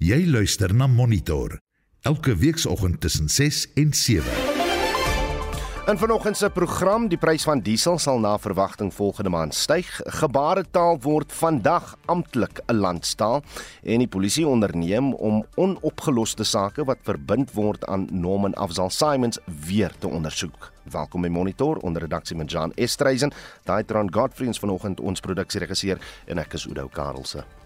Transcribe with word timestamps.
Jy 0.00 0.22
luister 0.32 0.72
na 0.72 0.86
Monitor 0.88 1.58
elke 2.08 2.32
weekoggend 2.32 3.00
tussen 3.00 3.28
6 3.28 3.66
en 3.76 3.92
7. 3.92 4.24
In 5.92 5.98
vanoggend 5.98 6.36
se 6.36 6.48
program, 6.50 7.08
die 7.08 7.18
prys 7.20 7.44
van 7.44 7.60
diesel 7.60 7.98
sal 8.00 8.16
na 8.18 8.38
verwagting 8.40 8.94
volgende 8.94 9.30
maand 9.30 9.54
styg. 9.54 10.00
Gebaretaal 10.22 10.96
word 11.04 11.32
vandag 11.32 11.98
amptelik 12.06 12.62
'n 12.66 12.80
landstaal 12.80 13.42
en 13.82 13.98
die 13.98 14.08
polisie 14.08 14.46
onderneem 14.48 15.12
om 15.14 15.44
onopgeloste 15.56 16.44
sake 16.44 16.84
wat 16.84 16.98
verbind 17.02 17.52
word 17.52 17.84
aan 17.84 18.08
Norman 18.10 18.54
Afzal 18.54 18.90
Simons 18.90 19.38
weer 19.66 19.92
te 19.98 20.08
ondersoek. 20.08 20.72
Welkom 20.82 21.20
by 21.22 21.28
Monitor 21.28 21.76
onder 21.76 22.02
redaksie 22.02 22.36
met 22.36 22.50
Jan 22.50 22.72
Estreisen, 22.74 23.32
Daitron 23.64 24.12
Godfrey 24.14 24.46
ons 24.46 24.58
vanoggend 24.58 25.00
ons 25.00 25.20
produksieregisseur 25.20 25.98
en 26.26 26.38
ek 26.38 26.52
is 26.54 26.66
Udo 26.66 26.88
Karlse. 26.88 27.59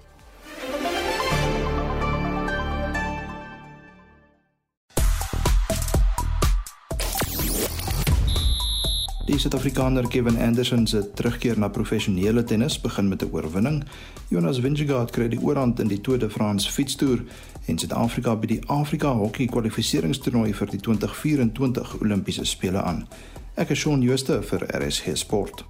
Die 9.35 9.41
Suid-Afrikaner 9.41 10.07
Kevin 10.07 10.37
Anderson 10.39 10.87
se 10.87 11.01
terugkeer 11.11 11.59
na 11.59 11.69
professionele 11.69 12.45
tennis 12.45 12.81
begin 12.81 13.09
met 13.09 13.23
'n 13.23 13.29
oorwinning. 13.33 13.85
Jonas 14.29 14.61
Vingegaard 14.61 15.11
kry 15.11 15.29
die 15.29 15.43
oorhand 15.43 15.81
in 15.81 15.89
die 15.89 16.01
Tour 16.01 16.19
de 16.19 16.31
France 16.31 16.73
fietstoer 16.73 17.19
en 17.67 17.79
Suid-Afrika 17.79 18.37
by 18.37 18.47
die 18.47 18.61
Afrika 18.67 19.13
Hokkie 19.13 19.49
kwalifikasietoernooi 19.49 20.55
vir 20.55 20.67
die 20.67 20.81
2024 20.81 22.01
Olimpiese 22.01 22.45
spele 22.45 22.83
aan. 22.83 23.09
Ek 23.55 23.71
is 23.71 23.79
Shaun 23.79 24.03
Schuster 24.03 24.43
vir 24.43 24.67
RSG 24.81 25.17
Sport. 25.17 25.65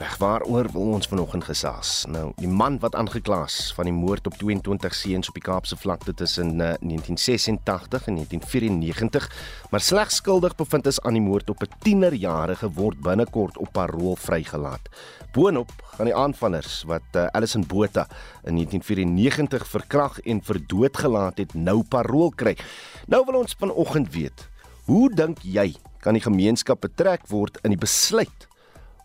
Reg 0.00 0.16
waaroor 0.16 0.70
wil 0.72 0.94
ons 0.96 1.08
vanoggend 1.10 1.44
gesels? 1.44 2.06
Nou, 2.08 2.30
die 2.40 2.48
man 2.48 2.78
wat 2.80 2.94
aangekla 2.96 3.42
is 3.44 3.56
van 3.76 3.84
die 3.84 3.92
moord 3.92 4.30
op 4.30 4.38
22 4.40 4.96
seuns 4.96 5.28
op 5.28 5.36
die 5.36 5.44
Kaapse 5.44 5.76
vlakte 5.76 6.14
tussen 6.16 6.54
uh, 6.54 6.70
1986 6.80 8.08
en 8.08 8.16
1994, 8.16 9.28
maar 9.68 9.84
slegs 9.84 10.16
skuldig 10.22 10.56
bevind 10.56 10.88
is 10.88 11.02
aan 11.04 11.20
die 11.20 11.24
moord 11.26 11.52
op 11.52 11.60
'n 11.60 11.76
tienerjarige 11.84 12.72
word 12.80 12.96
binnekort 13.04 13.60
op 13.60 13.72
parol 13.76 14.16
vrygelaat. 14.16 14.88
Boonop 15.36 15.76
gaan 15.92 16.08
die 16.08 16.16
aanvallers 16.16 16.82
wat 16.88 17.08
uh, 17.12 17.26
Allison 17.36 17.66
Botha 17.66 18.08
in 18.48 18.56
1994 18.56 19.68
verkrag 19.68 20.20
en 20.20 20.40
vir 20.40 20.66
dood 20.66 20.96
gelaat 20.96 21.36
het, 21.38 21.54
nou 21.54 21.82
parol 21.82 22.30
kry. 22.30 22.56
Nou 23.06 23.24
wil 23.26 23.44
ons 23.44 23.56
vanoggend 23.58 24.12
weet, 24.12 24.48
hoe 24.84 25.10
dink 25.14 25.44
jy 25.44 25.74
kan 26.00 26.16
die 26.16 26.24
gemeenskap 26.24 26.80
betrek 26.80 27.28
word 27.28 27.58
in 27.62 27.76
die 27.76 27.84
besluit 27.84 28.48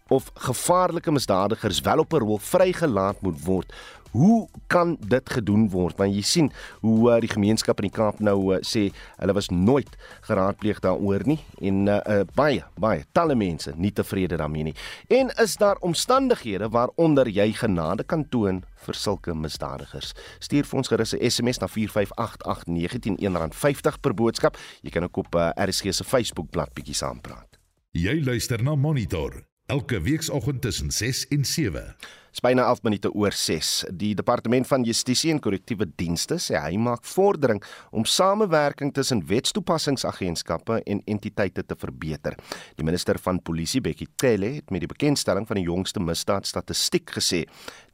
of 0.10 0.32
gevaarlike 0.34 1.12
misdadigers 1.12 1.80
wel 1.82 1.98
op 1.98 2.14
'n 2.14 2.18
rol 2.18 2.38
vrygelaat 2.38 3.22
moet 3.22 3.44
word. 3.44 3.74
Hoe 4.12 4.48
kan 4.68 4.98
dit 5.08 5.30
gedoen 5.30 5.70
word? 5.70 5.98
Want 5.98 6.14
jy 6.16 6.22
sien 6.22 6.52
hoe 6.80 7.12
uh, 7.12 7.20
die 7.20 7.30
gemeenskap 7.30 7.80
in 7.80 7.90
die 7.90 7.98
Kaap 7.98 8.20
nou 8.20 8.54
uh, 8.54 8.60
sê 8.62 8.92
hulle 9.18 9.34
was 9.34 9.50
nooit 9.50 9.90
geraadpleeg 10.22 10.80
daaroor 10.80 11.26
nie 11.26 11.40
en 11.60 11.88
uh, 11.88 12.00
uh, 12.08 12.22
baie 12.36 12.64
baie 12.80 13.04
talle 13.12 13.36
mense 13.36 13.74
nie 13.76 13.92
tevrede 13.92 14.38
daarmee 14.38 14.64
nie. 14.64 14.76
En 15.08 15.30
is 15.44 15.58
daar 15.58 15.76
omstandighede 15.82 16.70
waaronder 16.70 17.28
jy 17.30 17.52
genade 17.52 18.04
kan 18.04 18.30
toon 18.30 18.64
vir 18.76 18.94
sulke 18.94 19.34
misdadigers? 19.34 20.14
Stuur 20.40 20.64
vir 20.64 20.78
ons 20.78 20.88
gerus 20.88 21.14
'n 21.14 21.30
SMS 21.30 21.60
na 21.60 21.68
4588919 21.68 23.52
R50 23.52 24.00
per 24.02 24.14
boodskap. 24.14 24.58
Jy 24.82 24.90
kan 24.90 25.04
ook 25.04 25.18
op 25.18 25.36
uh, 25.36 25.50
RSG 25.56 25.94
se 25.94 26.04
Facebookblad 26.04 26.74
bietjie 26.74 26.96
saampraat. 26.96 27.60
Jy 27.92 28.24
luister 28.24 28.64
na 28.64 28.76
Monitor 28.76 29.55
elke 29.66 30.02
weekoggend 30.02 30.62
tussen 30.62 30.92
6 30.92 31.28
en 31.28 31.46
7. 31.46 31.96
Spyne 32.32 32.62
11 32.62 32.84
minute 32.84 33.10
oor 33.14 33.32
6. 33.32 33.86
Die 33.96 34.12
departement 34.16 34.68
van 34.68 34.84
Justisie 34.84 35.32
en 35.32 35.40
Korrektiewe 35.40 35.88
Dienste 35.96 36.36
sê 36.44 36.60
hy 36.60 36.76
maak 36.78 37.06
vordering 37.08 37.62
om 37.96 38.06
samewerking 38.06 38.92
tussen 38.94 39.24
wetstoepassingsagentskappe 39.30 40.82
en 40.84 41.02
entiteite 41.08 41.64
te 41.66 41.80
verbeter. 41.80 42.36
Die 42.76 42.86
minister 42.86 43.18
van 43.24 43.40
Polisie, 43.42 43.82
Bekkie 43.82 44.10
Cele, 44.22 44.52
het 44.60 44.70
met 44.70 44.84
die 44.84 44.92
bekendstelling 44.92 45.48
van 45.48 45.62
die 45.62 45.66
jongste 45.66 46.04
misdaadstatistiek 46.04 47.16
gesê, 47.18 47.46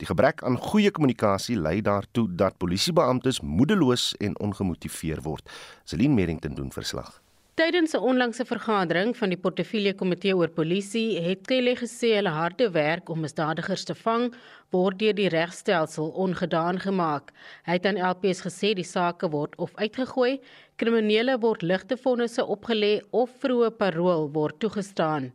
die 0.02 0.09
gebrek 0.09 0.44
aan 0.44 0.59
goeie 0.59 0.92
kommunikasie 0.92 1.59
lei 1.62 1.80
daartoe 1.86 2.28
dat 2.36 2.58
polisiebeamptes 2.58 3.44
moedeloos 3.46 4.16
en 4.20 4.40
ongemotiveerd 4.42 5.24
word. 5.24 5.59
Celine 5.86 6.18
Merrington 6.18 6.58
doen 6.58 6.74
verslag. 6.74 7.22
Tydens 7.60 7.92
'n 7.94 8.00
onlangse 8.10 8.46
vergadering 8.48 9.18
van 9.18 9.30
die 9.34 9.38
portefeulje 9.38 9.92
komitee 9.94 10.36
oor 10.36 10.52
polisie 10.60 11.20
het 11.20 11.42
Kelly 11.50 11.74
gesê 11.76 12.14
hulle 12.16 12.32
harde 12.32 12.70
werk 12.72 13.10
om 13.12 13.20
misdadigers 13.20 13.84
te 13.84 13.96
vang 14.04 14.30
word 14.72 15.00
deur 15.00 15.14
die 15.18 15.28
regstelsel 15.34 16.14
ongedaan 16.26 16.80
gemaak. 16.80 17.34
Hy 17.68 17.76
het 17.76 17.86
aan 17.86 18.00
LPS 18.00 18.46
gesê 18.46 18.72
die 18.74 18.88
sake 18.88 19.28
word 19.34 19.58
of 19.58 19.76
uitgegooi, 19.76 20.40
kriminele 20.78 21.36
word 21.44 21.62
ligte 21.62 21.98
vonnisse 21.98 22.46
opgelê 22.56 23.02
of 23.12 23.36
vroeë 23.44 23.76
parol 23.84 24.32
word 24.32 24.60
toegestaan. 24.64 25.34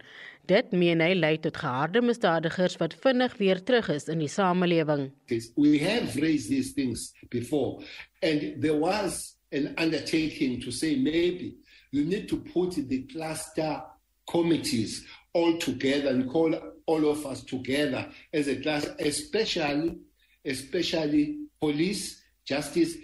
Dit 0.48 0.72
meen 0.72 1.04
hy 1.04 1.12
lei 1.12 1.36
tot 1.36 1.60
geharde 1.60 2.00
misdadigers 2.00 2.78
wat 2.80 2.96
vinnig 3.04 3.36
weer 3.36 3.60
terug 3.60 3.92
is 3.92 4.08
in 4.08 4.24
die 4.24 4.32
samelewing. 4.32 5.10
We 5.56 5.76
have 5.84 6.16
raised 6.16 6.48
these 6.48 6.72
things 6.72 7.12
before 7.28 7.84
and 8.22 8.62
there 8.62 8.80
was 8.80 9.36
an 9.52 9.74
undertaking 9.76 10.62
to 10.64 10.70
say 10.70 10.96
maybe 10.96 11.52
you 11.90 12.04
need 12.04 12.28
to 12.28 12.36
put 12.36 12.74
the 12.74 13.02
cluster 13.04 13.82
committees 14.28 15.06
all 15.32 15.56
together 15.58 16.08
and 16.10 16.30
call 16.30 16.54
all 16.86 17.08
of 17.08 17.24
us 17.26 17.42
together 17.44 18.08
as 18.32 18.48
a 18.48 18.56
class, 18.56 18.86
especially, 18.98 19.98
especially 20.44 21.38
police, 21.60 22.22
justice, 22.44 22.94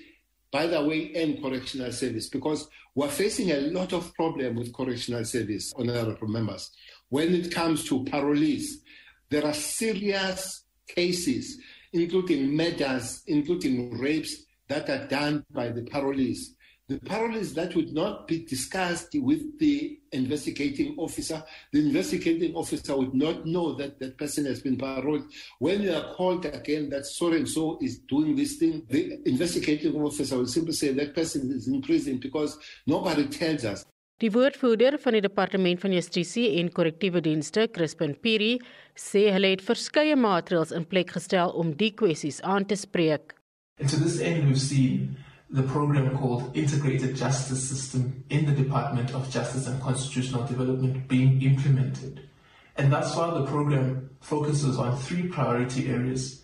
by 0.51 0.67
the 0.67 0.83
way, 0.85 1.13
and 1.15 1.43
correctional 1.43 1.93
service, 1.93 2.29
because 2.29 2.69
we're 2.95 3.09
facing 3.09 3.51
a 3.51 3.61
lot 3.61 3.93
of 3.93 4.15
problem 4.15 4.57
with 4.57 4.73
correctional 4.73 5.25
service, 5.25 5.73
honorable 5.77 6.29
members. 6.29 6.71
When 7.09 7.35
it 7.35 7.53
comes 7.53 7.85
to 7.89 8.05
parolees, 8.05 8.65
there 9.31 9.47
are 9.47 9.55
serious 9.55 10.65
cases, 10.87 11.59
including 11.93 12.55
murders, 12.55 13.23
including 13.27 13.99
rapes, 13.99 14.45
that 14.69 14.89
are 14.89 15.07
done 15.07 15.45
by 15.51 15.69
the 15.69 15.83
parolees. 15.83 16.39
The 16.89 16.99
parallels 16.99 17.55
that 17.55 17.75
would 17.75 17.93
not 17.93 18.27
be 18.27 18.45
discussed 18.45 19.15
with 19.15 19.59
the 19.59 19.99
investigating 20.11 20.95
officer. 20.99 21.43
The 21.73 21.81
investigating 21.81 22.55
officer 22.55 22.97
would 22.97 23.15
not 23.15 23.47
know 23.47 23.75
that 23.75 23.99
that 24.01 24.19
person 24.19 24.45
has 24.47 24.61
been 24.61 24.77
paroled. 24.77 25.25
When 25.59 25.83
you 25.83 25.93
are 25.95 26.15
called 26.15 26.45
again 26.45 26.91
that 26.91 27.07
so 27.07 27.33
and 27.33 27.49
so 27.49 27.79
is 27.81 27.99
doing 27.99 28.37
this 28.37 28.57
thing, 28.57 28.83
the 28.89 29.21
investigating 29.27 29.95
officer 30.01 30.37
will 30.37 30.47
simply 30.47 30.73
say 30.73 30.93
that 30.93 31.15
person 31.15 31.51
is 31.53 31.69
in 31.69 31.83
prison 31.83 32.19
because 32.19 32.59
nobody 32.87 33.27
tells 33.27 33.65
us. 33.65 33.87
Die 34.23 34.31
woordvoerder 34.31 35.01
van 35.03 35.17
die 35.17 35.23
departement 35.25 35.81
van 35.83 35.95
justisie 35.97 36.45
en 36.61 36.69
korrektiewe 36.71 37.19
dienste, 37.25 37.65
Crispin 37.75 38.13
Piri, 38.23 38.53
sê 38.95 39.25
hulle 39.35 39.51
het 39.51 39.65
verskeie 39.67 40.15
maatreëls 40.15 40.71
in 40.77 40.87
plek 40.87 41.11
gestel 41.17 41.51
om 41.59 41.73
die 41.75 41.91
kwessies 41.99 42.39
aan 42.47 42.69
te 42.71 42.79
spreek. 42.79 43.35
And 43.81 43.91
to 43.91 43.99
this 43.99 44.21
end 44.21 44.47
we've 44.47 44.61
seen 44.61 45.17
the 45.53 45.63
program 45.63 46.17
called 46.17 46.57
Integrated 46.57 47.15
Justice 47.15 47.69
System 47.69 48.25
in 48.31 48.47
the 48.47 48.53
Department 48.53 49.15
of 49.15 49.31
Justice 49.31 49.67
and 49.67 49.81
Constitutional 49.83 50.47
Development 50.47 51.07
being 51.07 51.43
implemented. 51.43 52.27
And 52.77 52.91
thus 52.91 53.15
far, 53.15 53.39
the 53.39 53.45
program 53.45 54.09
focuses 54.23 54.79
on 54.79 54.97
three 54.97 55.29
priority 55.29 55.91
areas 55.91 56.43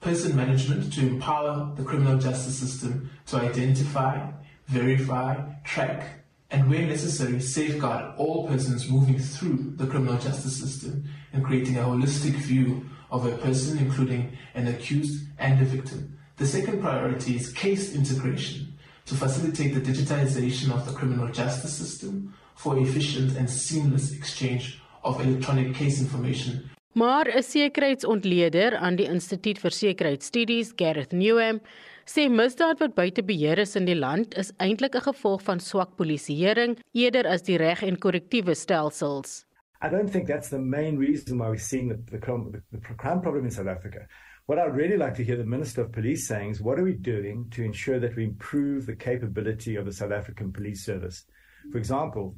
person 0.00 0.34
management 0.34 0.90
to 0.94 1.06
empower 1.06 1.70
the 1.76 1.84
criminal 1.84 2.18
justice 2.18 2.58
system 2.58 3.10
to 3.26 3.36
identify, 3.36 4.30
verify, 4.68 5.36
track, 5.64 6.24
and 6.50 6.70
where 6.70 6.86
necessary, 6.86 7.40
safeguard 7.40 8.14
all 8.16 8.48
persons 8.48 8.88
moving 8.88 9.18
through 9.18 9.74
the 9.76 9.86
criminal 9.86 10.16
justice 10.16 10.56
system 10.56 11.04
and 11.32 11.44
creating 11.44 11.76
a 11.76 11.82
holistic 11.82 12.36
view 12.36 12.88
of 13.10 13.26
a 13.26 13.36
person, 13.38 13.78
including 13.78 14.36
an 14.54 14.68
accused 14.68 15.26
and 15.38 15.60
a 15.60 15.64
victim. 15.64 16.15
The 16.36 16.46
second 16.46 16.82
priority 16.82 17.36
is 17.36 17.50
case 17.50 17.94
integration 17.94 18.76
to 19.06 19.14
facilitate 19.14 19.72
the 19.72 19.80
digitization 19.80 20.70
of 20.70 20.84
the 20.86 20.92
criminal 20.92 21.28
justice 21.32 21.72
system 21.72 22.34
for 22.54 22.78
efficient 22.78 23.38
and 23.38 23.48
seamless 23.48 24.12
exchange 24.12 24.78
of 25.02 25.18
electronic 25.20 25.74
case 25.74 25.98
information. 25.98 26.70
Maar 26.92 27.26
'n 27.28 27.42
sekuriteitsontleder 27.42 28.76
aan 28.76 28.96
die 28.96 29.08
Instituut 29.08 29.58
vir 29.58 29.70
Sekuriteitsstudies, 29.70 30.72
Gareth 30.76 31.12
Newham, 31.12 31.60
sê 32.04 32.28
misdaad 32.28 32.78
wat 32.78 32.94
buite 32.94 33.22
beheer 33.22 33.58
is 33.58 33.76
in 33.76 33.84
die 33.84 33.96
land 33.96 34.36
is 34.36 34.52
eintlik 34.56 34.94
'n 34.94 35.08
gevolg 35.08 35.42
van 35.42 35.60
swak 35.60 35.96
polisieering 35.96 36.76
eerder 36.92 37.26
as 37.26 37.42
die 37.42 37.56
reg 37.56 37.82
en 37.82 37.98
korrektiewe 37.98 38.54
stelsels. 38.54 39.45
I 39.80 39.88
don't 39.88 40.08
think 40.08 40.26
that's 40.26 40.48
the 40.48 40.58
main 40.58 40.96
reason 40.96 41.38
why 41.38 41.48
we're 41.48 41.58
seeing 41.58 41.88
the, 41.88 42.02
the, 42.10 42.18
crime, 42.18 42.62
the 42.72 42.78
crime 42.78 43.20
problem 43.20 43.44
in 43.44 43.50
South 43.50 43.66
Africa. 43.66 44.06
What 44.46 44.58
I'd 44.58 44.76
really 44.76 44.96
like 44.96 45.14
to 45.16 45.24
hear 45.24 45.36
the 45.36 45.44
Minister 45.44 45.82
of 45.82 45.92
Police 45.92 46.26
saying 46.26 46.50
is 46.50 46.60
what 46.62 46.78
are 46.78 46.84
we 46.84 46.94
doing 46.94 47.50
to 47.50 47.64
ensure 47.64 47.98
that 47.98 48.16
we 48.16 48.24
improve 48.24 48.86
the 48.86 48.96
capability 48.96 49.76
of 49.76 49.84
the 49.84 49.92
South 49.92 50.12
African 50.12 50.52
Police 50.52 50.84
Service? 50.84 51.24
For 51.72 51.78
example, 51.78 52.36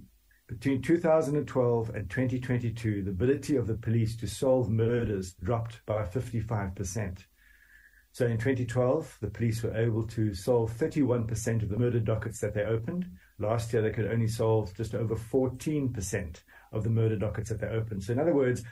between 0.49 0.81
2012 0.81 1.91
and 1.91 2.09
2022, 2.09 3.03
the 3.03 3.11
ability 3.11 3.57
of 3.57 3.67
the 3.67 3.75
police 3.75 4.17
to 4.17 4.27
solve 4.27 4.71
murders 4.71 5.35
dropped 5.35 5.85
by 5.85 6.03
55%. 6.05 7.25
So 8.13 8.27
in 8.27 8.39
2012, 8.39 9.19
the 9.21 9.29
police 9.29 9.63
were 9.63 9.77
able 9.77 10.07
to 10.09 10.35
solve 10.35 10.73
31% 10.73 11.63
of 11.63 11.69
the 11.69 11.79
murder 11.79 12.01
dockets 12.01 12.41
that 12.41 12.55
they 12.55 12.65
opened. 12.65 13.07
Last 13.39 13.73
year, 13.73 13.83
they 13.83 13.91
could 13.91 14.11
only 14.11 14.27
solve 14.27 14.75
just 14.75 14.95
over 14.95 15.15
14% 15.15 16.43
of 16.73 16.85
the 16.85 16.91
murder 16.91 17.17
dockets 17.17 17.51
that 17.51 17.61
they 17.61 17.69
opened. 17.69 18.03
So, 18.03 18.13
in 18.13 18.19
other 18.19 18.35
words, 18.35 18.63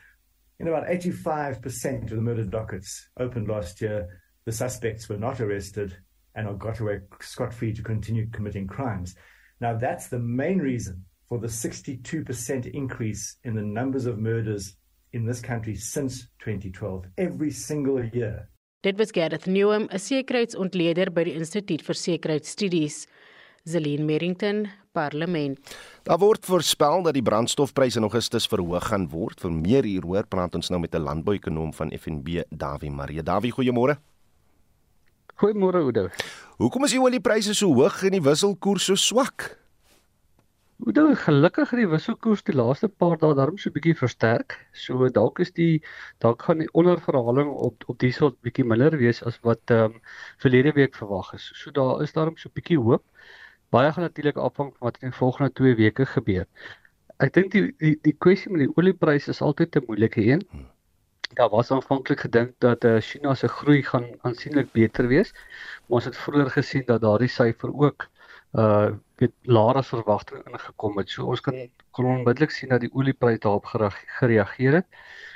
in 0.59 0.69
about 0.69 0.87
85% 0.87 2.05
of 2.05 2.11
the 2.11 2.23
murder 2.23 2.45
dockets 2.45 3.09
opened 3.19 3.49
last 3.49 3.81
year, 3.81 4.23
the 4.45 4.53
suspects 4.53 5.09
were 5.09 5.19
not 5.19 5.41
arrested 5.41 5.97
and 6.35 6.47
are 6.47 6.55
got 6.55 6.81
away 6.81 7.01
scot 7.21 7.53
free 7.53 7.73
to 7.73 7.83
continue 7.83 8.29
committing 8.31 8.67
crimes. 8.67 9.15
Now, 9.61 9.75
that's 9.77 10.09
the 10.09 10.19
main 10.19 10.59
reason 10.59 11.05
for 11.29 11.39
the 11.39 11.49
62% 11.49 12.67
increase 12.73 13.37
in 13.45 13.55
the 13.55 13.63
numbers 13.63 14.07
of 14.07 14.19
murders 14.19 14.77
in 15.13 15.25
this 15.25 15.41
country 15.41 15.75
since 15.75 16.29
2012, 16.41 17.07
every 17.19 17.51
single 17.51 18.05
year. 18.05 18.49
Dit 18.83 18.99
was 18.99 19.11
Gareth 19.11 19.47
Newham, 19.47 19.89
'n 19.91 19.99
sekuriteitsontleder 19.99 21.11
by 21.13 21.25
die 21.25 21.35
Instituut 21.35 21.83
vir 21.83 21.95
Sekuriteitsstudies. 21.95 23.07
Zelin 23.67 24.05
Merrington, 24.07 24.69
Parlement. 24.97 25.77
Daar 26.09 26.21
word 26.23 26.47
voorspel 26.49 27.03
dat 27.05 27.17
die 27.17 27.25
brandstofpryse 27.27 28.01
in 28.01 28.09
Augustus 28.09 28.49
verhoog 28.49 28.89
gaan 28.89 29.09
word. 29.13 29.41
Vir 29.45 29.53
meer 29.53 29.85
hieroor 29.85 30.29
praat 30.33 30.57
ons 30.57 30.71
nou 30.73 30.81
met 30.81 30.95
'n 30.95 31.05
landbouekonoom 31.05 31.73
van 31.75 31.93
FNB, 31.93 32.43
Dawie 32.51 32.91
Marie. 32.91 33.23
Dawie, 33.23 33.53
goeiemôre. 33.53 33.99
Goeiemôre 35.37 35.83
Oudo. 35.85 36.09
Hoekom 36.57 36.85
is 36.85 36.95
die 36.97 37.01
oliepryse 37.01 37.55
so 37.55 37.69
hoog 37.75 38.03
en 38.03 38.15
die 38.17 38.23
wisselkoers 38.25 38.85
so 38.89 38.95
swak? 38.95 39.59
Oudo, 40.85 41.15
gelukkig 41.17 41.71
het 41.73 41.81
die 41.81 41.89
wisselkoers 41.89 42.43
die 42.45 42.55
laaste 42.57 42.89
paar 42.89 43.19
dae 43.21 43.35
daarom 43.37 43.59
so 43.59 43.69
'n 43.69 43.75
bietjie 43.77 43.97
versterk. 43.97 44.57
So 44.73 45.09
dalk 45.09 45.41
is 45.45 45.53
die 45.53 45.83
dalk 46.25 46.43
gaan 46.43 46.59
die 46.65 46.73
onderverhaling 46.73 47.51
op 47.69 47.85
op 47.87 47.99
diesel 47.99 48.33
bietjie 48.45 48.65
minder 48.65 48.97
wees 48.97 49.23
as 49.23 49.39
wat 49.43 49.61
ehm 49.77 49.85
um, 49.85 50.01
verlede 50.45 50.73
week 50.73 50.95
verwag 50.95 51.33
is. 51.35 51.51
So 51.55 51.71
daar 51.71 52.03
is 52.03 52.13
daarom 52.13 52.37
so 52.37 52.49
'n 52.49 52.57
bietjie 52.57 52.81
hoop. 52.81 53.05
Baie 53.71 53.93
gaan 53.93 54.07
natuurlik 54.07 54.37
afhang 54.37 54.73
van 54.77 54.89
wat 54.91 55.03
in 55.03 55.11
die 55.11 55.19
volgende 55.19 55.53
2 55.53 55.75
weke 55.75 56.07
gebeur. 56.07 56.47
Ek 57.19 57.33
dink 57.33 57.53
die 57.53 57.75
die 57.79 57.99
die 58.03 58.17
kwessie 58.19 58.53
met 58.53 58.67
die 58.67 58.73
oliepryse 58.77 59.31
is 59.31 59.43
altyd 59.43 59.77
'n 59.77 59.87
moeilike 59.89 60.25
een. 60.25 60.47
Hmm 60.51 60.67
daar 61.35 61.49
was 61.49 61.71
aanvanklik 61.71 62.21
gedink 62.21 62.53
dat 62.59 62.85
uh, 62.85 63.01
China 63.01 63.35
se 63.35 63.49
groei 63.49 63.83
gaan 63.83 64.07
aansienlik 64.21 64.73
beter 64.73 65.07
wees. 65.07 65.33
Maar 65.33 65.99
ons 65.99 66.05
het 66.05 66.17
vroeër 66.17 66.51
gesien 66.51 66.83
dat 66.87 67.01
daardie 67.01 67.29
syfer 67.29 67.75
ook 67.75 68.09
uh 68.53 68.91
weet 69.17 69.33
laer 69.43 69.75
as 69.81 69.89
verwagting 69.89 70.45
ingekom 70.45 70.99
het. 70.99 71.11
So 71.11 71.25
ons 71.25 71.41
kan 71.41 71.57
kon 71.91 72.05
onmiddellik 72.05 72.51
sien 72.51 72.69
dat 72.69 72.81
die 72.81 72.93
oliepryse 72.93 73.39
daarop 73.39 73.65
gereageer 74.19 74.73
het 74.73 74.87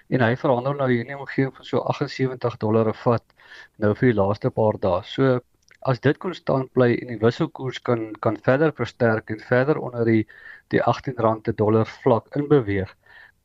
en 0.08 0.20
hy 0.20 0.36
verander 0.36 0.76
nou 0.76 0.88
hier 0.90 1.00
in 1.00 1.12
die 1.12 1.16
omgewing 1.16 1.54
van 1.56 1.64
so 1.64 1.78
78 1.78 2.56
dollar 2.56 2.84
per 2.84 2.98
vat 3.04 3.24
nou 3.76 3.94
vir 3.94 4.12
die 4.12 4.18
laaste 4.20 4.50
paar 4.50 4.78
dae. 4.80 5.02
So 5.04 5.40
as 5.88 6.00
dit 6.04 6.18
konstant 6.20 6.68
bly 6.76 6.92
en 7.00 7.12
die 7.12 7.20
wisselkoers 7.20 7.80
kan 7.82 8.10
kan 8.20 8.36
verder 8.44 8.72
versterk 8.76 9.30
en 9.30 9.40
verder 9.40 9.78
onder 9.80 10.04
die 10.04 10.26
die 10.70 10.82
18 10.82 11.16
rand 11.18 11.42
per 11.42 11.56
dollar 11.56 11.88
vlak 12.02 12.28
inbeweeg, 12.36 12.92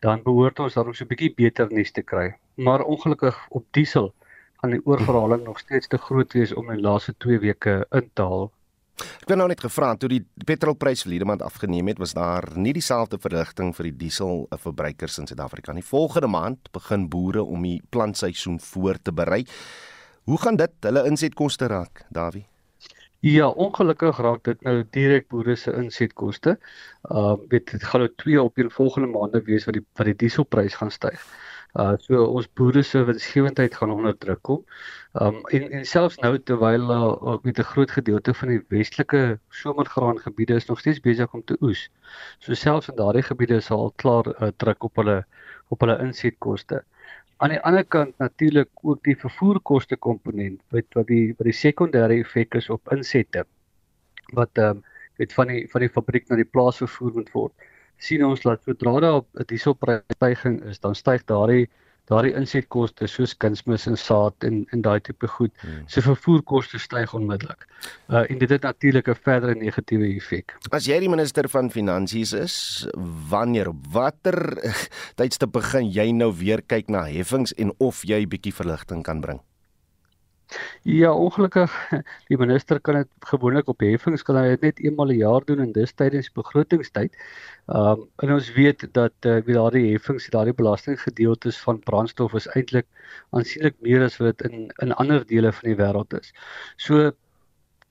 dan 0.03 0.21
behoort 0.23 0.59
ons 0.59 0.73
daarom 0.73 0.93
so 0.93 1.05
'n 1.05 1.07
bietjie 1.07 1.33
beter 1.35 1.71
nuus 1.71 1.91
te 1.91 2.03
kry. 2.03 2.35
Maar 2.55 2.83
ongelukkig 2.83 3.37
op 3.49 3.65
diesel 3.71 4.13
gaan 4.61 4.71
die 4.71 4.85
oorverhaling 4.85 5.43
nog 5.43 5.59
steeds 5.59 5.87
te 5.87 5.97
groot 5.97 6.33
wees 6.33 6.53
om 6.53 6.69
in 6.69 6.77
die 6.77 6.87
laaste 6.87 7.13
2 7.17 7.39
weke 7.39 7.85
in 7.91 8.09
te 8.13 8.21
haal. 8.21 8.51
Ek 8.95 9.27
het 9.27 9.37
nou 9.37 9.47
net 9.47 9.59
gevra 9.59 9.95
toe 9.95 10.07
die 10.09 10.21
petrolprys 10.45 11.01
verlede 11.03 11.25
maand 11.25 11.41
afgeneem 11.41 11.87
het, 11.87 11.97
was 11.99 12.13
daar 12.13 12.45
nie 12.55 12.73
dieselfde 12.73 13.17
verrigting 13.19 13.73
vir 13.75 13.89
die 13.89 13.97
diesel 14.05 14.47
verbruikers 14.49 15.17
in 15.19 15.27
Suid-Afrika 15.27 15.73
nie. 15.73 15.83
Volgende 15.83 16.27
maand 16.27 16.71
begin 16.71 17.09
boere 17.09 17.43
om 17.43 17.61
die 17.61 17.81
plantseisoen 17.89 18.59
voor 18.59 19.01
te 19.01 19.11
berei. 19.11 19.43
Hoe 20.25 20.37
gaan 20.41 20.55
dit 20.57 20.71
hulle 20.81 21.03
insetkoste 21.05 21.67
raak, 21.69 21.99
Dawie? 22.09 22.47
Ja, 23.21 23.47
ongelukkig 23.47 24.17
raak 24.25 24.39
dit 24.47 24.63
nou 24.65 24.79
direk 24.95 25.27
boere 25.29 25.53
se 25.55 25.73
insetkoste. 25.77 26.55
Ehm 27.09 27.19
uh, 27.19 27.35
weet 27.51 27.67
dit 27.71 27.83
gaan 27.89 28.01
nou 28.01 28.09
twee 28.23 28.41
op 28.41 28.55
die 28.57 28.65
volgende 28.77 29.09
maande 29.11 29.41
wees 29.45 29.67
wat 29.69 29.77
die 29.77 29.83
wat 29.99 30.09
die 30.09 30.15
dieselprys 30.23 30.77
gaan 30.79 30.89
styg. 30.95 31.27
Uh 31.83 31.93
so 32.07 32.23
ons 32.39 32.49
boere 32.57 32.81
se 32.83 33.03
winsgewendheid 33.05 33.77
gaan 33.77 33.93
onder 33.97 34.17
druk 34.17 34.41
kom. 34.49 34.63
Ehm 35.13 35.37
um, 35.37 35.45
en 35.59 35.69
en 35.81 35.85
selfs 35.85 36.17
nou 36.25 36.33
terwyl 36.39 36.89
uh, 36.97 37.37
met 37.43 37.61
'n 37.61 37.69
groot 37.73 37.91
gedeelte 37.99 38.33
van 38.33 38.55
die 38.55 38.61
westelike 38.73 39.39
somergraangebiede 39.61 40.57
is 40.57 40.65
nog 40.65 40.79
steeds 40.79 41.05
besig 41.05 41.33
om 41.33 41.45
te 41.45 41.57
oes. 41.61 41.89
So 42.39 42.53
selfs 42.53 42.89
in 42.89 42.97
daardie 42.97 43.27
gebiede 43.29 43.61
is 43.61 43.69
al 43.69 43.93
klaar 43.95 44.33
uh, 44.41 44.49
druk 44.57 44.89
op 44.89 44.95
hulle 44.95 45.25
op 45.69 45.79
hulle 45.79 45.99
insetkoste 46.01 46.83
aan 47.43 47.51
die 47.51 47.61
ander 47.67 47.83
kant 47.83 48.17
natuurlik 48.19 48.69
ook 48.81 49.03
die 49.03 49.15
vervoerkoste 49.19 49.97
komponent 49.97 50.61
wat 50.71 50.85
wat 50.97 51.07
die 51.11 51.33
wat 51.37 51.47
die 51.49 51.57
sekondêre 51.59 52.19
effek 52.23 52.55
is 52.61 52.69
op 52.69 52.91
insette 52.95 53.43
wat 54.33 54.51
ehm 54.57 54.77
um, 54.77 54.83
weet 55.19 55.33
van 55.33 55.47
die 55.47 55.63
van 55.71 55.81
die 55.81 55.91
fabriek 55.97 56.29
na 56.29 56.35
die 56.35 56.51
plaas 56.55 56.81
vervoer 56.81 57.13
moet 57.15 57.29
word. 57.31 57.53
Sien 57.97 58.23
ons 58.27 58.41
dat 58.43 58.63
sodra 58.67 58.99
daar 58.99 59.21
'n 59.21 59.47
dieselprysstygings 59.51 60.65
is 60.71 60.79
dan 60.79 60.95
styg 60.95 61.23
daardie 61.25 61.69
daardie 62.11 62.33
insetkoste 62.37 63.07
soos 63.09 63.33
kunsmis 63.41 63.87
en 63.89 63.97
saad 63.97 64.47
en 64.47 64.63
en 64.75 64.83
daai 64.85 64.99
tipe 65.05 65.27
goed 65.37 65.53
hmm. 65.61 65.85
se 65.87 66.03
vervoerkoste 66.05 66.79
styg 66.81 67.13
onmiddellik. 67.17 67.65
Uh 68.09 68.23
en 68.29 68.37
dit 68.41 68.49
het 68.49 68.61
natuurlik 68.61 69.09
'n 69.09 69.21
verdere 69.27 69.55
negatiewe 69.55 70.07
effek. 70.15 70.57
As 70.71 70.85
jy 70.85 70.99
die 70.99 71.09
minister 71.09 71.49
van 71.49 71.71
finansies 71.71 72.33
is, 72.33 72.87
wanneer 73.29 73.71
watter 73.91 74.57
tydstip 75.19 75.51
begin 75.51 75.91
jy 75.91 76.11
nou 76.11 76.31
weer 76.33 76.61
kyk 76.61 76.89
na 76.89 77.05
heffings 77.05 77.53
en 77.53 77.73
of 77.79 78.03
jy 78.03 78.25
bietjie 78.27 78.53
verligting 78.53 79.03
kan 79.03 79.21
bring? 79.21 79.41
Ja, 80.85 81.11
ongelukkig 81.13 81.73
die 82.29 82.37
minister 82.37 82.79
kan 82.79 82.99
dit 82.99 83.09
gewoonlik 83.31 83.69
op 83.71 83.81
heffings 83.81 84.23
kan 84.27 84.37
hy 84.37 84.51
dit 84.53 84.65
net 84.67 84.79
eenmal 84.83 85.11
'n 85.13 85.17
jaar 85.17 85.45
doen 85.45 85.63
en 85.63 85.71
dis 85.73 85.93
tydens 85.93 86.29
begrotingstyd. 86.39 87.17
Ehm 87.67 88.01
um, 88.01 88.05
en 88.23 88.33
ons 88.37 88.51
weet 88.53 88.85
dat 88.93 89.13
uh, 89.25 89.39
wie 89.47 89.57
daardie 89.57 89.91
heffings, 89.91 90.29
daardie 90.29 90.53
belastinggedeeltes 90.53 91.57
van 91.65 91.81
brandstof 91.89 92.37
is 92.37 92.47
eintlik 92.53 92.87
aansienlik 93.31 93.75
meer 93.81 94.05
as 94.05 94.17
wat 94.21 94.37
dit 94.37 94.51
in 94.51 94.71
in 94.85 94.93
ander 95.01 95.25
dele 95.25 95.51
van 95.51 95.69
die 95.71 95.79
wêreld 95.81 96.13
is. 96.19 96.33
So 96.77 97.11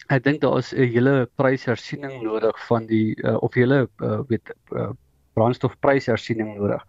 ek 0.09 0.25
dink 0.25 0.41
daar 0.41 0.59
is 0.59 0.73
'n 0.73 0.91
hele 0.95 1.29
pryshersiening 1.37 2.23
nodig 2.23 2.67
van 2.67 2.87
die 2.87 3.17
uh, 3.25 3.37
of 3.43 3.55
hele 3.55 3.89
uh, 3.99 4.21
weet 4.29 4.55
uh, 4.73 4.91
brandstofpryshersiening 5.35 6.57
nodig 6.57 6.85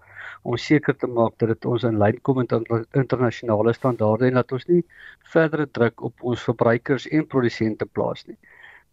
om 0.46 0.58
seker 0.62 0.94
te 1.02 1.08
maak 1.10 1.38
dat 1.42 1.50
dit 1.54 1.66
ons 1.66 1.84
in 1.88 1.98
lyn 2.02 2.18
kom 2.28 2.38
met 2.38 2.54
internasionale 2.94 3.74
standaarde 3.74 4.28
en 4.30 4.38
dat 4.40 4.52
ons 4.58 4.68
nie 4.70 4.84
verdere 5.34 5.66
druk 5.78 6.04
op 6.06 6.26
ons 6.32 6.44
verbruikers 6.50 7.08
en 7.10 7.26
produsente 7.32 7.88
plaas 7.98 8.26
nie. 8.30 8.38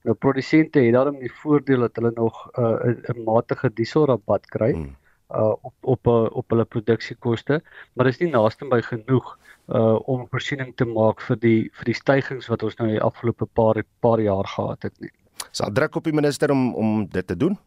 Nou 0.08 0.16
produsente 0.18 0.80
het 0.82 0.96
daarom 0.96 1.20
die 1.20 1.30
voordeel 1.42 1.84
dat 1.86 2.00
hulle 2.00 2.12
nog 2.16 2.48
'n 2.56 2.88
uh, 2.90 3.14
'n 3.14 3.24
matige 3.24 3.70
dieselrabat 3.70 4.46
kry 4.46 4.72
hmm. 4.72 4.96
uh 5.30 5.54
op 5.68 5.74
op 5.80 6.06
uh, 6.06 6.26
op 6.40 6.50
hulle 6.50 6.64
produksiekoste, 6.64 7.60
maar 7.92 8.06
dit 8.06 8.14
is 8.14 8.20
nie 8.20 8.32
naaste 8.32 8.68
by 8.68 8.80
genoeg 8.80 9.38
uh 9.68 10.08
om 10.08 10.26
voorsiening 10.30 10.72
te 10.76 10.84
maak 10.84 11.20
vir 11.20 11.36
die 11.36 11.70
vir 11.72 11.84
die 11.84 12.00
stygings 12.00 12.48
wat 12.48 12.62
ons 12.62 12.76
nou 12.76 12.88
die 12.88 13.02
afgelope 13.10 13.46
paar 13.46 13.84
paar 14.00 14.20
jaar 14.20 14.46
gehad 14.56 14.82
het 14.82 15.00
nie. 15.00 15.12
Sal 15.50 15.72
druk 15.72 15.96
op 15.96 16.04
die 16.04 16.16
minister 16.20 16.50
om 16.50 16.74
om 16.74 17.06
dit 17.06 17.26
te 17.26 17.36
doen? 17.36 17.58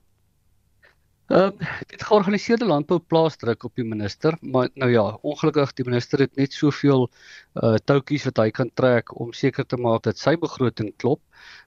Ehm 1.25 1.58
uh, 1.58 1.77
dit 1.89 2.03
georganiseerde 2.05 2.65
landbou 2.70 3.00
plaas 3.00 3.36
druk 3.41 3.63
op 3.65 3.79
die 3.79 3.86
minister, 3.86 4.36
maar 4.41 4.67
nou 4.77 4.91
ja, 4.91 5.05
ongelukkig 5.25 5.72
die 5.74 5.86
minister 5.88 6.22
het 6.22 6.36
net 6.38 6.53
soveel 6.53 7.08
uh 7.63 7.79
toutjies 7.89 8.27
wat 8.29 8.41
hy 8.44 8.51
kan 8.53 8.70
trek 8.77 9.10
om 9.20 9.32
seker 9.34 9.65
te 9.65 9.77
maak 9.77 10.03
dat 10.05 10.22
sy 10.22 10.36
begroting 10.38 10.91
klop. 11.01 11.22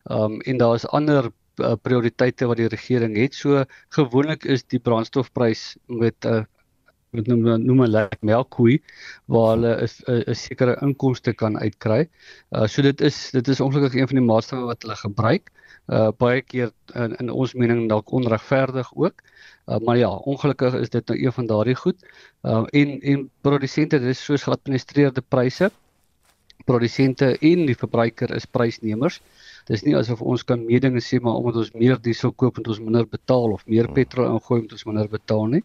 Ehm 0.06 0.38
um, 0.38 0.40
en 0.40 0.62
daar 0.62 0.74
is 0.78 0.86
ander 0.86 1.32
uh, 1.58 1.72
prioriteite 1.82 2.46
wat 2.46 2.62
die 2.62 2.70
regering 2.70 3.16
het. 3.18 3.34
So 3.34 3.64
gewoonlik 3.98 4.44
is 4.44 4.62
die 4.62 4.78
brandstofprys 4.78 5.74
met 5.86 6.24
'n 6.24 6.34
uh, 6.34 6.44
met 7.10 7.26
noem 7.26 7.64
noem 7.64 7.82
'n 7.84 7.90
like 7.90 8.18
melkkoe 8.20 8.78
waar 9.26 9.56
hulle 9.56 9.88
'n 10.26 10.34
sekere 10.34 10.76
inkomste 10.82 11.32
kan 11.32 11.58
uitkry. 11.58 12.08
Uh 12.50 12.66
so 12.66 12.82
dit 12.82 13.00
is 13.00 13.30
dit 13.30 13.48
is 13.48 13.60
ongelukkig 13.60 14.00
een 14.00 14.08
van 14.08 14.20
die 14.20 14.26
maatstawwe 14.26 14.66
wat 14.66 14.82
hulle 14.82 14.96
gebruik. 14.96 15.50
Uh 15.88 16.10
baie 16.18 16.42
keer 16.42 16.70
in, 16.94 17.16
in 17.16 17.30
ons 17.30 17.54
mening 17.54 17.88
dalk 17.88 18.10
onregverdig 18.12 18.92
ook. 18.94 19.22
Uh, 19.68 19.76
maar 19.84 19.96
ja, 19.96 20.08
ongelukkig 20.08 20.74
is 20.74 20.90
dit 20.90 21.08
nou 21.08 21.18
een 21.24 21.32
van 21.32 21.46
daardie 21.46 21.74
goed. 21.74 22.06
Uh 22.42 22.64
en 22.70 23.00
en 23.00 23.30
produsente 23.40 23.98
dis 24.00 24.24
soos 24.24 24.42
geadministreerde 24.42 25.20
pryse. 25.20 25.70
Produsente 26.64 27.36
en 27.38 27.66
die 27.66 27.76
verbruiker 27.76 28.34
is 28.34 28.46
prysnemers. 28.46 29.20
Dis 29.68 29.84
nie 29.84 29.96
asof 29.96 30.20
ons 30.20 30.44
kan 30.44 30.64
meedinge 30.64 31.00
sê 31.04 31.20
maar 31.20 31.36
omdat 31.40 31.56
ons 31.62 31.72
meer 31.72 32.00
diesel 32.00 32.32
koop 32.32 32.56
moet 32.56 32.68
ons 32.68 32.80
minder 32.80 33.06
betaal 33.06 33.52
of 33.52 33.66
meer 33.66 33.88
petrol 33.92 34.30
ingooi 34.32 34.60
moet 34.62 34.72
ons 34.72 34.84
minder 34.84 35.08
betaal 35.08 35.46
nie. 35.46 35.62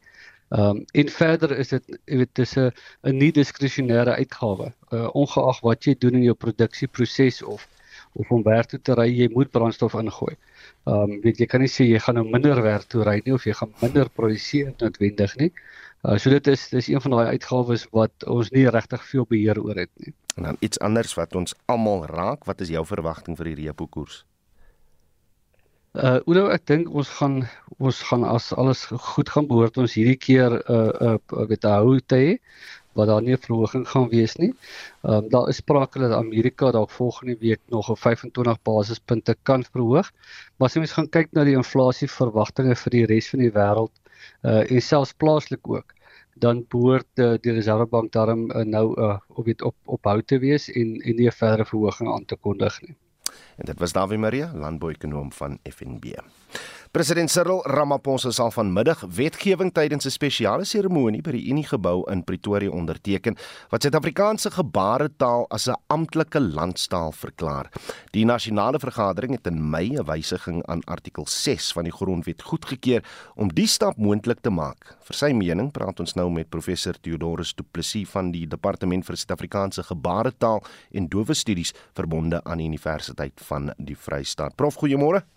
Ehm 0.50 0.70
um, 0.70 0.86
en 0.92 1.10
verder 1.10 1.58
is 1.58 1.70
dit 1.74 1.84
jy 2.06 2.18
weet 2.18 2.34
dis 2.36 2.58
'n 2.58 2.72
'n 3.04 3.18
nie 3.18 3.32
diskresionêre 3.32 4.16
uitgawe. 4.22 4.74
Uh 4.92 5.10
ongeag 5.14 5.62
wat 5.62 5.86
jy 5.86 5.96
doen 6.00 6.14
in 6.20 6.24
jou 6.30 6.36
produksieproses 6.36 7.42
of 7.44 7.68
of 8.14 8.32
om 8.32 8.44
werk 8.44 8.68
toe 8.70 8.80
te 8.82 8.94
ry, 8.94 9.08
jy 9.10 9.30
moet 9.34 9.52
brandstof 9.52 9.94
ingooi. 9.94 10.36
Ehm 10.86 11.12
um, 11.12 11.22
weet 11.22 11.40
jy 11.40 11.46
kan 11.46 11.62
nie 11.62 11.72
sê 11.72 11.88
jy 11.88 12.00
gaan 12.00 12.16
nou 12.16 12.26
minder 12.30 12.62
werk 12.62 12.86
toe 12.88 13.04
ry 13.04 13.22
nie 13.26 13.34
of 13.34 13.46
jy 13.46 13.54
gaan 13.54 13.74
minder 13.82 14.10
produseer 14.10 14.74
noodwendig 14.80 15.36
nie. 15.42 15.52
Uh, 16.04 16.18
so 16.18 16.30
dit 16.30 16.48
is 16.48 16.68
dis 16.70 16.88
een 16.92 17.02
van 17.02 17.12
daai 17.16 17.38
uitgawes 17.38 17.88
wat 17.96 18.26
ons 18.28 18.52
nie 18.52 18.68
regtig 18.70 19.04
veel 19.08 19.26
beheer 19.30 19.60
oor 19.62 19.78
het 19.80 19.92
nie. 20.04 20.14
En 20.36 20.44
dan 20.44 20.58
iets 20.60 20.80
anders 20.80 21.14
wat 21.16 21.36
ons 21.36 21.56
almal 21.66 22.06
raak, 22.06 22.46
wat 22.46 22.62
is 22.62 22.74
jou 22.74 22.86
verwagting 22.86 23.38
vir 23.40 23.54
die 23.54 23.68
repo 23.68 23.88
koers? 23.88 24.26
Uh 25.94 26.18
Udo, 26.26 26.48
ek 26.50 26.64
dink 26.66 26.88
ons 26.90 27.10
gaan 27.20 27.44
ons 27.78 27.98
gaan 28.08 28.24
as 28.26 28.48
alles 28.62 28.80
goed 29.08 29.30
gaan 29.30 29.46
behoort 29.50 29.76
ons 29.84 29.94
hierdie 29.94 30.18
keer 30.18 30.56
uh 30.76 31.10
uh 31.10 31.44
weet 31.52 31.68
hou 31.70 32.00
te 32.02 32.18
hê 32.22 32.32
wat 32.98 33.12
daar 33.12 33.22
nie 33.22 33.36
'n 33.36 33.42
verhoging 33.44 33.86
gaan 33.92 34.08
wees 34.14 34.34
nie. 34.42 34.50
Ehm 35.04 35.18
um, 35.18 35.30
daar 35.36 35.50
is 35.54 35.60
sprake 35.62 36.02
dat 36.02 36.16
Amerika 36.18 36.72
dalk 36.72 36.90
volgende 36.90 37.36
week 37.46 37.62
nog 37.76 37.92
'n 37.92 38.02
25 38.06 38.58
basispunte 38.70 39.36
kan 39.44 39.64
verhoog. 39.64 40.10
Maar 40.58 40.66
as 40.68 40.74
jy 40.74 40.82
mens 40.82 40.98
gaan 40.98 41.12
kyk 41.18 41.30
na 41.32 41.44
die 41.44 41.56
inflasie 41.62 42.10
verwagtinge 42.10 42.76
vir 42.76 42.92
die 42.98 43.06
res 43.14 43.30
van 43.30 43.46
die 43.46 43.54
wêreld 43.60 43.96
uh 44.50 44.66
en 44.66 44.82
selfs 44.82 45.14
plaaslik 45.14 45.70
ook, 45.76 45.94
dan 46.34 46.66
behoort 46.74 47.12
uh, 47.20 47.38
die 47.38 47.54
Reservebank 47.54 48.12
daarom 48.12 48.50
uh, 48.50 48.66
nou 48.66 48.88
uh 48.98 49.18
op 49.30 49.46
weet 49.46 49.62
op 49.62 49.76
ophou 49.86 50.22
te 50.22 50.40
wees 50.40 50.70
en 50.70 50.98
en 51.06 51.16
nie 51.16 51.30
'n 51.30 51.40
verdere 51.42 51.66
verhoging 51.66 52.10
aan 52.10 52.26
te 52.26 52.36
kondig 52.36 52.82
nie. 52.82 52.96
En 53.56 53.66
dit 53.66 53.80
was 53.80 53.92
Dawie 53.92 54.18
Maria, 54.18 54.52
landbouekonoom 54.54 55.32
van 55.32 55.60
FNB. 55.64 56.06
President 56.94 57.32
Cyril 57.34 57.64
Ramaphosa 57.66 58.30
sal 58.30 58.52
vanmiddag 58.54 59.00
wetgewing 59.18 59.72
tydens 59.74 60.06
'n 60.06 60.14
spesiale 60.14 60.64
seremonie 60.64 61.24
by 61.24 61.32
die 61.32 61.50
Unie 61.50 61.66
gebou 61.66 62.04
in 62.12 62.24
Pretoria 62.24 62.70
onderteken 62.70 63.36
wat 63.72 63.82
Suid-Afrikaanse 63.82 64.52
gebaretaal 64.52 65.48
as 65.50 65.68
'n 65.68 65.74
amptelike 65.90 66.40
landstaal 66.40 67.12
verklaar. 67.12 67.72
Die 68.12 68.26
nasionale 68.26 68.78
vergadering 68.80 69.34
het 69.34 69.48
in 69.48 69.70
Mei 69.70 69.98
'n 69.98 70.06
wysiging 70.06 70.64
aan 70.68 70.84
artikel 70.86 71.26
6 71.26 71.74
van 71.74 71.84
die 71.84 71.92
grondwet 71.92 72.42
goedgekeur 72.44 73.04
om 73.36 73.50
die 73.50 73.68
stap 73.68 73.98
moontlik 73.98 74.42
te 74.42 74.52
maak. 74.52 74.96
Vir 75.02 75.16
sy 75.16 75.34
mening 75.34 75.72
praat 75.72 76.00
ons 76.00 76.14
nou 76.14 76.30
met 76.30 76.50
professor 76.50 76.94
Theodorus 77.02 77.56
Du 77.56 77.64
Plessis 77.64 78.10
van 78.10 78.32
die 78.32 78.48
Departement 78.48 79.06
vir 79.06 79.16
Suid-Afrikaanse 79.16 79.84
Gebaretaal 79.84 80.64
en 80.92 81.08
Dowe 81.08 81.34
Studies 81.34 81.74
verbonde 81.96 82.44
aan 82.44 82.58
die 82.58 82.68
Universiteit 82.68 83.42
van 83.42 83.74
die 83.80 83.98
Vrystaat. 83.98 84.56
Prof, 84.56 84.76
goeiemôre. 84.76 85.33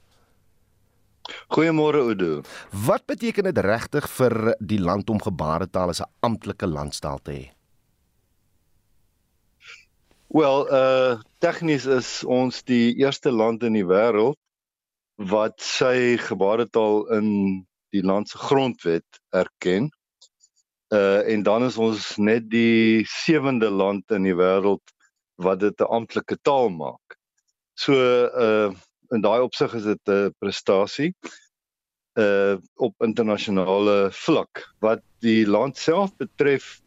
Goeiemôre 1.49 2.01
Oudo. 2.07 2.41
Wat 2.71 3.07
beteken 3.07 3.45
dit 3.49 3.59
regtig 3.59 4.07
vir 4.19 4.55
die 4.61 4.79
land 4.79 5.11
om 5.11 5.21
gebaretaal 5.23 5.91
as 5.91 6.01
'n 6.01 6.11
amptelike 6.21 6.67
landstaal 6.67 7.19
te 7.23 7.33
hê? 7.33 7.47
Wel, 10.29 10.67
uh 10.73 11.19
tegnies 11.39 11.87
is 11.87 12.25
ons 12.25 12.63
die 12.63 12.95
eerste 12.99 13.31
land 13.31 13.63
in 13.63 13.73
die 13.79 13.87
wêreld 13.87 14.37
wat 15.17 15.61
sy 15.63 16.17
gebaretaal 16.21 17.07
in 17.17 17.29
die 17.95 18.03
land 18.03 18.29
se 18.29 18.39
grondwet 18.39 19.21
erken. 19.31 19.91
Uh 20.93 21.23
en 21.33 21.43
dan 21.43 21.65
is 21.65 21.79
ons 21.79 22.17
net 22.17 22.51
die 22.51 23.05
sewende 23.09 23.71
land 23.71 24.11
in 24.11 24.27
die 24.29 24.35
wêreld 24.35 24.83
wat 25.37 25.61
dit 25.61 25.81
'n 25.81 25.93
amptelike 25.99 26.39
taal 26.43 26.69
maak. 26.71 27.19
So 27.75 27.95
uh 27.95 28.75
in 29.15 29.23
daai 29.25 29.41
opsig 29.45 29.75
is 29.75 29.85
dit 29.93 30.13
'n 30.13 30.35
prestasie 30.39 31.13
uh 32.17 32.57
op 32.75 32.95
internasionale 33.05 34.09
vlak 34.13 34.65
wat 34.81 35.03
die 35.21 35.47
land 35.47 35.77
self 35.77 36.17
betref 36.17 36.81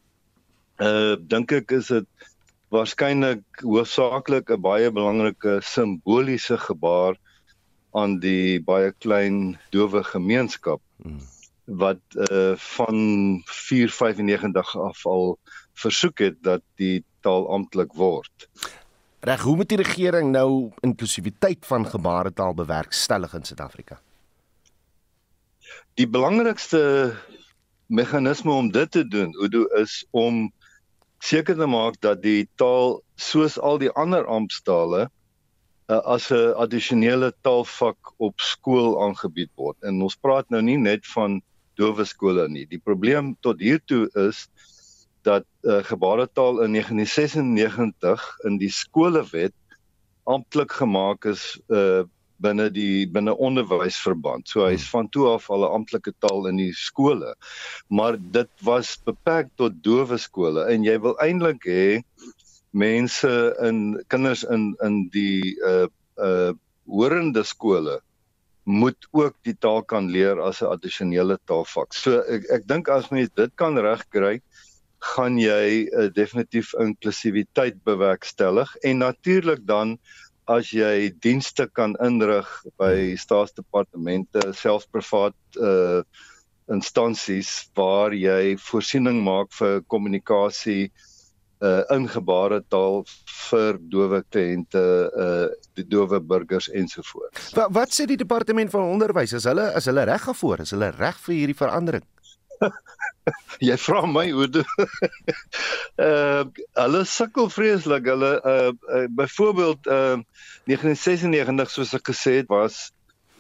uh 0.82 1.16
dink 1.20 1.52
ek 1.52 1.72
is 1.78 1.92
dit 1.94 2.30
waarskynlik 2.74 3.44
hoofsaaklik 3.62 4.50
'n 4.50 4.62
baie 4.62 4.92
belangrike 4.92 5.60
simboliese 5.62 6.58
gebaar 6.58 7.18
aan 7.94 8.20
die 8.20 8.62
baie 8.62 8.92
klein 8.92 9.58
dowe 9.74 10.04
gemeenskap 10.04 10.82
hmm. 11.02 11.22
wat 11.66 12.02
uh 12.30 12.56
van 12.56 12.98
495 13.46 14.76
af 14.78 15.06
al 15.06 15.38
versoek 15.74 16.20
het 16.20 16.38
dat 16.44 16.62
die 16.76 17.04
taal 17.22 17.48
amptelik 17.54 17.94
word. 17.94 18.50
Reg, 19.20 19.42
hoe 19.42 19.56
moet 19.56 19.68
die 19.68 19.78
regering 19.82 20.30
nou 20.32 20.72
inklusiwiteit 20.80 21.66
van 21.68 21.86
gebaretaal 21.86 22.54
bewerkstellig 22.56 23.34
in 23.36 23.44
Suid-Afrika? 23.44 24.00
Die 26.00 26.08
belangrikste 26.08 27.12
meganisme 27.92 28.52
om 28.52 28.72
dit 28.72 28.92
te 28.92 29.04
doen, 29.08 29.34
Udo, 29.44 29.66
is 29.76 30.06
om 30.16 30.48
seker 31.20 31.58
te 31.60 31.68
maak 31.68 32.00
dat 32.00 32.22
die 32.24 32.48
taal 32.56 33.02
soos 33.20 33.60
al 33.60 33.82
die 33.84 33.92
ander 33.92 34.24
amptstale 34.24 35.10
uh, 35.90 36.00
as 36.16 36.30
'n 36.32 36.56
addisionele 36.56 37.34
taalvak 37.44 38.14
op 38.18 38.40
skool 38.40 38.96
aangebied 39.04 39.52
word. 39.56 39.76
En 39.84 40.02
ons 40.02 40.16
praat 40.16 40.50
nou 40.50 40.62
nie 40.62 40.78
net 40.78 41.04
van 41.12 41.42
dowe 41.76 42.06
skole 42.06 42.48
nie. 42.48 42.66
Die 42.66 42.80
probleem 42.80 43.36
tot 43.42 43.60
hier 43.60 43.84
toe 43.86 44.08
is 44.16 44.48
dat 45.30 45.46
uh, 45.62 45.80
gebaretaal 45.86 46.64
in 46.66 46.78
1996 46.78 48.26
in 48.50 48.58
die 48.62 48.72
skolewet 48.74 49.56
amptelik 50.30 50.74
gemaak 50.82 51.30
is 51.30 51.52
uh 51.70 52.06
binne 52.40 52.70
die 52.72 53.04
binne 53.12 53.34
onderwysverband. 53.36 54.48
So 54.48 54.64
hy's 54.64 54.86
van 54.94 55.10
toe 55.12 55.26
af 55.34 55.50
al 55.52 55.66
'n 55.68 55.74
amptelike 55.80 56.14
taal 56.24 56.48
in 56.48 56.56
die 56.62 56.72
skole. 56.72 57.36
Maar 57.90 58.16
dit 58.38 58.50
was 58.64 58.96
beperk 59.04 59.50
tot 59.60 59.84
dowe 59.84 60.18
skole 60.18 60.64
en 60.72 60.88
jy 60.88 60.96
wil 61.04 61.18
eintlik 61.20 61.68
hê 61.68 62.00
mense 62.72 63.34
in 63.68 64.00
kinders 64.08 64.44
in 64.44 64.76
in 64.88 65.10
die 65.12 65.56
uh 65.60 65.88
uh 66.16 66.54
horende 66.88 67.44
skole 67.44 68.00
moet 68.64 69.08
ook 69.12 69.36
die 69.44 69.56
taal 69.58 69.84
kan 69.84 70.10
leer 70.14 70.40
as 70.42 70.62
'n 70.62 70.72
addisionele 70.72 71.38
taalvak. 71.46 71.94
So 71.94 72.22
ek 72.22 72.46
ek 72.50 72.68
dink 72.68 72.90
as 72.90 73.10
mens 73.12 73.30
dit 73.36 73.52
kan 73.56 73.78
regkry, 73.78 74.42
gaan 75.00 75.38
jy 75.40 75.88
uh, 75.88 76.08
definitief 76.14 76.74
inklusiwiteit 76.80 77.84
bewerkstellig 77.88 78.76
en 78.84 79.00
natuurlik 79.06 79.64
dan 79.68 79.98
as 80.50 80.72
jy 80.74 81.12
dienste 81.22 81.68
kan 81.78 81.94
inrig 82.04 82.48
by 82.82 83.14
staatsdepartemente, 83.20 84.50
selfs 84.58 84.90
privaat 84.90 85.38
uh 85.62 86.02
instansies 86.70 87.50
waar 87.74 88.14
jy 88.14 88.54
voorsiening 88.62 89.24
maak 89.26 89.50
vir 89.58 89.80
kommunikasie 89.90 90.92
uh 91.66 91.82
ingebare 91.96 92.60
taal 92.70 93.02
vir 93.50 93.80
dowe 93.94 94.20
kliënte, 94.30 94.84
uh 95.26 95.48
die 95.78 95.86
dowe 95.90 96.22
burgers 96.22 96.70
ensovoorts. 96.70 97.50
Wat 97.58 97.74
wat 97.74 97.96
sê 97.96 98.06
die 98.10 98.20
departement 98.22 98.72
van 98.74 98.86
onderwys? 98.94 99.34
Is 99.38 99.50
hulle 99.50 99.72
is 99.78 99.90
hulle 99.90 100.06
reg 100.10 100.30
gevoer? 100.30 100.66
Is 100.66 100.76
hulle 100.78 100.94
reg 100.98 101.18
vir 101.26 101.36
hierdie 101.36 101.58
verandering? 101.58 102.06
jy 103.70 103.78
vra 103.78 104.06
my 104.08 104.30
hoe 104.32 104.48
dit 104.48 104.66
uh 105.98 106.44
hulle 106.84 107.04
sukkel 107.06 107.50
vreeslik. 107.50 108.08
Hulle 108.10 108.32
uh, 108.44 108.72
uh 108.72 109.08
byvoorbeeld 109.10 109.88
uh 109.88 110.18
1996 110.70 111.76
soos 111.76 111.94
ek 111.98 112.10
gesê 112.12 112.40
het 112.42 112.50
was 112.52 112.90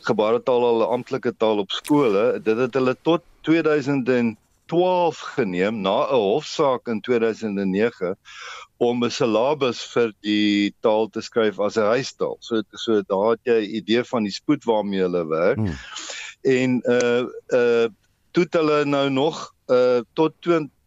gebaretaal 0.07 0.65
al 0.65 0.83
'n 0.83 0.93
amptelike 0.97 1.33
taal 1.37 1.63
op 1.65 1.71
skole. 1.71 2.39
Dit 2.43 2.57
het 2.57 2.73
hulle 2.73 2.95
tot 3.01 3.23
2012 3.47 5.19
geneem 5.35 5.81
na 5.81 5.97
'n 6.07 6.23
hofsaak 6.23 6.87
in 6.87 7.01
2009 7.01 8.15
om 8.77 9.03
'n 9.03 9.11
syllabus 9.11 9.83
vir 9.93 10.13
die 10.21 10.73
taal 10.81 11.09
te 11.09 11.21
skryf 11.21 11.59
as 11.59 11.77
'n 11.77 11.91
huistaal. 11.95 12.37
So 12.39 12.61
so 12.71 13.01
daar 13.01 13.31
het 13.31 13.43
jy 13.43 13.59
'n 13.61 13.75
idee 13.81 14.03
van 14.03 14.23
die 14.23 14.33
spoed 14.33 14.63
waarmee 14.63 15.01
hulle 15.01 15.27
werk. 15.27 15.57
Hmm. 15.57 15.77
en 16.41 16.81
uh 16.87 17.23
uh 17.53 17.87
toe 18.31 18.43
het 18.43 18.53
hulle 18.53 18.85
nou 18.85 19.09
nog 19.09 19.53
uh 19.69 20.01
tot 20.13 20.33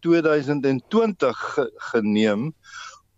2020 0.01 1.37
ge 1.55 1.71
geneem 1.91 2.53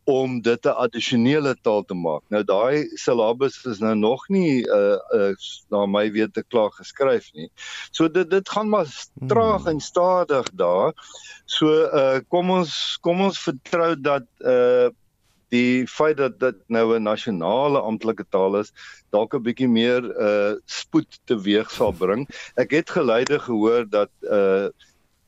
om 0.04 0.40
dit 0.40 0.66
'n 0.66 0.76
addisionele 0.84 1.56
taal 1.62 1.84
te 1.84 1.94
maak. 1.94 2.22
Nou 2.28 2.44
daai 2.44 2.88
syllabus 2.94 3.64
is 3.64 3.78
nou 3.78 3.94
nog 3.94 4.28
nie 4.28 4.66
uh 4.68 4.98
uh 5.14 5.34
na 5.70 5.86
my 5.86 6.10
wete 6.12 6.44
klaar 6.48 6.70
geskryf 6.70 7.32
nie. 7.32 7.48
So 7.90 8.08
dit 8.08 8.30
dit 8.30 8.48
gaan 8.48 8.68
maar 8.68 8.86
traag 9.28 9.62
hmm. 9.62 9.68
en 9.68 9.80
stadig 9.80 10.50
daar. 10.52 10.92
So 11.44 11.68
uh 11.68 12.20
kom 12.28 12.50
ons 12.50 12.98
kom 13.00 13.20
ons 13.20 13.38
vertrou 13.38 13.94
dat 14.00 14.28
uh 14.40 14.90
die 15.54 15.86
feit 15.86 16.16
dat 16.16 16.38
dit 16.40 16.56
nou 16.66 16.96
'n 16.96 17.02
nasionale 17.02 17.80
amptelike 17.80 18.24
taal 18.28 18.56
is, 18.56 18.72
dalk 19.10 19.34
'n 19.34 19.42
bietjie 19.42 19.68
meer 19.68 20.02
uh 20.20 20.54
spoed 20.66 21.20
teweeg 21.24 21.70
sal 21.70 21.92
bring. 21.92 22.28
Ek 22.56 22.70
het 22.70 22.90
geluide 22.90 23.38
gehoor 23.38 23.88
dat 23.88 24.10
uh 24.22 24.68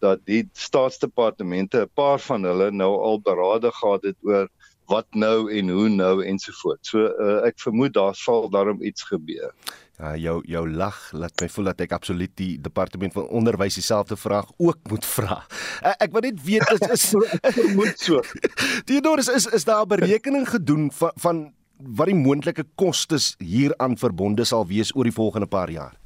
dat 0.06 0.22
die 0.30 0.44
staatsdepartemente 0.52 1.84
'n 1.84 1.92
paar 1.94 2.22
van 2.28 2.46
hulle 2.48 2.70
nou 2.70 2.92
al 3.10 3.20
berade 3.20 3.72
gehad 3.80 4.02
het 4.10 4.16
oor 4.22 4.48
wat 4.86 5.06
nou 5.18 5.50
en 5.52 5.68
hoe 5.68 5.88
nou 5.88 6.25
ensovoorts. 6.25 6.92
So 6.92 7.06
uh, 7.06 7.40
ek 7.48 7.58
vermoed 7.62 7.96
daar 7.96 8.14
sal 8.14 8.48
daarom 8.50 8.82
iets 8.82 9.06
gebeur. 9.08 9.50
Ja, 9.96 10.12
jou 10.20 10.42
jou 10.44 10.62
lag 10.68 10.96
laat 11.16 11.40
my 11.40 11.48
voel 11.48 11.70
dat 11.72 11.80
ek 11.86 11.94
absoluut 11.96 12.32
die 12.36 12.54
departement 12.60 13.14
van 13.16 13.28
onderwys 13.32 13.78
dieselfde 13.80 14.18
vraag 14.20 14.50
ook 14.56 14.78
moet 14.92 15.06
vra. 15.08 15.40
Ek, 15.80 16.06
ek 16.06 16.16
wil 16.16 16.26
net 16.28 16.42
weet 16.44 16.72
is 16.76 17.06
is 17.14 17.75
moet 17.75 17.98
so. 18.06 18.22
Theodor 18.88 19.25
is, 19.25 19.32
is 19.32 19.46
is 19.46 19.64
daar 19.64 19.84
'n 19.86 19.94
berekening 19.96 20.48
gedoen 20.48 20.90
van 20.92 21.12
van 21.16 21.44
wat 21.76 22.08
die 22.08 22.16
moontlike 22.16 22.64
kostes 22.75 23.34
hieraan 23.38 23.96
verbonde 23.96 24.44
sal 24.44 24.66
wees 24.66 24.94
oor 24.94 25.04
die 25.04 25.16
volgende 25.16 25.46
paar 25.46 25.70
jaar? 25.70 25.96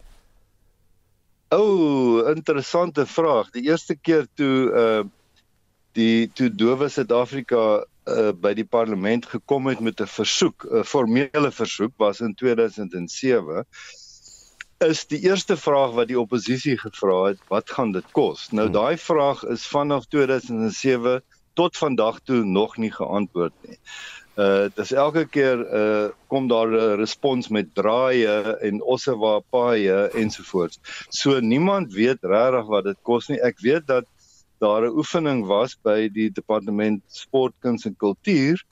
O, 1.50 1.61
oh, 1.61 2.28
interessante 2.30 3.07
vraag. 3.07 3.50
Die 3.50 3.66
eerste 3.66 3.97
keer 3.97 4.28
toe 4.35 4.57
uh 4.85 5.09
die 5.99 6.30
toe 6.38 6.47
Dowe 6.54 6.87
Suid-Afrika 6.88 7.62
uh, 7.83 8.30
by 8.38 8.52
die 8.54 8.64
parlement 8.64 9.25
gekom 9.26 9.66
het 9.66 9.80
met 9.83 10.00
'n 10.00 10.07
versoek, 10.07 10.62
'n 10.71 10.85
formele 10.87 11.50
versoek 11.50 11.92
was 11.99 12.21
in 12.21 12.35
2007 12.35 13.66
is 14.80 15.02
die 15.07 15.21
eerste 15.21 15.57
vraag 15.57 15.92
wat 15.92 16.09
die 16.09 16.19
oppositie 16.21 16.78
gevra 16.80 17.16
het, 17.25 17.40
wat 17.52 17.71
gaan 17.71 17.92
dit 17.92 18.07
kos? 18.16 18.49
Nou 18.50 18.69
hmm. 18.71 18.76
daai 18.76 18.97
vraag 18.97 19.42
is 19.52 19.66
vanaf 19.69 20.07
2007 20.09 21.21
tot 21.59 21.76
vandag 21.76 22.21
toe 22.25 22.45
nog 22.45 22.76
nie 22.76 22.92
geantwoord 22.92 23.52
nie. 23.69 23.76
Uh 24.41 24.69
dis 24.77 24.93
elke 24.93 25.27
keer 25.29 25.59
uh 25.81 26.09
kom 26.33 26.49
daar 26.49 26.71
'n 26.71 26.97
respons 27.01 27.49
met 27.49 27.75
draaie 27.75 28.57
en 28.69 28.83
ossewa 28.83 29.41
paaie 29.51 29.99
ensovoorts. 30.23 30.81
So 31.11 31.41
niemand 31.41 31.93
weet 31.93 32.23
regtig 32.23 32.67
wat 32.67 32.85
dit 32.85 32.99
kos 33.03 33.29
nie. 33.29 33.41
Ek 33.41 33.61
weet 33.61 33.87
dat 33.87 34.07
daar 34.61 34.87
'n 34.87 34.97
oefening 34.97 35.47
was 35.47 35.77
by 35.83 36.09
die 36.09 36.31
departement 36.31 37.03
sport, 37.07 37.55
kuns 37.61 37.85
en 37.85 37.97
kultuur 37.97 38.63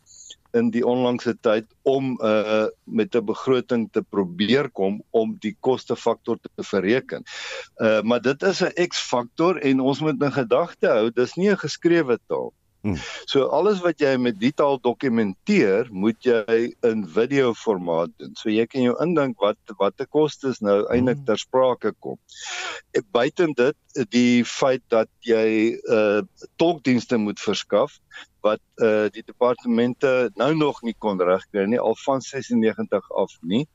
in 0.52 0.70
die 0.70 0.84
onlangse 0.86 1.34
tyd 1.44 1.66
om 1.82 2.16
uh 2.22 2.66
met 2.84 3.14
'n 3.14 3.24
begroting 3.24 3.88
te 3.92 4.02
probeer 4.02 4.70
kom 4.70 5.02
om 5.10 5.36
die 5.40 5.56
kostefaktor 5.60 6.38
te 6.42 6.64
bereken. 6.70 7.24
Uh 7.76 8.02
maar 8.02 8.20
dit 8.20 8.42
is 8.42 8.62
'n 8.62 8.88
X-faktor 8.88 9.58
en 9.58 9.80
ons 9.80 10.00
moet 10.00 10.22
in 10.22 10.32
gedagte 10.32 10.88
hou, 10.88 11.10
dis 11.10 11.34
nie 11.34 11.50
'n 11.50 11.64
geskrewe 11.66 12.18
taal. 12.26 12.52
Hmm. 12.88 12.96
So 13.28 13.48
alles 13.52 13.82
wat 13.84 14.00
jy 14.00 14.14
met 14.20 14.38
die 14.40 14.52
taal 14.56 14.78
dokumenteer, 14.80 15.90
moet 15.92 16.24
jy 16.24 16.60
in 16.88 17.04
video 17.12 17.52
formaat 17.52 18.14
doen. 18.16 18.32
So 18.38 18.48
jy 18.52 18.64
kan 18.70 18.86
jou 18.86 18.94
indink 19.04 19.40
wat 19.44 19.76
wat 19.80 19.98
die 20.00 20.08
kostes 20.08 20.62
nou 20.64 20.80
eintlik 20.86 21.20
hmm. 21.20 21.26
ter 21.28 21.42
sprake 21.42 21.92
kom. 22.00 22.16
Buiten 23.12 23.52
dit, 23.58 23.76
die 24.14 24.44
feit 24.48 24.84
dat 24.88 25.10
jy 25.26 25.76
uh 25.90 26.22
tolkdienste 26.56 27.18
moet 27.20 27.40
verskaf, 27.42 27.98
wat 28.46 28.62
uh 28.82 29.10
die 29.12 29.24
departemente 29.26 30.30
nou 30.40 30.54
nog 30.56 30.80
nie 30.86 30.94
kon 30.98 31.20
regkry 31.20 31.66
nie 31.68 31.80
al 31.82 31.96
van 32.04 32.24
96 32.24 33.10
af 33.22 33.34
nie. 33.42 33.66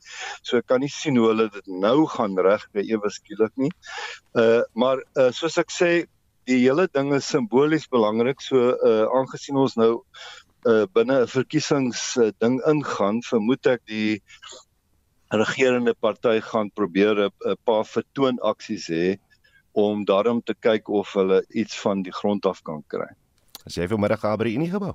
So 0.42 0.58
ek 0.58 0.66
kan 0.72 0.82
nie 0.82 0.92
sien 0.92 1.20
hoe 1.20 1.30
hulle 1.30 1.48
dit 1.54 1.70
nou 1.70 2.08
gaan 2.10 2.34
regkry 2.34 2.86
ewe 2.90 3.12
skielik 3.14 3.54
nie. 3.60 3.70
Uh 4.32 4.62
maar 4.74 5.04
uh 5.14 5.30
soos 5.36 5.60
ek 5.60 5.70
sê, 5.70 5.92
die 6.46 6.60
hele 6.64 6.86
ding 6.92 7.12
is 7.14 7.28
simbolies 7.28 7.86
belangrik. 7.90 8.40
So 8.40 8.74
uh 8.74 9.04
aangesien 9.18 9.56
ons 9.60 9.76
nou 9.80 9.92
uh 10.66 10.86
binne 10.94 11.22
'n 11.22 11.30
verkiesings 11.30 12.16
uh, 12.16 12.30
ding 12.40 12.60
ingaan, 12.70 13.22
vermoed 13.22 13.66
ek 13.66 13.84
die 13.86 14.22
regerende 15.34 15.94
party 15.94 16.40
gaan 16.40 16.70
probeer 16.70 17.26
'n 17.28 17.56
paar 17.64 17.84
vertoonaksies 17.84 18.88
hê 18.88 19.16
om 19.72 20.04
daarom 20.04 20.40
te 20.42 20.54
kyk 20.54 20.88
of 20.88 21.12
hulle 21.14 21.44
iets 21.50 21.78
van 21.80 22.02
die 22.02 22.12
grond 22.12 22.46
af 22.46 22.62
kan 22.62 22.84
kry. 22.86 23.10
As 23.66 23.74
jy 23.74 23.88
vanmiddag 23.88 24.20
gaan 24.20 24.38
by 24.38 24.44
die 24.44 24.56
Unie 24.56 24.70
gebou? 24.70 24.94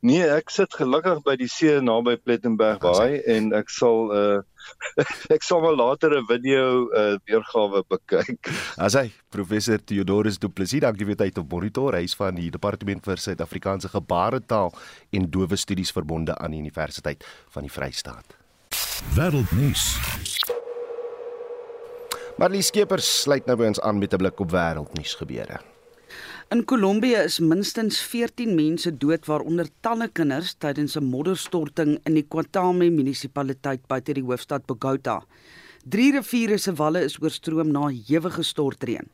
Nee, 0.00 0.24
ek 0.26 0.50
sit 0.52 0.74
gelukkig 0.76 1.22
by 1.24 1.36
die 1.40 1.48
see 1.50 1.80
naby 1.80 2.16
Plettenberg 2.20 2.82
Baai 2.82 3.22
en 3.30 3.52
ek 3.56 3.70
sal 3.72 4.10
uh 4.12 4.40
ek 5.34 5.42
sal 5.42 5.62
wel 5.64 5.76
later 5.78 6.14
'n 6.18 6.26
video 6.28 6.90
uh 6.90 7.16
weergawe 7.26 7.82
bekyk. 7.88 8.50
As 8.76 8.94
hy 8.98 9.10
professor 9.30 9.78
Theodorus 9.78 10.38
Du 10.38 10.48
Plessis 10.48 10.84
dankie 10.84 11.06
vir 11.08 11.16
tyd 11.16 11.38
op 11.38 11.50
monitor. 11.50 11.96
Hy 11.96 12.04
is 12.04 12.14
van 12.18 12.36
die 12.36 12.50
departement 12.50 13.04
vir 13.04 13.16
Suid-Afrikaanse 13.16 13.88
gebaretaal 13.88 14.72
en 15.12 15.30
dowe 15.30 15.56
studies 15.56 15.92
verbonde 15.92 16.36
aan 16.38 16.52
die 16.52 16.60
Universiteit 16.60 17.24
van 17.50 17.66
die 17.66 17.72
Vrystaat. 17.72 18.36
Wêreldnuus. 19.16 19.96
Marlie 22.38 22.62
Skeepers 22.62 23.08
sluit 23.22 23.46
nou 23.46 23.56
by 23.60 23.68
ons 23.72 23.80
aan 23.80 23.98
met 23.98 24.14
'n 24.14 24.18
blik 24.18 24.40
op 24.40 24.50
wêreldnuus 24.50 25.14
gebeure. 25.20 25.71
In 26.52 26.66
Kolombie 26.68 27.14
is 27.16 27.38
minstens 27.40 27.96
14 28.04 28.50
mense 28.52 28.90
dood 29.00 29.24
waaronder 29.24 29.70
talle 29.80 30.10
kinders 30.12 30.50
tydens 30.60 30.98
'n 30.98 31.08
modderstorting 31.08 31.94
in 32.04 32.14
die 32.18 32.26
Cuatame 32.28 32.90
munisipaliteit 32.90 33.86
buite 33.88 34.12
die 34.12 34.24
hoofstad 34.26 34.66
Bogota. 34.66 35.22
Drie 35.88 36.12
riviere 36.12 36.58
se 36.58 36.74
walle 36.74 37.04
is 37.04 37.16
oorstroom 37.22 37.72
na 37.72 37.88
ewige 37.88 38.42
stortreën. 38.42 39.08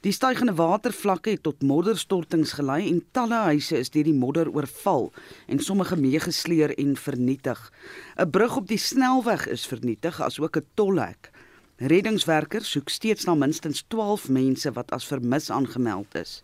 Die 0.00 0.12
stygende 0.12 0.54
watervlakke 0.54 1.30
het 1.30 1.42
tot 1.42 1.62
modderstortings 1.62 2.52
gelei 2.52 2.88
en 2.88 3.02
talle 3.10 3.34
huise 3.34 3.78
is 3.78 3.90
deur 3.90 4.04
die 4.04 4.14
modder 4.14 4.48
oorval 4.54 5.12
en 5.48 5.58
sommige 5.58 5.96
meegesleer 5.96 6.78
en 6.78 6.96
vernietig. 6.96 7.72
'n 8.16 8.30
Brug 8.30 8.56
op 8.56 8.68
die 8.68 8.78
snelweg 8.78 9.48
is 9.48 9.66
vernietig 9.66 10.20
asook 10.20 10.56
'n 10.56 10.66
tolhek. 10.74 11.32
Reddingswerkers 11.76 12.70
soek 12.72 12.88
steeds 12.88 13.26
na 13.28 13.34
minstens 13.36 13.82
12 13.92 14.30
mense 14.32 14.70
wat 14.72 14.94
as 14.96 15.04
vermis 15.04 15.50
aangemeld 15.52 16.14
is. 16.16 16.38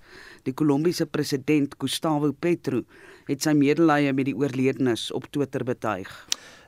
Die 0.44 0.52
Kolombiese 0.52 1.06
president 1.08 1.72
Gustavo 1.80 2.34
Petro 2.36 2.82
het 3.30 3.40
sy 3.40 3.54
medelee 3.56 4.12
met 4.12 4.28
die 4.28 4.36
oorledenes 4.36 5.06
op 5.16 5.30
Twitter 5.32 5.64
betuig. 5.64 6.10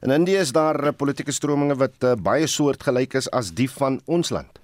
In 0.00 0.16
Indië 0.16 0.40
is 0.46 0.54
daar 0.56 0.80
politieke 0.96 1.32
strominge 1.36 1.76
wat 1.76 2.08
uh, 2.08 2.14
baie 2.16 2.48
soortgelyk 2.48 3.18
is 3.20 3.28
as 3.36 3.52
die 3.52 3.68
van 3.68 4.00
ons 4.08 4.32
land. 4.32 4.60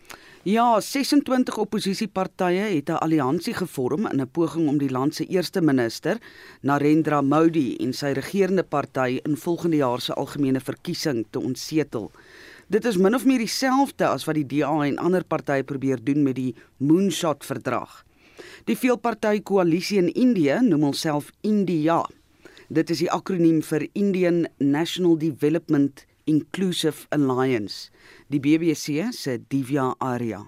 Ja, 0.49 0.81
26 0.81 1.59
oppositiepartye 1.61 2.73
het 2.73 2.89
'n 2.89 3.03
alliansie 3.05 3.55
gevorm 3.55 4.07
in 4.07 4.21
'n 4.21 4.31
poging 4.33 4.69
om 4.69 4.79
die 4.79 4.91
land 4.91 5.15
se 5.15 5.27
eerste 5.27 5.61
minister, 5.61 6.17
Narendra 6.63 7.21
Modi, 7.21 7.77
en 7.77 7.93
sy 7.93 8.13
regerende 8.13 8.63
party 8.63 9.21
in 9.23 9.37
volgende 9.37 9.77
jaar 9.77 10.01
se 10.01 10.15
algemene 10.15 10.61
verkiesing 10.61 11.27
te 11.31 11.41
ontsetel. 11.41 12.11
Dit 12.71 12.85
is 12.87 12.95
min 13.03 13.17
of 13.19 13.25
meer 13.27 13.43
dieselfde 13.43 14.07
as 14.07 14.23
wat 14.29 14.37
die 14.39 14.47
DA 14.47 14.71
en 14.87 14.99
ander 15.03 15.25
partye 15.27 15.65
probeer 15.67 15.99
doen 16.07 16.23
met 16.23 16.37
die 16.37 16.53
Moonshot 16.79 17.43
verdrag. 17.43 18.05
Die 18.71 18.77
veelpartytjie 18.79 19.43
koalisie 19.43 19.99
in 19.99 20.13
Indië 20.15 20.61
noem 20.63 20.85
homself 20.87 21.33
India. 21.43 22.05
Dit 22.71 22.93
is 22.95 23.03
die 23.03 23.09
akroniem 23.11 23.59
vir 23.67 23.89
Indian 23.99 24.45
National 24.63 25.19
Development 25.19 26.05
Inclusive 26.31 27.09
Alliance, 27.11 27.91
die 28.31 28.39
BBC 28.39 29.11
se 29.19 29.41
Divya 29.51 29.89
Arya. 29.99 30.45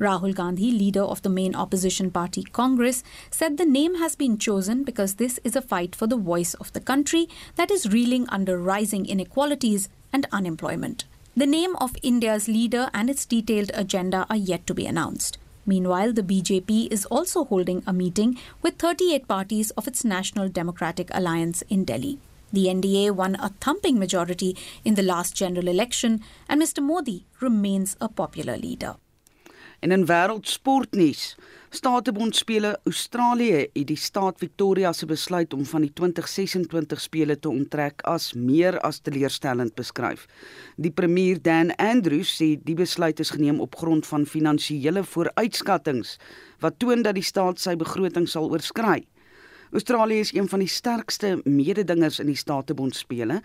Rahul 0.00 0.32
Gandhi, 0.32 0.70
leader 0.72 1.04
of 1.04 1.20
the 1.20 1.28
main 1.28 1.54
opposition 1.54 2.08
party 2.10 2.44
Congress, 2.44 3.02
said 3.30 3.58
the 3.58 3.68
name 3.68 4.00
has 4.00 4.16
been 4.16 4.38
chosen 4.38 4.84
because 4.84 5.16
this 5.16 5.38
is 5.44 5.54
a 5.54 5.60
fight 5.60 5.94
for 5.94 6.08
the 6.08 6.16
voice 6.16 6.54
of 6.54 6.72
the 6.72 6.80
country 6.80 7.28
that 7.56 7.70
is 7.70 7.92
reeling 7.92 8.26
under 8.30 8.56
rising 8.56 9.04
inequalities 9.04 9.90
and 10.14 10.26
unemployment. 10.32 11.04
The 11.38 11.46
name 11.46 11.76
of 11.76 11.94
India's 12.02 12.48
leader 12.48 12.90
and 12.92 13.08
its 13.08 13.24
detailed 13.24 13.70
agenda 13.72 14.26
are 14.28 14.34
yet 14.34 14.66
to 14.66 14.74
be 14.74 14.86
announced. 14.86 15.38
Meanwhile, 15.64 16.14
the 16.14 16.24
BJP 16.24 16.90
is 16.90 17.04
also 17.04 17.44
holding 17.44 17.84
a 17.86 17.92
meeting 17.92 18.36
with 18.60 18.78
38 18.78 19.28
parties 19.28 19.70
of 19.76 19.86
its 19.86 20.04
National 20.04 20.48
Democratic 20.48 21.10
Alliance 21.14 21.62
in 21.68 21.84
Delhi. 21.84 22.18
The 22.52 22.66
NDA 22.66 23.12
won 23.12 23.36
a 23.36 23.50
thumping 23.60 24.00
majority 24.00 24.56
in 24.84 24.96
the 24.96 25.04
last 25.04 25.36
general 25.36 25.68
election, 25.68 26.24
and 26.48 26.60
Mr. 26.60 26.82
Modi 26.82 27.24
remains 27.38 27.96
a 28.00 28.08
popular 28.08 28.56
leader. 28.56 28.96
In 29.80 29.92
En 29.92 30.00
in 30.00 30.06
wêreldsportnuus, 30.06 31.36
Statebondspele 31.68 32.78
Australië 32.84 33.66
het 33.74 33.86
die 33.90 33.96
staat 34.00 34.38
Victoria 34.40 34.92
se 34.96 35.06
besluit 35.06 35.52
om 35.52 35.66
van 35.68 35.82
die 35.84 35.90
2026 35.92 37.00
spele 37.00 37.36
te 37.36 37.50
onttrek 37.50 38.00
as 38.08 38.30
meer 38.32 38.78
as 38.88 39.02
teleurstellend 39.04 39.74
beskryf. 39.76 40.24
Die 40.80 40.90
premier 40.90 41.36
Dan 41.42 41.74
Andrews 41.76 42.32
sê 42.40 42.54
die 42.64 42.78
besluit 42.78 43.20
is 43.20 43.34
geneem 43.36 43.60
op 43.60 43.76
grond 43.76 44.08
van 44.08 44.24
finansiële 44.24 45.04
vooruitskattinge 45.04 46.16
wat 46.64 46.80
toon 46.80 47.04
dat 47.04 47.20
die 47.20 47.26
staat 47.26 47.60
sy 47.60 47.76
begroting 47.76 48.24
sal 48.24 48.48
oorskry. 48.48 49.04
Australië 49.68 50.24
is 50.24 50.32
een 50.32 50.48
van 50.48 50.64
die 50.64 50.72
sterkste 50.72 51.36
mededingers 51.44 52.22
in 52.24 52.32
die 52.32 52.40
Statebondspele 52.40 53.42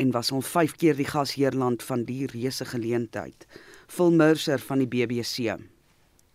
en 0.00 0.16
was 0.16 0.32
al 0.32 0.40
5 0.40 0.80
keer 0.80 0.96
die 0.96 1.12
gasheerland 1.12 1.84
van 1.84 2.08
die 2.08 2.24
reuse 2.32 2.64
geleentheid. 2.64 3.44
Phil 3.86 4.16
Mercer 4.16 4.64
van 4.64 4.80
die 4.80 4.88
BBC. 4.88 5.60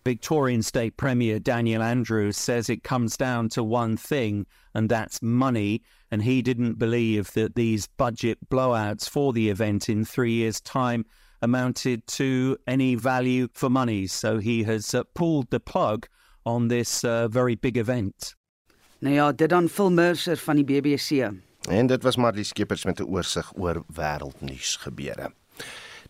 Victorian 0.03 0.61
State 0.61 0.97
Premier 0.97 1.39
Daniel 1.39 1.81
Andrews 1.81 2.37
says 2.37 2.69
it 2.69 2.83
comes 2.83 3.17
down 3.17 3.49
to 3.49 3.63
one 3.63 3.97
thing, 3.97 4.45
and 4.73 4.89
that's 4.89 5.21
money. 5.21 5.81
And 6.09 6.23
he 6.23 6.41
didn't 6.41 6.77
believe 6.77 7.31
that 7.33 7.55
these 7.55 7.87
budget 7.87 8.37
blowouts 8.49 9.09
for 9.09 9.33
the 9.33 9.49
event 9.49 9.89
in 9.89 10.05
three 10.05 10.33
years' 10.33 10.61
time 10.61 11.05
amounted 11.41 12.05
to 12.07 12.57
any 12.67 12.95
value 12.95 13.47
for 13.53 13.69
money. 13.69 14.07
So 14.07 14.39
he 14.39 14.63
has 14.63 14.93
uh, 14.93 15.03
pulled 15.13 15.49
the 15.49 15.59
plug 15.59 16.07
on 16.45 16.67
this 16.67 17.03
uh, 17.03 17.27
very 17.27 17.55
big 17.55 17.77
event. 17.77 18.35
Nou 18.99 19.13
ja, 19.15 19.31
dit 19.31 19.49
dan 19.49 19.67
Phil 19.69 19.91
Mercer 19.91 20.37
van 20.37 20.55
die 20.55 20.65
BBC. 20.65 21.31
En 21.69 21.87
dit 21.87 22.03
was 22.03 22.15
maar 22.15 22.33
die 22.33 22.43
skeppers 22.43 22.85
met 22.85 22.99
'n 22.99 23.03
oorsig 23.09 23.51
oor 23.57 23.83
wêreldnuus 23.93 24.77
gebeure. 24.79 25.33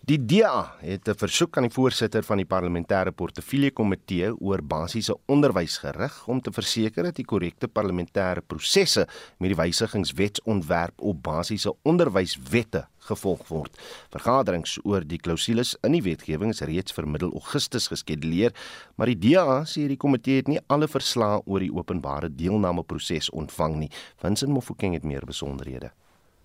Die 0.02 0.18
DA 0.18 0.74
het 0.82 1.08
'n 1.08 1.14
versoek 1.14 1.58
aan 1.58 1.68
die 1.68 1.74
voorsitter 1.74 2.24
van 2.24 2.38
die 2.38 2.46
parlementêre 2.46 3.12
portefeulje 3.12 3.72
komitee 3.72 4.34
oor 4.40 4.62
basiese 4.64 5.16
onderwys 5.28 5.78
gerig 5.78 6.28
om 6.28 6.42
te 6.42 6.52
verseker 6.52 7.04
dat 7.04 7.16
die 7.16 7.26
korrekte 7.26 7.68
parlementêre 7.68 8.42
prosesse 8.48 9.08
met 9.38 9.50
die 9.50 9.56
wysigingswetsontwerp 9.56 11.02
op 11.02 11.22
basiese 11.22 11.76
onderwyswette 11.84 12.88
gevolg 12.98 13.48
word. 13.48 13.78
Vergaderings 14.10 14.80
oor 14.84 15.06
die 15.06 15.20
klousules 15.20 15.78
in 15.84 15.92
die 15.92 16.02
wetgewing 16.02 16.50
is 16.50 16.62
reeds 16.62 16.92
vir 16.92 17.08
middel 17.08 17.32
Augustus 17.34 17.88
geskeduleer, 17.88 18.54
maar 18.96 19.06
die 19.06 19.20
DA 19.20 19.64
sê 19.66 19.88
die 19.88 19.98
komitee 19.98 20.36
het 20.36 20.48
nie 20.48 20.60
alle 20.68 20.88
verslae 20.88 21.42
oor 21.46 21.60
die 21.60 21.74
openbare 21.74 22.36
deelnameproses 22.36 23.30
ontvang 23.30 23.76
nie. 23.76 23.92
Vincent 24.18 24.52
Mofokeng 24.52 24.94
het 24.94 25.04
meer 25.04 25.26
besonderhede. 25.26 25.92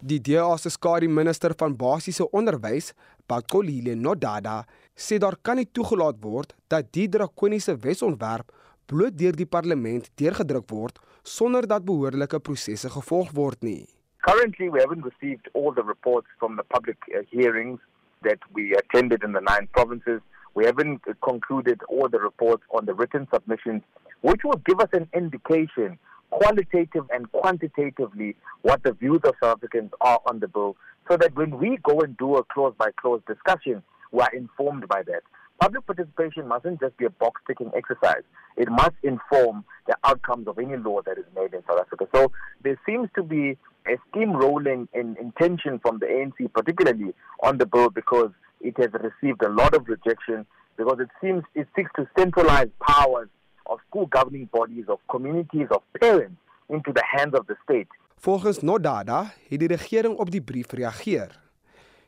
Die 0.01 0.21
DA 0.21 0.57
se 0.61 0.69
skare 0.69 1.09
minister 1.09 1.55
van 1.57 1.73
basiese 1.77 2.27
onderwys, 2.31 2.93
Bakolile 3.27 3.95
Nodada, 3.97 4.67
sê 4.95 5.17
daar 5.19 5.39
kan 5.43 5.57
nie 5.57 5.65
toegelaat 5.73 6.19
word 6.21 6.53
dat 6.69 6.91
die 6.93 7.09
drakoniese 7.09 7.79
wetsontwerp 7.81 8.53
bloot 8.87 9.17
deur 9.17 9.33
die 9.33 9.49
parlement 9.49 10.11
deurgedruk 10.21 10.69
word 10.71 11.01
sonder 11.25 11.67
dat 11.67 11.87
behoorlike 11.89 12.39
prosesse 12.45 12.91
gevolg 12.93 13.33
word 13.33 13.63
nie. 13.65 13.89
Currently 14.29 14.69
we 14.69 14.81
haven't 14.85 15.05
received 15.09 15.49
all 15.55 15.73
the 15.73 15.83
reports 15.83 16.29
from 16.39 16.57
the 16.57 16.65
public 16.69 16.99
uh, 17.09 17.25
hearings 17.33 17.81
that 18.23 18.39
we 18.53 18.77
attended 18.77 19.25
in 19.25 19.33
the 19.33 19.41
nine 19.41 19.67
provinces. 19.73 20.21
We 20.55 20.67
haven't 20.67 21.09
concluded 21.25 21.81
all 21.89 22.09
the 22.09 22.21
reports 22.21 22.65
on 22.69 22.85
the 22.85 22.93
written 22.93 23.27
submissions 23.33 23.83
which 24.21 24.45
will 24.45 24.61
give 24.69 24.81
us 24.81 24.93
an 24.93 25.09
indication 25.15 25.99
qualitative 26.31 27.05
and 27.13 27.31
quantitatively 27.33 28.37
what 28.63 28.83
the 28.83 28.93
views 28.93 29.21
of 29.25 29.35
South 29.43 29.59
Africans 29.59 29.91
are 30.01 30.21
on 30.27 30.41
the 30.41 30.49
bill 30.49 30.77
so 31.09 31.17
that 31.17 31.35
when 31.37 31.59
we 31.59 31.79
go 31.83 32.01
and 32.01 32.17
do 32.17 32.37
a 32.37 32.45
clause 32.45 32.75
by 32.79 32.91
clause 33.01 33.21
discussion, 33.27 33.83
we 34.13 34.21
are 34.21 34.35
informed 34.35 34.89
by 34.89 35.03
that. 35.03 35.23
Public 35.61 35.87
participation 35.87 36.47
mustn't 36.49 36.81
just 36.81 36.97
be 36.99 37.07
a 37.07 37.11
box 37.11 37.41
ticking 37.47 37.71
exercise. 37.75 38.23
It 38.57 38.71
must 38.71 38.95
inform 39.03 39.65
the 39.87 39.97
outcomes 40.05 40.49
of 40.49 40.59
any 40.59 40.77
law 40.77 41.01
that 41.07 41.17
is 41.17 41.25
made 41.35 41.55
in 41.55 41.63
South 41.67 41.81
Africa. 41.81 42.07
So 42.15 42.33
there 42.63 42.79
seems 42.85 43.09
to 43.15 43.23
be 43.23 43.57
a 43.87 43.97
steamrolling 44.11 44.89
in 44.93 45.17
intention 45.21 45.79
from 45.79 45.99
the 45.99 46.07
ANC, 46.07 46.53
particularly 46.53 47.15
on 47.43 47.59
the 47.59 47.67
bill, 47.67 47.89
because 47.89 48.31
it 48.61 48.77
has 48.79 48.91
received 48.93 49.43
a 49.43 49.49
lot 49.49 49.75
of 49.75 49.89
rejection, 49.89 50.45
because 50.77 50.99
it 51.01 51.09
seems 51.23 51.43
it 51.55 51.69
seeks 51.75 51.91
to 51.97 52.07
centralize 52.19 52.69
powers 52.87 53.29
of 53.69 53.81
school 53.89 54.07
governing 54.09 54.49
bodies, 54.51 54.85
of 54.89 55.01
communities, 55.07 55.67
of 55.71 55.83
parents 55.93 56.41
into 56.69 56.93
the 56.93 57.05
hands 57.05 57.35
of 57.35 57.47
the 57.47 57.57
state. 57.63 57.89
Volgens 58.19 58.61
Nodada 58.61 59.23
het 59.49 59.59
die 59.61 59.69
regering 59.69 60.17
op 60.17 60.31
die 60.31 60.43
brief 60.43 60.73
reageer. 60.73 61.35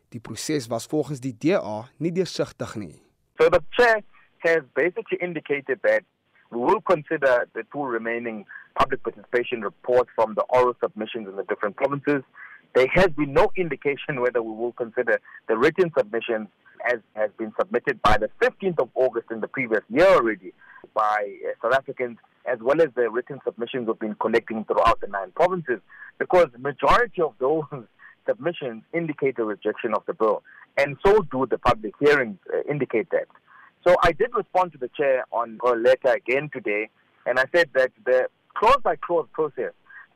Die 0.09 0.21
proses 0.21 0.66
was 0.66 0.87
volgens 0.87 1.21
die 1.21 1.37
DA 1.38 1.88
nie 1.97 2.12
deursigtig 2.12 2.75
nie. 2.75 2.97
So 3.38 3.49
the 3.49 3.61
chair 3.71 4.03
has 4.38 4.62
basically 4.73 5.18
indicated 5.21 5.79
that 5.83 6.03
we 6.51 6.59
will 6.59 6.81
consider 6.83 7.47
the 7.53 7.64
two 7.73 7.85
remaining 7.85 8.47
public 8.75 9.03
participation 9.03 9.61
reports 9.62 10.11
from 10.14 10.35
the 10.35 10.44
oral 10.49 10.75
submissions 10.81 11.29
in 11.29 11.37
the 11.37 11.44
different 11.47 11.77
provinces. 11.77 12.23
There 12.73 12.88
has 12.92 13.09
been 13.16 13.33
no 13.33 13.51
indication 13.57 14.21
whether 14.21 14.42
we 14.42 14.55
will 14.55 14.73
consider 14.73 15.21
the 15.49 15.57
written 15.57 15.92
submissions 15.97 16.49
as 16.87 17.01
has 17.14 17.31
been 17.38 17.53
submitted 17.59 18.01
by 18.03 18.17
the 18.17 18.31
15th 18.41 18.79
of 18.81 18.88
August 18.95 19.31
in 19.31 19.41
the 19.41 19.49
previous 19.49 19.83
year 19.88 20.07
already 20.07 20.53
by 20.95 21.37
uh, 21.47 21.53
South 21.62 21.75
Africans 21.75 22.19
as 22.47 22.59
well 22.61 22.81
as 22.81 22.88
the 22.95 23.11
written 23.11 23.38
submissions 23.45 23.87
we've 23.87 23.99
been 23.99 24.14
collecting 24.14 24.64
throughout 24.64 25.01
the 25.01 25.07
nine 25.07 25.31
provinces 25.35 25.81
because 26.19 26.47
the 26.53 26.59
majority 26.59 27.21
of 27.23 27.35
those 27.38 27.64
submissions 28.27 28.83
indicate 28.93 29.38
a 29.38 29.45
rejection 29.45 29.95
of 29.95 30.03
the 30.07 30.14
bill 30.14 30.43
and 30.77 30.97
so 31.05 31.21
do 31.31 31.47
the 31.47 31.59
public 31.59 31.95
hearings 32.01 32.38
uh, 32.53 32.61
indicate 32.71 33.09
that. 33.11 33.27
So 33.87 33.97
I 34.03 34.12
did 34.12 34.31
respond 34.35 34.73
to 34.73 34.79
the 34.79 34.91
chair 34.97 35.25
on 35.33 35.59
her 35.64 35.77
letter 35.77 36.14
again 36.14 36.51
today 36.53 36.88
and 37.27 37.38
I 37.38 37.45
said 37.55 37.71
that 37.75 37.93
the 38.05 38.29
clause 38.55 38.81
by 38.83 38.97
clause 38.97 39.29
process 39.33 39.73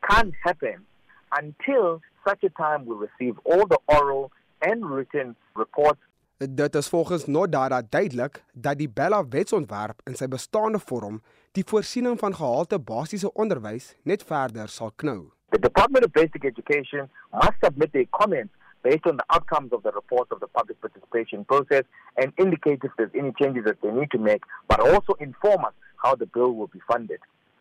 can't 0.09 0.35
happen 0.42 0.85
until 1.37 2.01
such 2.27 2.42
a 2.44 2.51
time 2.51 2.87
we 2.87 2.94
receive 2.94 3.38
all 3.44 3.66
the 3.66 3.79
oral 3.88 4.33
and 4.62 4.85
written 4.88 5.37
reports 5.55 6.01
Dit 6.48 6.74
is 6.74 6.88
volgens 6.88 7.26
Nodara 7.26 7.83
duidelik 7.88 8.44
dat 8.52 8.78
die 8.78 8.88
Bella 8.90 9.28
wetsontwerp 9.28 10.00
in 10.11 10.16
sy 10.18 10.26
bestaande 10.26 10.81
vorm 10.83 11.20
die 11.55 11.62
voorsiening 11.62 12.16
van 12.18 12.35
gehalte 12.35 12.81
basiese 12.83 13.31
onderwys 13.33 13.92
net 14.02 14.24
verder 14.26 14.68
sal 14.68 14.90
knou. 14.96 15.31
The 15.55 15.61
Department 15.61 16.05
of 16.05 16.11
Basic 16.11 16.44
Education 16.44 17.07
must 17.31 17.62
submit 17.62 17.92
their 17.92 18.09
comments 18.11 18.50
based 18.83 19.07
on 19.07 19.16
the 19.16 19.26
outcomes 19.28 19.70
of 19.72 19.83
the 19.83 19.92
report 19.94 20.33
of 20.33 20.40
the 20.40 20.48
public 20.48 20.81
participation 20.81 21.44
process 21.44 21.85
and 22.16 22.33
indicate 22.37 22.83
if 22.83 22.90
there's 22.96 23.14
any 23.14 23.31
changes 23.38 23.62
that 23.64 23.78
they 23.81 23.92
need 23.92 24.11
to 24.11 24.18
make, 24.18 24.42
but 24.66 24.81
also 24.81 25.14
inform 25.20 25.64
us 25.64 25.74
how 26.02 26.16
the 26.16 26.26
bill 26.26 26.52
will 26.59 26.72
be 26.74 26.81
funded. 26.88 27.20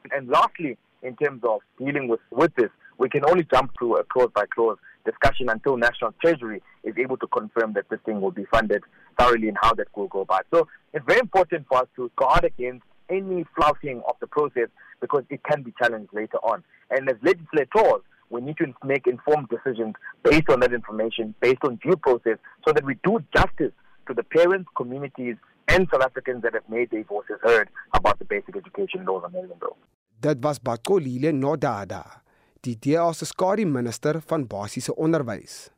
And 0.10 0.28
lastly, 0.30 0.78
in 1.04 1.15
terms 1.17 1.44
of 1.44 1.62
dealing 1.78 2.08
with, 2.08 2.22
with 2.32 2.56
this, 2.56 2.72
we 2.98 3.10
can 3.10 3.26
only 3.30 3.46
jump 3.54 3.78
to 3.80 3.96
a 3.96 4.04
clause 4.06 4.32
by 4.34 4.46
clause 4.46 4.78
discussion 5.06 5.50
until 5.50 5.78
National 5.78 6.14
Treasury 6.22 6.62
is 6.84 6.96
able 6.98 7.18
to 7.18 7.28
confirm 7.28 7.74
that 7.74 7.90
this 7.90 8.00
thing 8.06 8.22
will 8.22 8.32
be 8.32 8.46
funded 8.46 8.84
thoroughly 9.20 9.48
and 9.48 9.58
how 9.62 9.74
that 9.74 9.88
will 9.96 10.08
go 10.08 10.22
about. 10.22 10.46
So 10.54 10.68
it's 10.94 11.06
very 11.06 11.20
important 11.20 11.68
for 11.68 11.80
us 11.80 11.88
to 11.96 12.12
guard 12.16 12.46
against 12.46 12.84
any 13.10 13.46
flouting 13.56 14.02
of 14.08 14.16
the 14.20 14.28
process 14.28 14.70
because 15.02 15.24
it 15.30 15.44
can 15.44 15.64
be 15.64 15.74
challenged 15.82 16.14
later 16.14 16.38
on. 16.38 16.64
And 16.90 17.10
as 17.10 17.18
legislators, 17.22 18.02
we 18.30 18.42
need 18.42 18.58
to 18.58 18.74
make 18.86 19.08
informed 19.08 19.50
decisions 19.50 19.96
based 20.24 20.50
on 20.50 20.62
that 20.62 20.74
information, 20.74 21.36
based 21.42 21.64
on 21.64 21.78
due 21.78 21.98
process, 21.98 22.38
so 22.66 22.74
that 22.74 22.86
we 22.86 22.96
do 23.04 23.20
justice 23.36 23.74
to 24.08 24.14
the 24.14 24.24
parents, 24.24 24.70
communities, 24.76 25.36
and 25.68 25.88
South 25.92 26.04
Africans 26.04 26.42
that 26.44 26.54
have 26.54 26.68
made 26.70 26.90
their 26.92 27.04
voices 27.04 27.38
heard 27.44 27.70
about 27.94 28.20
the 28.20 28.26
basic 28.26 28.56
education 28.56 29.06
laws 29.06 29.24
amendment 29.26 29.60
bill. 29.60 29.78
Dit 30.22 30.38
was 30.42 30.60
Bakolile 30.60 31.32
Nodada 31.34 32.22
die 32.62 32.78
DA 32.78 33.12
se 33.13 33.26
skare 33.26 33.65
minister 33.65 34.21
van 34.30 34.45
basiese 34.47 34.93
onderwys. 34.95 35.69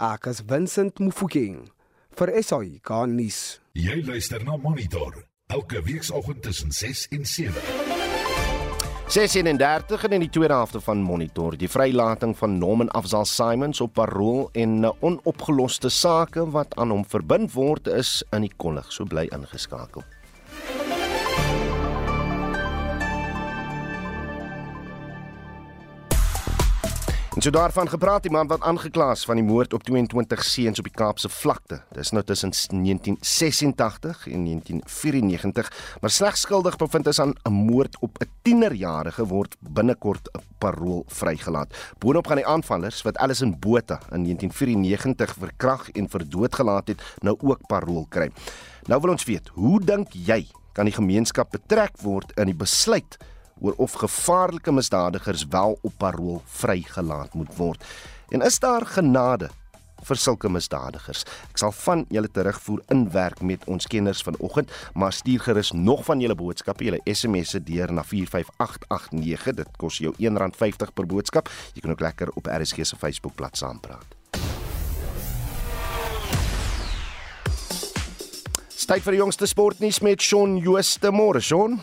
Ek 0.00 0.28
is 0.28 0.42
Vincent 0.48 1.00
Mufokeng 1.00 1.70
vir 2.16 2.32
SAI 2.42 2.80
kan 2.84 3.14
nuus. 3.16 3.60
Jy 3.72 4.02
luister 4.04 4.44
na 4.44 4.58
Monitor 4.60 5.22
elke 5.50 5.80
weekoggend 5.82 6.42
tussen 6.44 6.72
6 6.72 7.06
en 7.16 7.24
7. 7.26 7.54
36 9.10 10.04
en 10.06 10.12
in 10.14 10.22
die 10.22 10.30
tweede 10.30 10.54
helfte 10.54 10.78
van 10.84 11.00
Monitor, 11.02 11.56
die 11.58 11.68
vrylating 11.68 12.36
van 12.38 12.60
Norman 12.60 12.92
Afzal 12.94 13.24
Simons 13.26 13.80
op 13.82 13.96
parol 13.98 14.46
en 14.54 14.86
onopgeloste 14.86 15.90
sake 15.90 16.44
wat 16.54 16.76
aan 16.78 16.94
hom 16.94 17.02
verbind 17.02 17.50
word 17.56 17.90
is 17.90 18.20
in 18.30 18.46
die 18.46 18.54
kollig. 18.56 18.92
So 18.94 19.08
bly 19.10 19.26
ingeskakel. 19.34 20.06
En 27.40 27.46
so 27.46 27.52
daarvan 27.52 27.88
gepraat 27.88 28.22
die 28.22 28.30
man 28.30 28.46
wat 28.46 28.60
aangekla 28.60 29.10
is 29.10 29.22
van 29.24 29.38
die 29.40 29.44
moord 29.44 29.72
op 29.72 29.82
22 29.82 30.42
seuns 30.44 30.78
op 30.78 30.84
die 30.84 30.92
Kaapse 30.92 31.28
vlakte. 31.32 31.78
Dis 31.96 32.10
nou 32.12 32.20
tussen 32.24 32.50
1986 32.52 34.26
en 34.28 34.44
1994, 34.44 35.70
maar 36.00 36.10
slegs 36.10 36.40
skuldig 36.40 36.76
bevind 36.76 37.06
is 37.06 37.20
aan 37.20 37.32
'n 37.48 37.52
moord 37.52 37.96
op 38.00 38.18
'n 38.20 38.28
tienerjarige 38.42 39.26
word 39.26 39.56
binnekort 39.60 40.28
'n 40.32 40.42
parol 40.58 41.04
vrygelaat. 41.06 41.74
Boonop 41.98 42.26
gaan 42.26 42.36
die 42.36 42.46
aanvallers 42.46 43.02
wat 43.02 43.16
Allison 43.16 43.58
Botha 43.58 44.00
in 44.12 44.22
1994 44.22 45.34
verkrag 45.38 45.90
en 45.90 46.08
verdoodgelaat 46.08 46.88
het, 46.88 47.02
nou 47.18 47.36
ook 47.40 47.66
parol 47.66 48.06
kry. 48.08 48.30
Nou 48.82 49.00
wil 49.00 49.10
ons 49.10 49.24
weet, 49.24 49.48
hoe 49.48 49.80
dink 49.80 50.12
jy 50.12 50.46
kan 50.72 50.84
die 50.84 50.94
gemeenskap 50.94 51.50
betrek 51.50 52.00
word 52.00 52.32
in 52.34 52.44
die 52.44 52.54
besluit 52.54 53.16
oor 53.60 53.74
of 53.76 53.92
gevaarlike 53.92 54.72
misdadigers 54.72 55.46
wel 55.48 55.78
op 55.80 55.92
parol 55.96 56.42
vrygelaat 56.44 57.34
moet 57.34 57.56
word. 57.56 57.84
En 58.28 58.42
is 58.42 58.58
daar 58.58 58.86
genade 58.86 59.50
vir 60.04 60.16
sulke 60.16 60.48
misdadigers? 60.48 61.24
Ek 61.50 61.60
sal 61.60 61.74
van 61.82 62.06
julle 62.08 62.30
terugvoer 62.32 62.80
inwerk 62.94 63.42
met 63.44 63.66
ons 63.68 63.86
kenners 63.86 64.22
vanoggend, 64.24 64.70
maar 64.94 65.12
stuur 65.12 65.44
gerus 65.48 65.72
nog 65.72 66.04
van 66.04 66.20
julle 66.20 66.36
boodskappe, 66.38 66.84
julle 66.88 67.02
SMS'e 67.04 67.60
deur 67.64 67.92
na 67.92 68.04
45889. 68.06 69.60
Dit 69.64 69.76
kos 69.76 70.00
jou 70.00 70.14
R1.50 70.16 70.94
per 70.94 71.06
boodskap. 71.06 71.52
Jy 71.74 71.84
kan 71.84 71.96
ook 71.96 72.06
lekker 72.06 72.32
op 72.34 72.48
RSG 72.48 72.86
se 72.86 72.96
Facebookblad 72.96 73.60
saampraat. 73.60 74.16
Tyd 78.90 79.04
vir 79.06 79.14
die 79.14 79.20
jongste 79.20 79.46
sportnuus 79.46 80.00
met 80.02 80.18
Shaun 80.18 80.56
Jooste 80.58 81.12
môre, 81.14 81.38
Shaun. 81.38 81.76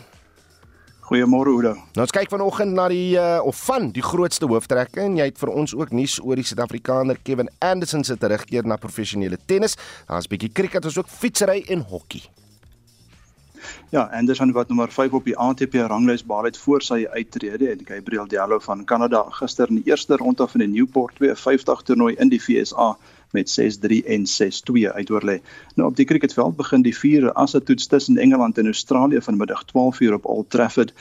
Goeiemôre 1.07 1.53
Oudo. 1.55 1.69
Nou 1.95 2.03
ons 2.03 2.11
kyk 2.11 2.27
vanoggend 2.27 2.73
na 2.75 2.89
die 2.91 3.13
uh, 3.15 3.39
of 3.47 3.55
van 3.69 3.93
die 3.95 4.03
grootste 4.03 4.49
hooftrekke 4.51 5.05
en 5.05 5.13
jy 5.15 5.29
het 5.29 5.37
vir 5.39 5.53
ons 5.53 5.71
ook 5.71 5.93
nuus 5.95 6.17
oor 6.19 6.35
die 6.35 6.43
Suid-Afrikaner 6.43 7.21
Kevin 7.23 7.47
Anderson 7.63 8.03
se 8.03 8.17
terugkeer 8.19 8.67
na 8.67 8.75
professionele 8.75 9.39
tennis. 9.47 9.77
Daar's 10.09 10.27
bietjie 10.27 10.51
cricket, 10.51 10.83
ons 10.83 10.99
ook 10.99 11.07
fietsry 11.07 11.61
en 11.71 11.85
hokkie. 11.87 12.25
Ja, 13.95 14.09
Anderson 14.11 14.51
wat 14.51 14.67
nommer 14.67 14.91
5 14.91 15.15
op 15.15 15.23
die 15.23 15.37
ATP 15.39 15.79
ranglys 15.87 16.25
behaal 16.27 16.49
het 16.51 16.59
voor 16.59 16.83
sy 16.83 17.05
uittrede 17.13 17.71
en 17.71 17.87
Gabriel 17.87 18.27
Diallo 18.27 18.59
van 18.67 18.83
Kanada 18.83 19.23
gister 19.39 19.71
in 19.71 19.79
die 19.79 19.87
eerste 19.93 20.19
ronde 20.19 20.47
van 20.47 20.65
die 20.65 20.69
Newport 20.75 21.15
250 21.23 21.87
toernooi 21.87 22.15
in 22.19 22.35
die 22.35 22.41
VSA 22.43 22.97
met 23.37 23.53
6-3 23.53 24.01
en 24.15 24.25
6-2 24.25 24.89
uitoorlê. 24.99 25.37
Nou 25.75 25.89
op 25.89 25.95
die 25.95 26.05
cricketveld 26.09 26.57
begin 26.57 26.81
die 26.81 26.97
vierde 26.97 27.33
asse 27.33 27.63
toets 27.63 27.87
tussen 27.87 28.17
Engeland 28.17 28.57
en 28.57 28.73
Australië 28.73 29.21
vanmiddag 29.21 29.63
12:00 29.71 30.13
op 30.13 30.25
Old 30.25 30.49
Trafford 30.49 30.93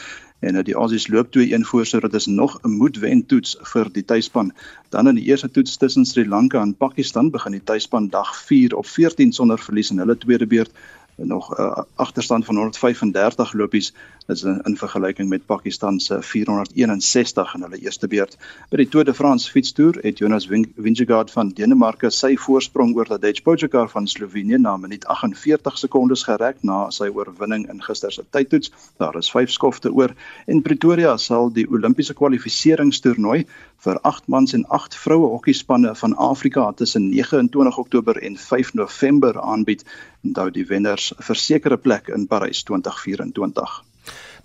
en 0.44 0.52
nou 0.52 0.62
die 0.64 0.74
Aussies 0.74 1.08
loop 1.08 1.30
2-1 1.36 1.64
voor 1.70 1.86
so 1.86 2.00
dit 2.00 2.14
is 2.14 2.26
nog 2.26 2.58
'n 2.62 2.76
moedwen 2.80 3.26
toets 3.26 3.56
vir 3.72 3.92
die 3.92 4.04
tuisspan. 4.04 4.52
Dan 4.88 5.08
in 5.08 5.14
die 5.14 5.24
eerste 5.24 5.50
toets 5.50 5.76
tussen 5.76 6.04
Sri 6.04 6.28
Lanka 6.28 6.60
en 6.60 6.76
Pakistan 6.76 7.30
begin 7.30 7.52
die 7.52 7.64
tuisspan 7.64 8.08
dag 8.08 8.36
4 8.36 8.76
op 8.76 8.86
14 8.86 9.32
sonder 9.32 9.58
verlies 9.58 9.90
in 9.90 9.98
hulle 9.98 10.18
tweede 10.18 10.46
beurt 10.46 10.70
nog 11.16 11.50
'n 11.50 11.62
uh, 11.62 11.82
agterstand 11.94 12.44
van 12.44 12.54
135 12.54 13.52
lopies 13.52 13.92
is 14.26 14.42
in, 14.42 14.60
in 14.64 14.76
vergelyking 14.76 15.28
met 15.28 15.46
Pakistan 15.46 16.00
se 16.00 16.22
461 16.22 17.54
in 17.54 17.62
hulle 17.62 17.78
eerste 17.78 18.08
beurt. 18.08 18.36
By 18.70 18.76
die 18.76 18.88
Tour 18.88 19.04
de 19.04 19.14
France 19.14 19.50
fietstoer 19.50 19.98
het 20.02 20.18
Jonas 20.18 20.46
Vingegaard 20.46 21.30
van 21.30 21.48
Denemarke 21.48 22.10
sy 22.10 22.36
voorsprong 22.36 22.96
oor 22.96 23.06
Tadej 23.06 23.42
Pogačar 23.42 23.88
van 23.88 24.06
Slovenië 24.06 24.58
na 24.58 24.76
minuut 24.76 25.06
48 25.06 25.78
sekondes 25.78 26.22
gereg 26.22 26.62
na 26.62 26.90
sy 26.90 27.08
oorwinning 27.08 27.68
in 27.70 27.82
gister 27.82 28.12
se 28.12 28.24
tydtoets. 28.30 28.72
Daar 28.98 29.16
is 29.16 29.30
5 29.30 29.50
skofte 29.50 29.92
oor 29.92 30.14
en 30.46 30.62
Pretoria 30.62 31.16
sal 31.16 31.52
die 31.52 31.68
Olimpiese 31.70 32.14
kwalifiseringstoernooi 32.14 33.46
vir 33.84 34.00
8 34.02 34.28
mans 34.28 34.52
en 34.52 34.66
8 34.68 34.96
vroue 34.96 35.30
hokkiespanne 35.36 35.94
van 35.94 36.16
Afrika 36.16 36.72
tussen 36.72 37.08
29 37.10 37.78
Oktober 37.78 38.16
en 38.22 38.36
5 38.36 38.74
November 38.74 39.40
aanbied. 39.40 39.84
Onthou 40.26 40.50
die 40.50 40.66
wenners 40.66 41.12
versekerde 41.22 41.78
plek 41.78 42.08
in 42.10 42.26
Parys 42.26 42.64
2024. 42.66 43.82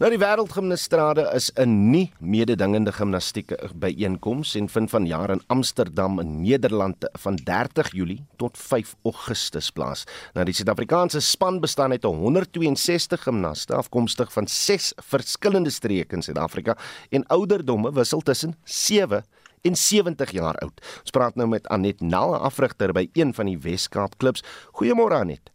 Nou 0.02 0.10
die 0.10 0.18
wêreldgimnastrade 0.18 1.28
is 1.38 1.52
'n 1.56 1.92
nie 1.92 2.12
mededingende 2.20 2.92
gimnastieke 2.92 3.58
byeenkoms 3.76 4.56
en 4.56 4.70
vind 4.70 4.90
vanjaar 4.90 5.30
in 5.30 5.42
Amsterdam 5.48 6.20
in 6.20 6.42
Nederland 6.42 6.96
van 7.14 7.36
30 7.36 7.92
Julie 7.92 8.26
tot 8.38 8.58
5 8.58 8.96
Augustus 9.04 9.70
plaas. 9.72 10.04
Nou 10.34 10.46
die 10.46 10.54
Suid-Afrikaanse 10.54 11.20
span 11.20 11.60
bestaan 11.60 11.92
uit 11.92 12.04
162 12.04 13.24
gimnaste 13.24 13.76
afkomstig 13.76 14.34
van 14.34 14.48
6 14.48 14.94
verskillende 14.98 15.70
streke 15.70 16.16
in 16.16 16.22
Suid-Afrika 16.22 16.78
en 17.10 17.28
ouderdomme 17.28 17.94
wissel 17.94 18.22
tussen 18.22 18.56
7 18.64 19.24
en 19.62 19.76
70 19.76 20.32
jaar 20.32 20.56
oud. 20.56 20.82
Ons 21.02 21.14
praat 21.14 21.36
nou 21.36 21.48
met 21.48 21.68
Anet 21.68 22.02
Nel, 22.02 22.36
afrigter 22.36 22.94
by 22.94 23.10
een 23.14 23.34
van 23.34 23.46
die 23.46 23.58
Wes-Kaap 23.58 24.18
klubs. 24.18 24.44
Goeiemôre 24.74 25.22
Anet. 25.22 25.51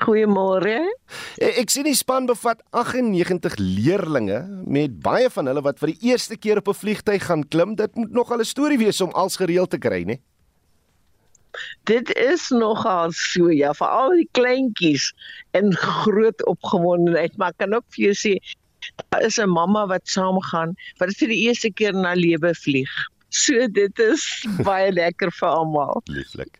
Goeiemôre. 0.00 0.78
Ek 1.44 1.68
sien 1.68 1.84
die 1.84 1.96
span 1.96 2.24
bevat 2.28 2.62
98 2.72 3.58
leerlinge 3.60 4.38
met 4.64 4.94
baie 5.04 5.28
van 5.34 5.50
hulle 5.50 5.62
wat 5.66 5.82
vir 5.82 5.92
die 5.92 6.12
eerste 6.12 6.38
keer 6.40 6.62
op 6.62 6.70
'n 6.72 6.80
vliegtyg 6.80 7.26
gaan 7.28 7.44
klim. 7.44 7.74
Dit 7.76 7.94
moet 7.94 8.10
nog 8.10 8.30
al 8.32 8.40
'n 8.40 8.48
storie 8.48 8.78
wees 8.78 9.00
om 9.00 9.12
als 9.12 9.36
gereeld 9.36 9.70
te 9.70 9.78
kry, 9.78 10.02
né? 10.04 10.16
Dit 11.84 12.14
is 12.16 12.48
nogal 12.48 13.12
so 13.12 13.50
ja, 13.50 13.72
vir 13.74 13.88
al 13.88 14.10
die 14.10 14.28
kleintjies 14.32 15.12
en 15.50 15.74
groot 15.74 16.46
opgewondenheid, 16.46 17.36
maar 17.36 17.52
kan 17.56 17.74
ook 17.74 17.84
vir 17.94 18.04
jou 18.04 18.14
sê 18.14 18.34
daar 19.10 19.22
is 19.22 19.38
'n 19.38 19.50
mamma 19.50 19.86
wat 19.86 20.08
saamgaan 20.08 20.76
wat 20.98 21.16
vir 21.18 21.28
die 21.28 21.42
eerste 21.48 21.70
keer 21.70 21.92
na 21.92 22.14
lewe 22.14 22.54
vlieg. 22.54 22.90
So 23.28 23.68
dit 23.68 23.98
is 23.98 24.46
baie 24.68 24.92
lekker 24.92 25.32
vir 25.32 25.48
almal. 25.48 26.00
Lieflik. 26.06 26.57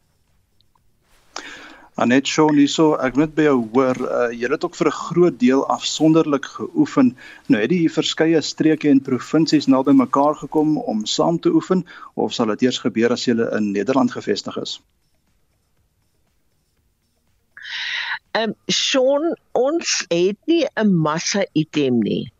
Anet 1.99 2.29
Shaw 2.31 2.53
hierso, 2.55 2.93
ek 3.03 3.17
moet 3.19 3.33
by 3.35 3.49
jou 3.49 3.57
hoor, 3.75 3.99
uh, 4.07 4.27
jy 4.31 4.47
het 4.53 4.63
ook 4.63 4.77
vir 4.79 4.87
'n 4.87 4.97
groot 4.97 5.39
deel 5.39 5.63
afsonderlik 5.75 6.45
geoefen. 6.47 7.09
Nou 7.51 7.61
het 7.61 7.73
jy 7.75 7.89
verskeie 7.91 8.41
streke 8.41 8.89
en 8.89 9.01
provinsies 9.03 9.67
naby 9.67 9.91
mekaar 9.99 10.37
gekom 10.39 10.77
om 10.79 11.01
saam 11.07 11.41
te 11.43 11.51
oefen 11.51 11.83
of 12.15 12.33
sal 12.33 12.47
dit 12.55 12.63
eers 12.63 12.79
gebeur 12.79 13.11
as 13.11 13.25
jy 13.27 13.35
in 13.57 13.73
Nederland 13.73 14.15
gevestig 14.15 14.57
is? 14.63 14.79
Ehm 18.39 18.51
um, 18.51 18.55
Shaun, 18.71 19.35
ons 19.53 20.07
het 20.09 20.39
nie 20.47 20.67
'n 20.77 20.95
massa 20.95 21.43
item 21.53 21.99
nie. 21.99 22.31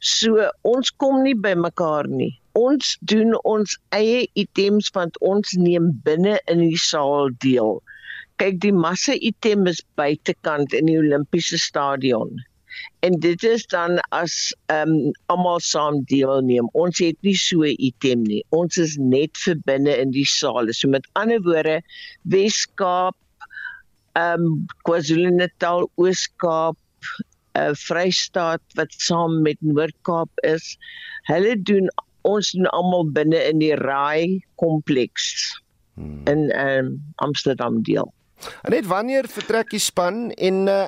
So 0.00 0.50
ons 0.60 0.90
kom 0.90 1.22
nie 1.22 1.34
by 1.34 1.54
mekaar 1.54 2.08
nie. 2.08 2.38
Ons 2.52 2.98
doen 3.00 3.32
ons 3.44 3.78
eie 3.88 4.28
items 4.34 4.90
want 4.92 5.18
ons 5.20 5.56
neem 5.56 6.00
binne 6.04 6.40
in 6.46 6.58
die 6.58 6.76
saal 6.76 7.30
deel 7.38 7.80
kyk 8.42 8.56
die 8.62 8.74
massa 8.74 9.14
item 9.22 9.68
is 9.70 9.80
buitekant 9.98 10.72
in 10.74 10.88
die 10.90 10.96
Olimpiese 10.98 11.60
stadion. 11.62 12.40
En 13.06 13.14
dit 13.22 13.42
is 13.46 13.62
dan 13.70 14.00
as 14.16 14.34
ehm 14.72 14.90
um, 14.90 15.10
almal 15.30 15.60
saam 15.62 16.00
deelneem. 16.10 16.66
Ons 16.82 16.98
het 17.04 17.18
nie 17.22 17.36
so 17.38 17.62
'n 17.62 17.76
item 17.78 18.24
nie. 18.26 18.42
Ons 18.50 18.78
is 18.84 18.96
net 18.98 19.38
vir 19.44 19.60
binne 19.68 19.94
in 20.04 20.10
die 20.10 20.26
saal. 20.26 20.72
So 20.72 20.88
met 20.88 21.06
ander 21.20 21.38
woorde, 21.46 21.76
Weskaap, 22.34 23.14
ehm 24.18 24.46
um, 24.46 24.66
KwaZulu-Natal, 24.88 25.86
Oos-Kaap, 25.96 26.78
uh, 27.58 27.74
Vrystaat 27.86 28.64
wat 28.74 28.90
saam 28.98 29.42
met 29.42 29.58
Noord-Kaap 29.60 30.42
is, 30.54 30.78
hulle 31.30 31.54
doen 31.62 31.86
ons 32.22 32.50
doen 32.50 32.66
almal 32.66 33.06
binne 33.12 33.38
in 33.50 33.62
die 33.62 33.76
Raai 33.76 34.42
kompleks 34.56 35.30
hmm. 35.94 36.26
in 36.26 36.50
ehm 36.50 36.90
um, 36.90 36.98
Amsterdam 37.28 37.82
deel. 37.82 38.10
En 38.62 38.74
net 38.74 38.86
wanneer 38.86 39.28
vertrek 39.28 39.70
die 39.70 39.82
span 39.82 40.30
en 40.30 40.66
uh, 40.66 40.86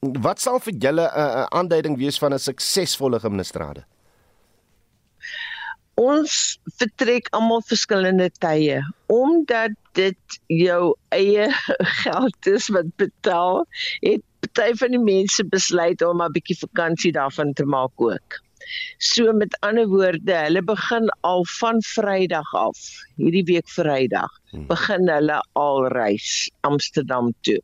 wat 0.00 0.40
sal 0.40 0.60
vir 0.64 0.74
julle 0.86 1.06
'n 1.06 1.24
uh, 1.24 1.46
aanduiding 1.60 1.96
wees 1.98 2.18
van 2.18 2.34
'n 2.34 2.38
suksesvolle 2.38 3.20
gimnastrade? 3.20 3.84
Ons 6.00 6.58
vertrek 6.80 7.28
almal 7.36 7.62
verskillende 7.68 8.30
tye 8.40 8.80
omdat 9.06 9.76
dit 9.92 10.40
jou 10.46 10.96
eie 11.08 11.50
geld 12.02 12.46
is 12.46 12.68
wat 12.68 12.88
betaal. 12.96 13.66
Het 14.00 14.22
party 14.40 14.72
van 14.80 14.90
die 14.96 15.04
mense 15.04 15.44
besluit 15.44 16.02
om 16.02 16.22
'n 16.22 16.32
bietjie 16.32 16.58
vakansie 16.58 17.12
daarvan 17.12 17.52
te 17.52 17.64
maak 17.64 17.92
ook. 18.00 18.40
So 18.98 19.32
met 19.32 19.56
ander 19.66 19.88
woorde, 19.88 20.36
hulle 20.44 20.62
begin 20.62 21.08
al 21.26 21.44
van 21.58 21.82
Vrydag 21.82 22.54
af, 22.54 22.78
hierdie 23.16 23.44
week 23.48 23.68
Vrydag, 23.68 24.32
hmm. 24.50 24.66
begin 24.70 25.08
hulle 25.08 25.40
al 25.52 25.88
reis 25.94 26.50
Amsterdam 26.68 27.32
toe. 27.46 27.58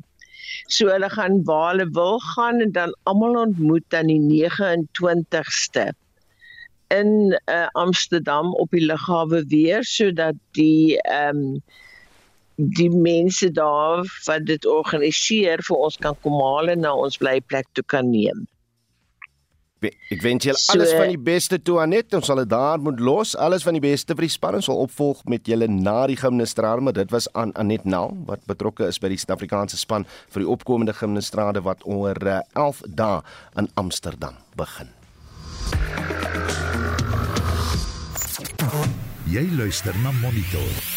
So 0.72 0.88
hulle 0.88 1.10
gaan 1.12 1.42
waar 1.44 1.74
hulle 1.74 1.88
wil 1.92 2.20
gaan 2.34 2.60
en 2.64 2.72
dan 2.72 2.96
almal 3.10 3.36
ontmoet 3.46 3.94
aan 3.94 4.12
die 4.12 4.20
29ste 4.50 5.90
in 6.94 7.40
uh, 7.50 7.66
Amsterdam 7.72 8.54
op 8.54 8.70
die 8.70 8.84
lughawe 8.86 9.42
weer 9.50 9.84
sodat 9.84 10.38
die 10.58 11.00
ehm 11.02 11.42
um, 11.44 11.58
die 12.56 12.90
mense 12.90 13.50
daar 13.52 14.00
wat 14.24 14.46
dit 14.48 14.66
organiseer 14.66 15.60
vir 15.68 15.76
ons 15.76 15.98
kan 16.00 16.14
kom 16.24 16.38
haal 16.40 16.70
en 16.72 16.80
na 16.86 16.94
ons 16.96 17.18
blyplek 17.20 17.66
toe 17.76 17.84
kan 17.92 18.08
neem. 18.10 18.46
Ek 19.84 20.22
wens 20.24 20.46
julle 20.46 20.60
alles 20.72 20.92
van 20.96 21.10
die 21.12 21.20
beste 21.20 21.58
toe 21.60 21.76
Anet. 21.82 22.14
Ons 22.16 22.30
sal 22.30 22.40
dit 22.40 22.48
daar 22.48 22.80
moet 22.80 23.00
los. 23.00 23.34
Alles 23.36 23.66
van 23.66 23.76
die 23.76 23.82
beste 23.84 24.16
vir 24.16 24.24
die 24.24 24.32
span. 24.32 24.56
Ons 24.56 24.70
sal 24.70 24.80
opvolg 24.80 25.20
met 25.28 25.44
julle 25.48 25.68
na 25.68 25.98
die 26.08 26.16
gimnastrade, 26.16 26.80
maar 26.80 26.96
dit 26.96 27.12
was 27.12 27.28
aan 27.36 27.52
Anet 27.60 27.84
Nal 27.84 28.16
wat 28.28 28.46
betrokke 28.48 28.88
is 28.88 29.00
by 29.02 29.12
die 29.12 29.20
Suid-Afrikaanse 29.20 29.76
span 29.76 30.08
vir 30.32 30.46
die 30.46 30.48
opkomende 30.48 30.96
gimnastrade 30.96 31.60
wat 31.66 31.84
oor 31.84 32.16
11 32.16 32.46
uh, 32.56 32.92
dae 33.02 33.20
in 33.60 33.68
Amsterdam 33.76 34.40
begin. 34.56 34.88
Jy 39.28 39.44
luister 39.58 39.92
na 40.00 40.14
Monitor 40.22 40.95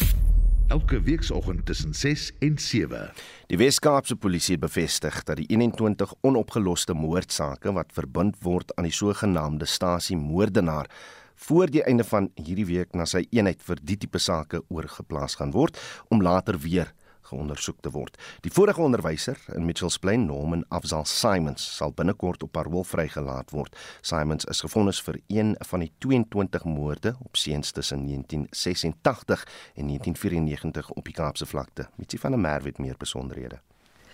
elke 0.70 1.02
weekoggend 1.02 1.66
tussen 1.66 1.94
6 1.94 2.32
en 2.40 2.58
7. 2.58 3.12
Die 3.48 3.58
Wes-Kaapse 3.58 4.16
polisie 4.16 4.54
het 4.54 4.62
bevestig 4.62 5.24
dat 5.26 5.40
die 5.42 5.48
21 5.50 6.14
onopgeloste 6.22 6.94
moordsake 6.94 7.74
wat 7.74 7.94
verbind 7.94 8.38
word 8.46 8.76
aan 8.78 8.86
die 8.86 8.94
sogenaamde 8.94 9.66
stasie 9.66 10.18
moordenaar 10.18 10.90
voor 11.36 11.72
die 11.74 11.82
einde 11.84 12.04
van 12.04 12.30
hierdie 12.36 12.68
week 12.70 12.94
na 12.94 13.08
sy 13.10 13.24
eenheid 13.32 13.64
vir 13.66 13.82
die 13.82 13.98
tipe 13.98 14.22
sake 14.22 14.62
oorgeplaas 14.70 15.40
gaan 15.40 15.56
word 15.58 15.80
om 16.14 16.22
later 16.22 16.60
weer 16.62 16.94
geondersoek 17.30 17.80
te 17.86 17.92
word. 17.94 18.18
Die 18.46 18.52
vorige 18.52 18.82
onderwyser 18.82 19.40
in 19.56 19.66
Mitchells 19.66 20.00
Plain, 20.02 20.26
Norman 20.26 20.66
Afzal 20.70 21.06
Simons, 21.06 21.64
sal 21.78 21.94
binnekort 21.96 22.44
op 22.44 22.52
parol 22.58 22.84
vrygelaat 22.84 23.54
word. 23.56 23.78
Simons 24.02 24.46
is 24.50 24.62
gefonnis 24.66 25.02
vir 25.06 25.22
een 25.28 25.56
van 25.72 25.86
die 25.86 25.92
22 26.04 26.68
moorde 26.68 27.16
op 27.20 27.38
seuns 27.38 27.72
tussen 27.72 28.06
1986 28.06 29.48
en 29.76 29.88
1994 29.94 30.92
op 30.92 31.06
die 31.06 31.16
Kaapse 31.16 31.46
vlakte. 31.46 31.90
Mitsi 31.96 32.18
van 32.18 32.36
der 32.36 32.40
Merwe 32.40 32.74
het 32.74 32.80
meer 32.80 32.98
besonderhede. 32.98 33.62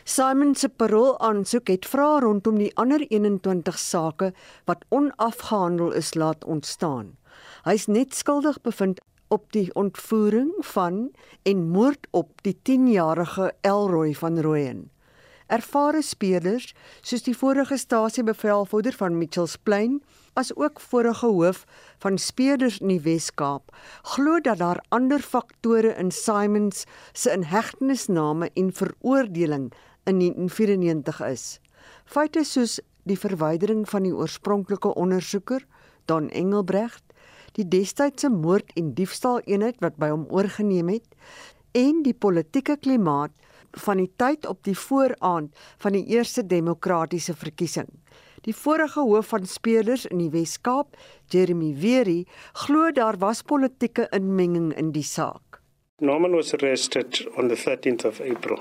Simon 0.05 0.53
se 0.55 0.69
parol 0.69 1.15
aansoek 1.19 1.71
het 1.71 1.85
vra 1.89 2.19
rondom 2.21 2.59
die 2.61 2.69
ander 2.77 3.01
21 3.07 3.79
sake 3.81 4.33
wat 4.69 4.85
onafgehandel 4.93 5.95
is 5.97 6.13
laat 6.13 6.45
ontstaan. 6.45 7.15
Hy 7.65 7.73
is 7.73 7.87
net 7.89 8.13
skuldig 8.13 8.59
bevind 8.61 9.01
op 9.35 9.51
die 9.51 9.67
ontvoering 9.75 10.51
van 10.63 11.11
en 11.43 11.69
moord 11.69 12.07
op 12.15 12.29
die 12.47 12.55
10-jarige 12.69 13.51
Elroy 13.61 14.13
van 14.15 14.39
Rooyen. 14.39 14.85
Ervare 15.51 16.01
spelers 16.01 16.71
soos 17.05 17.25
die 17.27 17.35
vorige 17.37 17.77
stasiebevelvoerder 17.77 18.95
van 18.97 19.17
Mitchells 19.19 19.57
Plain, 19.67 19.99
as 20.33 20.53
ook 20.55 20.79
vorige 20.79 21.27
hoof 21.27 21.65
van 22.03 22.17
speerders 22.17 22.79
in 22.79 22.95
die 22.95 23.01
Wes-Kaap, 23.03 23.75
glo 24.15 24.39
dat 24.39 24.63
daar 24.63 24.81
ander 24.95 25.19
faktore 25.19 25.93
in 25.99 26.11
Simons 26.11 26.85
se 27.13 27.31
inhegtenisname 27.35 28.49
en 28.53 28.73
veroordeling 28.73 29.71
in 30.09 30.19
1994 30.23 31.21
is. 31.27 31.45
Feite 32.05 32.43
soos 32.43 32.79
die 33.03 33.19
verwydering 33.19 33.85
van 33.89 34.07
die 34.07 34.15
oorspronklike 34.15 34.95
ondersoeker, 34.95 35.67
Don 36.05 36.29
Engelbrecht, 36.29 37.03
die 37.55 37.67
destydse 37.67 38.29
moord 38.29 38.71
en 38.79 38.93
diefstal 38.97 39.41
eenheid 39.45 39.79
wat 39.83 39.97
by 40.01 40.11
hom 40.11 40.25
oorgeneem 40.33 40.91
het 40.97 41.07
en 41.75 42.03
die 42.05 42.15
politieke 42.15 42.77
klimaat 42.79 43.33
van 43.85 43.99
die 43.99 44.11
tyd 44.19 44.47
op 44.47 44.63
die 44.63 44.77
vooraand 44.77 45.55
van 45.83 45.95
die 45.97 46.05
eerste 46.15 46.45
demokratiese 46.47 47.35
verkiesing. 47.35 47.89
Die 48.45 48.53
vorige 48.55 49.01
hoof 49.01 49.31
van 49.33 49.47
speurders 49.49 50.05
in 50.05 50.19
die 50.21 50.29
Wes-Kaap, 50.29 50.93
Jeremy 51.33 51.73
Wery, 51.81 52.25
glo 52.65 52.91
daar 52.93 53.17
was 53.19 53.41
politieke 53.41 54.07
inmenging 54.13 54.71
in 54.77 54.91
die 54.93 55.03
saak. 55.03 55.59
Norman 55.99 56.35
was 56.35 56.53
arrested 56.53 57.25
on 57.37 57.47
the 57.47 57.55
13th 57.55 58.05
of 58.05 58.21
April, 58.21 58.59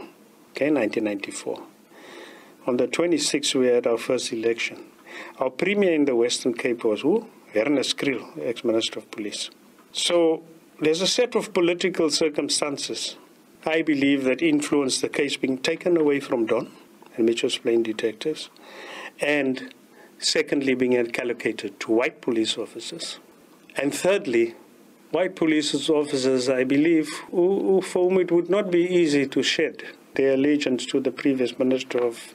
okay, 0.50 0.70
1994. 0.70 1.60
On 2.66 2.76
the 2.76 2.88
26th 2.88 3.54
we 3.54 3.68
had 3.68 3.86
our 3.86 3.98
first 3.98 4.32
election. 4.32 4.78
Our 5.38 5.50
premier 5.50 5.92
in 5.92 6.06
the 6.06 6.16
Western 6.16 6.54
Cape 6.54 6.88
was 6.88 7.02
who? 7.02 7.26
Ernest 7.62 7.96
Kriel, 7.96 8.24
ex-minister 8.42 8.98
of 8.98 9.10
police. 9.10 9.50
So 9.92 10.42
there's 10.80 11.00
a 11.00 11.06
set 11.06 11.34
of 11.34 11.52
political 11.52 12.10
circumstances 12.10 13.16
I 13.66 13.80
believe 13.80 14.24
that 14.24 14.42
influenced 14.42 15.00
the 15.00 15.08
case 15.08 15.36
being 15.36 15.58
taken 15.58 15.96
away 15.96 16.20
from 16.20 16.44
Don 16.44 16.70
and 17.16 17.26
Mitchell's 17.26 17.56
Plain 17.56 17.82
detectives, 17.82 18.50
and 19.20 19.72
secondly, 20.18 20.74
being 20.74 20.96
allocated 20.96 21.80
to 21.80 21.92
white 21.92 22.20
police 22.20 22.58
officers. 22.58 23.18
And 23.76 23.94
thirdly, 23.94 24.54
white 25.12 25.34
police 25.34 25.88
officers, 25.88 26.48
I 26.48 26.64
believe, 26.64 27.08
who, 27.30 27.80
whom 27.80 28.18
it 28.18 28.30
would 28.30 28.50
not 28.50 28.70
be 28.70 28.82
easy 28.82 29.26
to 29.28 29.42
shed 29.42 29.82
their 30.14 30.34
allegiance 30.34 30.84
to 30.86 31.00
the 31.00 31.10
previous 31.10 31.58
Minister 31.58 31.98
of 31.98 32.34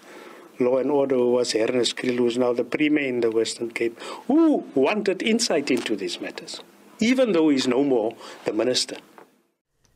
Law 0.60 0.78
and 0.78 0.92
Order, 0.92 1.18
was 1.18 1.56
Ernest 1.56 1.96
Kriel, 1.96 2.18
who 2.18 2.28
is 2.28 2.38
now 2.38 2.54
the 2.54 2.64
Premier 2.64 3.08
in 3.08 3.22
the 3.22 3.32
Western 3.32 3.70
Cape, 3.72 4.00
who 4.28 4.64
wanted 4.76 5.22
insight 5.22 5.72
into 5.72 5.96
these 5.96 6.20
matters, 6.22 6.62
even 7.00 7.32
though 7.32 7.50
he's 7.50 7.68
no 7.68 7.84
more 7.84 8.16
the 8.46 8.54
Minister. 8.54 8.98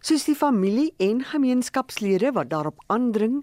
soos 0.03 0.25
die 0.27 0.35
familie 0.35 0.89
en 0.99 1.21
gemeenskapslede 1.23 2.33
wat 2.35 2.49
daarop 2.51 2.81
aandring 2.91 3.37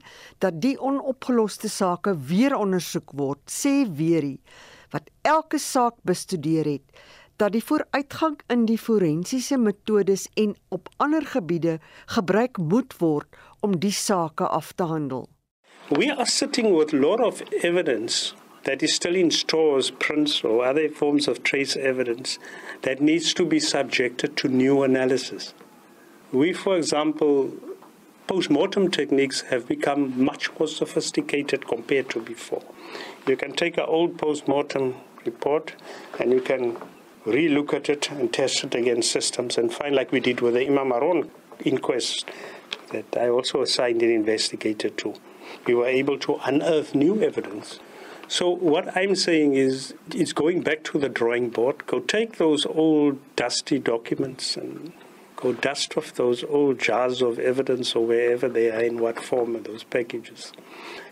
dat 0.45 0.59
die 0.61 0.75
onopgeloste 0.77 1.71
sake 1.73 2.13
weer 2.29 2.53
ondersoek 2.57 3.15
word, 3.17 3.41
sê 3.49 3.89
Weerie 3.89 4.43
wat 4.93 5.09
elke 5.25 5.59
saak 5.59 5.97
bestudeer 6.05 6.69
het 6.69 7.01
dat 7.41 7.55
die 7.57 7.65
vooruitgang 7.65 8.37
in 8.53 8.67
die 8.69 8.79
forensiese 8.79 9.57
metodes 9.57 10.27
en 10.37 10.53
op 10.69 10.91
ander 11.01 11.25
gebiede 11.25 11.79
gebruik 12.13 12.61
moet 12.61 12.93
word 13.01 13.41
om 13.65 13.79
die 13.81 13.95
sake 13.97 14.45
af 14.45 14.75
te 14.77 14.85
handel. 14.85 15.25
We 15.91 16.09
are 16.09 16.25
sitting 16.25 16.73
with 16.73 16.93
a 16.93 16.97
lot 16.97 17.21
of 17.21 17.43
evidence 17.65 18.33
that 18.63 18.81
is 18.81 18.95
still 18.95 19.17
in 19.17 19.33
stores, 19.33 19.91
prints 19.91 20.45
or 20.45 20.65
other 20.65 20.89
forms 20.89 21.27
of 21.27 21.43
trace 21.43 21.77
evidence 21.77 22.39
that 22.83 23.01
needs 23.01 23.35
to 23.35 23.45
be 23.45 23.59
subjected 23.59 24.37
to 24.37 24.47
new 24.47 24.85
analysis. 24.85 25.53
We, 26.31 26.53
for 26.53 26.77
example, 26.77 27.51
post-mortem 28.29 28.93
techniques 28.93 29.41
have 29.41 29.67
become 29.67 30.23
much 30.23 30.57
more 30.61 30.69
sophisticated 30.69 31.67
compared 31.67 32.09
to 32.11 32.21
before. 32.21 32.63
You 33.27 33.37
can 33.37 33.55
take 33.55 33.77
an 33.77 33.87
old 33.89 34.17
post-mortem 34.17 34.95
report 35.25 35.75
and 36.21 36.31
you 36.31 36.41
can 36.41 36.77
re-look 37.25 37.75
at 37.75 37.89
it 37.89 38.13
and 38.13 38.33
test 38.33 38.63
it 38.63 38.77
against 38.77 39.11
systems 39.11 39.59
and 39.59 39.75
find 39.75 39.97
like 39.97 40.13
we 40.13 40.21
did 40.21 40.41
with 40.41 40.55
the 40.55 40.65
Imam 40.65 40.93
Aron 40.93 41.29
inquest 41.65 42.27
that 42.93 43.17
I 43.17 43.29
also 43.29 43.63
assigned 43.63 44.03
an 44.03 44.11
investigator 44.11 44.91
to. 44.91 45.17
We 45.67 45.75
were 45.75 45.87
able 45.87 46.19
to 46.19 46.39
unearth 46.45 46.95
new 46.95 47.23
evidence. 47.23 47.81
So 48.29 48.49
what 48.49 48.97
I'm 48.97 49.17
saying 49.17 49.55
is 49.55 49.95
it's 50.15 50.33
going 50.33 50.63
back 50.63 50.85
to 50.85 50.99
the 50.99 51.09
drawing 51.09 51.51
board. 51.51 51.87
Go 51.87 51.99
take 51.99 52.37
those 52.37 52.65
old 52.65 53.19
dusty 53.35 53.79
documents 53.81 54.57
and 54.57 54.93
go 55.35 55.53
dust 55.53 55.97
off 55.97 56.15
those 56.15 56.45
old 56.45 56.79
jars 56.79 57.23
of 57.23 57.39
evidence 57.39 57.97
or 57.97 58.07
wherever 58.07 58.49
they 58.49 58.71
are 58.71 58.83
in 58.83 59.01
what 59.01 59.19
form 59.19 59.61
those 59.63 59.83
packages. 59.83 60.53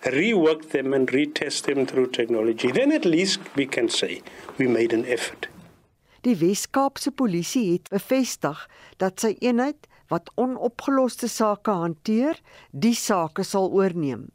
Rework 0.03 0.71
them 0.71 0.95
and 0.95 1.09
retest 1.09 1.63
them 1.63 1.87
through 1.87 2.09
technology. 2.09 2.71
Then 2.71 2.93
at 2.93 3.05
least 3.05 3.41
we 3.57 3.67
can 3.67 3.89
say 3.89 4.23
we 4.59 4.69
made 4.69 4.93
an 4.93 5.05
effort. 5.07 5.49
Die 6.23 6.35
Wes-Kaapse 6.35 7.11
polisie 7.11 7.73
het 7.73 7.89
bevestig 7.91 8.69
dat 8.99 9.21
sy 9.23 9.37
eenheid 9.41 9.87
wat 10.09 10.31
onopgeloste 10.37 11.29
sake 11.29 11.71
hanteer, 11.71 12.41
die 12.73 12.95
sake 12.95 13.45
sal 13.45 13.71
oorneem. 13.71 14.29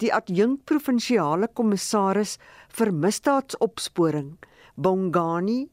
Die 0.00 0.12
adjunk 0.14 0.64
provinsiale 0.64 1.48
kommissaris 1.52 2.38
vir 2.76 2.92
misdaadopsporing, 2.92 4.38
Bongani 4.80 5.68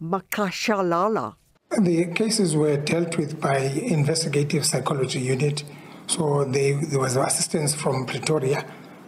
Makashalala, 0.00 1.34
The 1.82 2.06
cases 2.14 2.54
were 2.54 2.76
dealt 2.76 3.16
with 3.18 3.40
by 3.40 3.58
investigative 3.58 4.64
psychology 4.64 5.18
unit, 5.18 5.64
so 6.06 6.44
they, 6.44 6.72
there 6.72 7.00
was 7.00 7.16
assistance 7.16 7.74
from 7.74 8.06
Pretoria, 8.06 8.64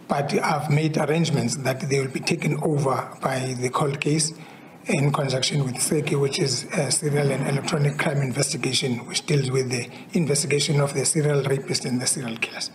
but 0.09 0.33
I've 0.33 0.69
made 0.69 0.97
arrangements 0.97 1.55
that 1.57 1.89
they 1.89 2.01
will 2.01 2.11
be 2.11 2.19
taken 2.19 2.59
over 2.61 3.09
by 3.21 3.55
the 3.57 3.69
cold 3.69 4.01
case 4.01 4.33
in 4.89 5.11
conjunction 5.11 5.65
with 5.65 5.75
SECI, 5.75 6.19
which 6.19 6.39
is 6.39 6.65
a 6.73 6.91
serial 6.91 7.31
and 7.31 7.47
electronic 7.47 7.97
crime 7.97 8.21
investigation, 8.21 9.05
which 9.07 9.25
deals 9.25 9.51
with 9.51 9.69
the 9.69 9.89
investigation 10.13 10.79
of 10.79 10.93
the 10.93 11.05
serial 11.05 11.43
rapist 11.43 11.85
and 11.85 12.01
the 12.01 12.07
serial 12.07 12.37
killers. 12.37 12.71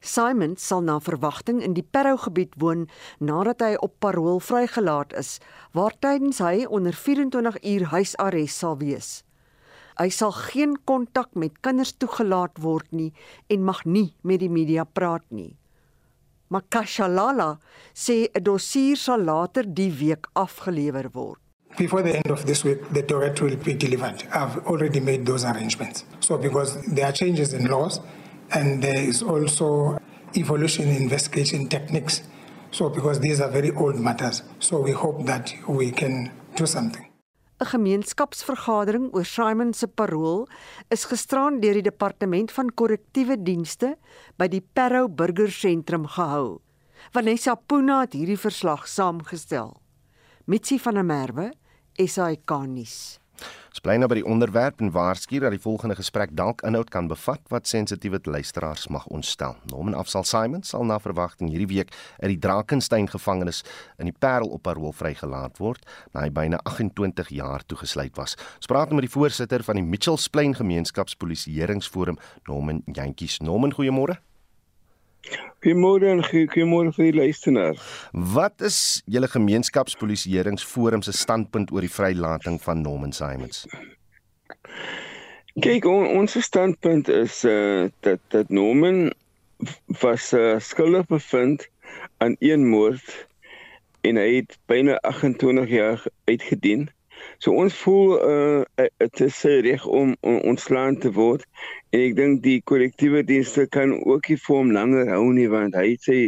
Simon 0.00 0.56
sal 0.56 0.80
na 0.80 0.98
verwagting 0.98 1.60
in 1.60 1.74
die 1.76 1.84
Parow 1.84 2.16
gebied 2.16 2.56
woon 2.56 2.86
nadat 3.20 3.60
hy 3.60 3.74
op 3.84 3.98
parol 4.00 4.40
vrygelaat 4.40 5.12
is, 5.12 5.36
waar 5.76 5.92
tydens 6.00 6.40
hy 6.40 6.64
onder 6.64 6.96
24 6.96 7.60
uur 7.60 7.84
huisarrest 7.92 8.56
sal 8.56 8.78
wees. 8.80 9.10
Hy 10.00 10.08
sal 10.08 10.32
geen 10.32 10.78
kontak 10.88 11.36
met 11.36 11.60
kinders 11.60 11.92
toegelaat 11.92 12.56
word 12.64 12.88
nie 12.96 13.10
en 13.52 13.68
mag 13.68 13.84
nie 13.84 14.14
met 14.24 14.40
die 14.40 14.48
media 14.48 14.88
praat 14.88 15.26
nie. 15.28 15.58
Makashalala 16.48 17.60
sê 17.92 18.32
'n 18.32 18.42
dossier 18.42 18.96
sal 18.96 19.20
later 19.20 19.62
die 19.68 19.92
week 19.92 20.26
afgelewer 20.32 21.12
word. 21.12 21.49
Before 21.76 22.02
the 22.02 22.16
end 22.16 22.30
of 22.30 22.46
this 22.46 22.64
week, 22.64 22.88
the 22.90 23.02
docket 23.02 23.40
will 23.40 23.56
be 23.56 23.74
delivered. 23.74 24.24
I've 24.32 24.58
already 24.66 25.00
made 25.00 25.24
those 25.24 25.44
arrangements. 25.44 26.04
So, 26.20 26.36
because 26.36 26.76
there 26.86 27.06
are 27.06 27.12
changes 27.12 27.54
in 27.54 27.66
laws 27.66 28.00
and 28.52 28.82
there 28.82 29.00
is 29.00 29.22
also 29.22 29.98
evolution 30.36 30.88
in 30.88 31.02
investigation 31.02 31.68
techniques. 31.68 32.22
So, 32.70 32.88
because 32.90 33.20
these 33.20 33.40
are 33.40 33.50
very 33.50 33.70
old 33.70 33.98
matters. 33.98 34.42
So, 34.58 34.80
we 34.80 34.92
hope 34.92 35.26
that 35.26 35.54
we 35.66 35.90
can 35.90 36.30
do 36.56 36.66
something. 36.66 37.06
'n 37.60 37.66
gemeenskapsvergadering 37.66 39.12
oor 39.12 39.24
Simon 39.24 39.74
se 39.74 39.86
parol 39.86 40.48
is 40.88 41.04
gisteraan 41.04 41.60
deur 41.60 41.76
die 41.76 41.82
departement 41.82 42.52
van 42.56 42.70
korrektiewe 42.72 43.36
dienste 43.36 43.98
by 44.40 44.48
die 44.48 44.64
Parow 44.72 45.10
Burgersentrum 45.12 46.06
gehou. 46.08 46.60
Vanessa 47.12 47.54
Puna 47.54 48.00
het 48.00 48.16
hierdie 48.16 48.38
verslag 48.40 48.88
saamgestel. 48.88 49.76
Mitsi 50.50 50.80
van 50.82 50.94
der 50.94 51.04
Merwe, 51.04 51.52
SAK 51.94 52.50
nuus. 52.66 52.94
Ons 53.70 53.82
bly 53.84 53.94
nou 54.00 54.08
by 54.10 54.16
die 54.18 54.24
onderwerp 54.26 54.80
en 54.82 54.88
waarsku 54.90 55.38
dat 55.38 55.54
die 55.54 55.60
volgende 55.62 55.94
gesprek 55.94 56.32
dalk 56.34 56.64
inhoud 56.66 56.88
kan 56.90 57.06
bevat 57.06 57.44
wat 57.54 57.68
sensitiewe 57.70 58.18
luisteraars 58.24 58.88
mag 58.90 59.06
ontstel. 59.14 59.54
Norman 59.70 59.94
Afsal 59.94 60.26
Simon 60.26 60.64
sal 60.66 60.82
na 60.88 60.96
verwagting 60.98 61.52
hierdie 61.52 61.68
week 61.70 61.94
uit 62.18 62.32
die 62.32 62.40
Drakensberg 62.42 63.14
gevangenis 63.14 63.62
in 64.02 64.10
die 64.10 64.16
Parel 64.18 64.50
op 64.50 64.64
parol 64.66 64.90
vrygelaat 64.90 65.62
word 65.62 65.86
na 66.10 66.24
hy 66.24 66.32
byna 66.34 66.58
28 66.66 67.30
jaar 67.30 67.62
toegesluit 67.62 68.18
was. 68.18 68.34
Ons 68.58 68.72
praat 68.72 68.90
nou 68.90 68.98
met 68.98 69.06
die 69.06 69.14
voorsitter 69.14 69.62
van 69.62 69.78
die 69.78 69.86
Mitchells 69.86 70.26
Plain 70.34 70.58
Gemeenskapspolisieeringsforum, 70.58 72.18
Norman 72.50 72.82
Jantjies. 72.90 73.38
Norman, 73.38 73.70
goeiemôre. 73.78 74.18
Goeiemôre 75.60 76.08
en 76.08 76.22
goeiemôre 76.24 76.92
vir 76.96 77.10
die 77.10 77.16
luisteraars. 77.18 77.80
Wat 78.12 78.62
is 78.64 79.02
julle 79.04 79.28
gemeenskapspolisieeringsforum 79.28 81.02
se 81.04 81.12
standpunt 81.12 81.72
oor 81.72 81.84
die 81.84 81.92
vrylating 81.92 82.60
van 82.64 82.80
Norman 82.80 83.12
Simons? 83.12 83.66
Kyk, 85.60 85.84
on, 85.84 86.06
ons 86.16 86.38
standpunt 86.40 87.10
is 87.12 87.42
uh 87.44 87.90
dat 88.06 88.22
dat 88.32 88.48
Norman 88.48 89.10
was 90.00 90.32
uh, 90.32 90.56
skuldig 90.58 91.06
bevind 91.06 91.68
aan 92.18 92.36
een 92.38 92.68
moord 92.68 93.28
en 94.00 94.16
hy 94.16 94.40
het 94.40 94.56
byna 94.70 94.96
28 95.04 95.68
jaar 95.68 96.04
uitgedien. 96.24 96.88
So 97.40 97.52
ons 97.56 97.74
voel 97.82 98.16
uh 98.20 98.86
dit 99.00 99.20
is 99.26 99.36
sy 99.42 99.60
reg 99.64 99.84
om, 99.86 100.14
om 100.20 100.40
ontslaan 100.52 100.98
te 101.00 101.12
word 101.16 101.46
en 101.90 102.02
ek 102.04 102.16
dink 102.18 102.42
die 102.44 102.58
korrektiewe 102.68 103.22
dienste 103.26 103.66
kan 103.72 103.94
ook 103.98 104.28
nie 104.30 104.38
vir 104.40 104.56
hom 104.56 104.72
langer 104.76 105.12
hou 105.14 105.30
nie 105.36 105.48
want 105.52 105.78
hy 105.78 105.94
sê 106.04 106.18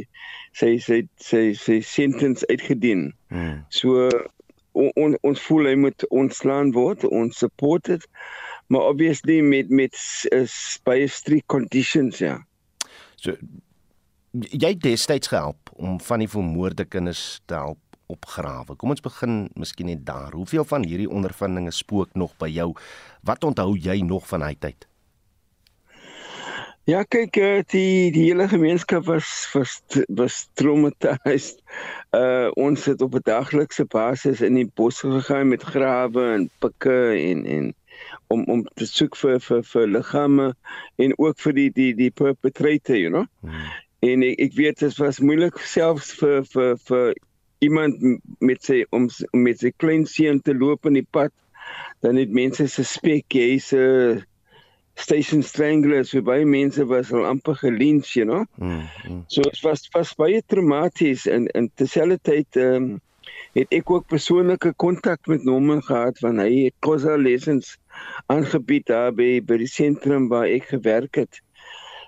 sy 0.57 0.76
sy 0.82 1.03
sy 1.20 1.43
sy 1.57 1.80
sentence 1.84 2.47
uitgedien. 2.49 3.11
Hmm. 3.32 3.62
So 3.72 4.09
on, 4.72 5.16
ons 5.20 5.43
voel 5.49 5.68
hy 5.68 5.74
moet 5.84 6.07
ontslaan 6.09 6.72
word, 6.76 7.05
ons 7.05 7.38
support 7.45 7.84
dit. 7.88 8.07
Maar 8.72 8.88
obviously 8.95 9.40
met 9.45 9.68
met 9.68 9.97
baie 10.88 11.09
strict 11.09 11.49
conditions 11.53 12.22
ja. 12.24 12.38
So 13.20 13.36
jy 14.32 14.72
het 14.72 14.80
destyds 14.80 15.28
gehelp 15.28 15.72
om 15.76 15.99
van 16.01 16.22
die 16.24 16.30
vermoorde 16.30 16.86
kinders 16.88 17.43
te 17.45 17.55
help 17.55 17.80
opgrawe. 18.12 18.76
Kom 18.76 18.94
ons 18.94 19.04
begin 19.04 19.48
miskien 19.58 19.90
net 19.90 20.06
daar. 20.06 20.36
Hoeveel 20.36 20.64
van 20.68 20.86
hierdie 20.86 21.10
ondervindinge 21.10 21.72
spook 21.72 22.14
nog 22.14 22.36
by 22.38 22.50
jou? 22.52 22.72
Wat 23.26 23.44
onthou 23.44 23.76
jy 23.76 24.00
nog 24.06 24.28
van 24.30 24.46
hy 24.46 24.54
tyd? 24.54 24.86
Ja, 26.90 27.04
kyk, 27.06 27.36
eh, 27.38 27.60
die 27.70 28.10
die 28.10 28.24
hele 28.26 28.48
gemeenskap 28.50 29.04
was 29.06 29.28
was 29.54 29.76
was 30.08 30.48
traumatized. 30.58 31.60
Uh 32.10 32.50
ons 32.66 32.84
het 32.90 33.02
op 33.06 33.14
'n 33.14 33.22
daglikse 33.22 33.84
basis 33.84 34.40
in 34.40 34.58
die 34.58 34.66
bos 34.74 34.98
gegaan 35.00 35.48
met 35.48 35.62
grawe 35.62 36.24
en 36.32 36.50
pikke 36.58 37.14
en 37.14 37.46
en 37.46 37.74
om 38.26 38.44
om 38.44 38.64
te 38.74 38.86
soek 38.86 39.16
vir 39.16 39.38
vir 39.40 39.62
vir 39.62 39.86
liggame 39.86 40.48
en 40.96 41.14
ook 41.18 41.38
vir 41.38 41.52
die 41.52 41.70
die 41.70 41.94
die 41.94 42.10
perpetrator, 42.10 42.96
you 42.96 43.10
know. 43.10 43.26
Hmm. 43.40 43.70
En 44.00 44.22
ek 44.22 44.40
ek 44.48 44.58
weet 44.58 44.78
dit 44.82 44.96
was 44.98 45.22
moeilik 45.22 45.58
selfs 45.58 46.10
vir 46.18 46.42
vir 46.54 46.76
vir 46.88 47.14
iemand 47.62 48.02
met 48.40 48.64
sy 48.66 48.82
om 48.90 49.08
met 49.32 49.62
sy 49.62 49.72
klein 49.76 50.04
seun 50.06 50.42
te 50.42 50.54
loop 50.54 50.90
in 50.90 50.98
die 51.00 51.08
pad. 51.16 51.32
Dan 52.02 52.18
het 52.18 52.34
mense 52.34 52.66
suspek 52.68 53.38
hy's 53.38 53.70
'n 53.72 53.78
uh, 53.78 54.20
station 54.94 55.42
stranglers 55.42 56.10
so 56.12 56.22
baie 56.22 56.44
mense 56.44 56.84
was 56.88 57.12
al 57.12 57.24
amper 57.28 57.54
gelynch 57.60 58.12
you 58.16 58.26
know 58.26 58.44
mm, 58.58 58.82
mm. 59.08 59.22
so 59.26 59.42
dit 59.46 59.62
was 59.64 59.88
was 59.94 60.12
baie 60.18 60.42
traumaties 60.46 61.24
en 61.26 61.48
en 61.56 61.70
terselfdertyd 61.80 62.60
ehm 62.60 62.76
um, 62.76 63.00
het 63.52 63.74
ek 63.76 63.90
ook 63.92 64.06
persoonlike 64.08 64.70
kontak 64.80 65.28
met 65.28 65.42
Norman 65.44 65.82
gehad 65.84 66.16
van 66.24 66.38
hy 66.40 66.50
het 66.66 66.76
kosa 66.84 67.18
lessons 67.20 67.74
aangebied 68.32 68.86
daar 68.88 69.12
by 69.16 69.40
by 69.44 69.58
die 69.60 69.68
sentrum 69.68 70.28
waar 70.32 70.48
ek 70.48 70.70
gewerk 70.72 71.20
het 71.20 71.40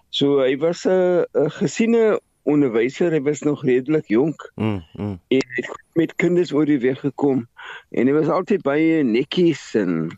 so 0.08 0.40
hy 0.40 0.54
was 0.60 0.84
'n 0.88 1.50
gesiene 1.58 2.04
onderwyser 2.44 3.14
hy 3.14 3.22
was 3.26 3.42
nog 3.46 3.64
redelik 3.64 4.08
jonk 4.12 4.46
mm, 4.54 4.82
mm. 4.94 5.16
en 5.28 5.56
het 5.58 5.70
met 5.94 6.14
kinders 6.20 6.52
oor 6.52 6.66
die 6.68 6.80
weg 6.82 7.00
gekom 7.00 7.46
en 7.90 8.10
hy 8.10 8.16
was 8.16 8.32
altyd 8.32 8.66
baie 8.66 9.02
netjies 9.06 9.72
en 9.78 10.12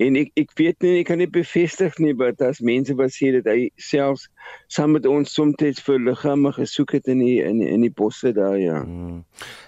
En 0.00 0.16
ek 0.16 0.30
ek 0.40 0.52
weet 0.56 0.80
nie 0.80 1.00
ek 1.02 1.10
kan 1.10 1.20
nie 1.20 1.28
bevestig 1.28 1.98
nie 2.00 2.14
maar 2.16 2.32
daar's 2.32 2.62
mense 2.64 2.94
wat 2.96 3.12
sê 3.12 3.34
dat 3.34 3.48
hy 3.50 3.68
selfs 3.76 4.28
saam 4.72 4.94
met 4.96 5.08
ons 5.08 5.34
soms 5.36 5.82
vir 5.84 6.00
liggame 6.00 6.52
gesoek 6.56 6.94
het 6.96 7.10
in 7.12 7.20
die 7.20 7.36
in 7.44 7.60
in 7.60 7.84
die 7.84 7.92
bosse 7.92 8.32
daar 8.36 8.56
ja. 8.56 8.80
Hmm. 8.80 9.20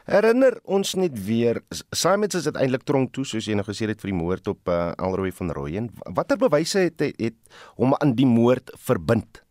Herinner 0.08 0.56
ons 0.64 0.94
net 0.96 1.18
weer 1.26 1.60
Simons 1.92 2.38
is 2.38 2.48
uiteindelik 2.48 2.88
tronk 2.88 3.12
toe 3.12 3.26
soos 3.28 3.48
jy 3.48 3.58
nou 3.58 3.66
gesê 3.68 3.90
het 3.90 4.00
vir 4.00 4.14
die 4.14 4.20
moord 4.22 4.48
op 4.54 4.72
uh, 4.72 4.92
Alroy 4.96 5.32
van 5.36 5.52
Rooyen. 5.52 5.90
Watter 6.16 6.40
bewyse 6.40 6.88
het 6.88 7.04
het 7.04 7.36
hom 7.76 7.92
aan 8.00 8.16
die 8.16 8.28
moord 8.28 8.72
verbind? 8.88 9.44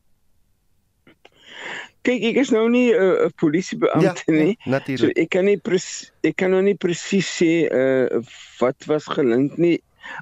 Kyk, 2.01 2.23
ek 2.31 2.37
is 2.41 2.49
nou 2.49 2.65
nie 2.69 2.89
'n 2.93 3.27
uh, 3.27 3.29
polisiebeampte 3.37 4.25
ja, 4.25 4.33
nie. 4.33 4.57
Natuurlik. 4.65 5.15
So 5.15 5.21
ek 5.21 5.29
kan 5.29 5.45
nie 5.45 5.59
ek 6.23 6.35
kan 6.35 6.51
nou 6.51 6.61
nie 6.61 6.75
presies 6.75 7.29
sê 7.29 7.69
uh, 7.69 8.21
wat 8.59 8.85
was 8.87 9.05
gelink 9.05 9.57
nie 9.57 9.77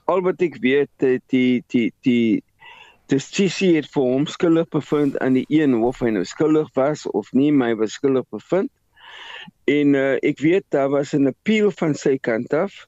al 0.05 0.21
wat 0.21 0.41
ek 0.41 0.59
weet 0.63 0.91
die 0.99 1.19
die 1.31 1.63
die 1.71 1.91
die 2.03 2.43
justisie 3.09 3.75
het 3.75 3.87
vir 3.93 4.05
hom 4.05 4.27
skuldig 4.29 4.67
bevind 4.73 5.17
aan 5.23 5.39
die 5.39 5.45
een 5.49 5.73
hof 5.81 6.03
hy 6.03 6.11
nou 6.13 6.25
skuldig 6.27 6.69
was 6.77 7.07
of 7.17 7.31
nie 7.33 7.51
my 7.51 7.71
was 7.79 7.97
skuldig 7.97 8.27
bevind 8.33 8.69
en 9.71 9.95
uh, 9.97 10.17
ek 10.25 10.43
weet 10.45 10.65
daar 10.75 10.91
was 10.93 11.13
'n 11.13 11.31
appeal 11.31 11.71
van 11.81 11.95
sy 11.95 12.17
kant 12.17 12.53
af 12.53 12.85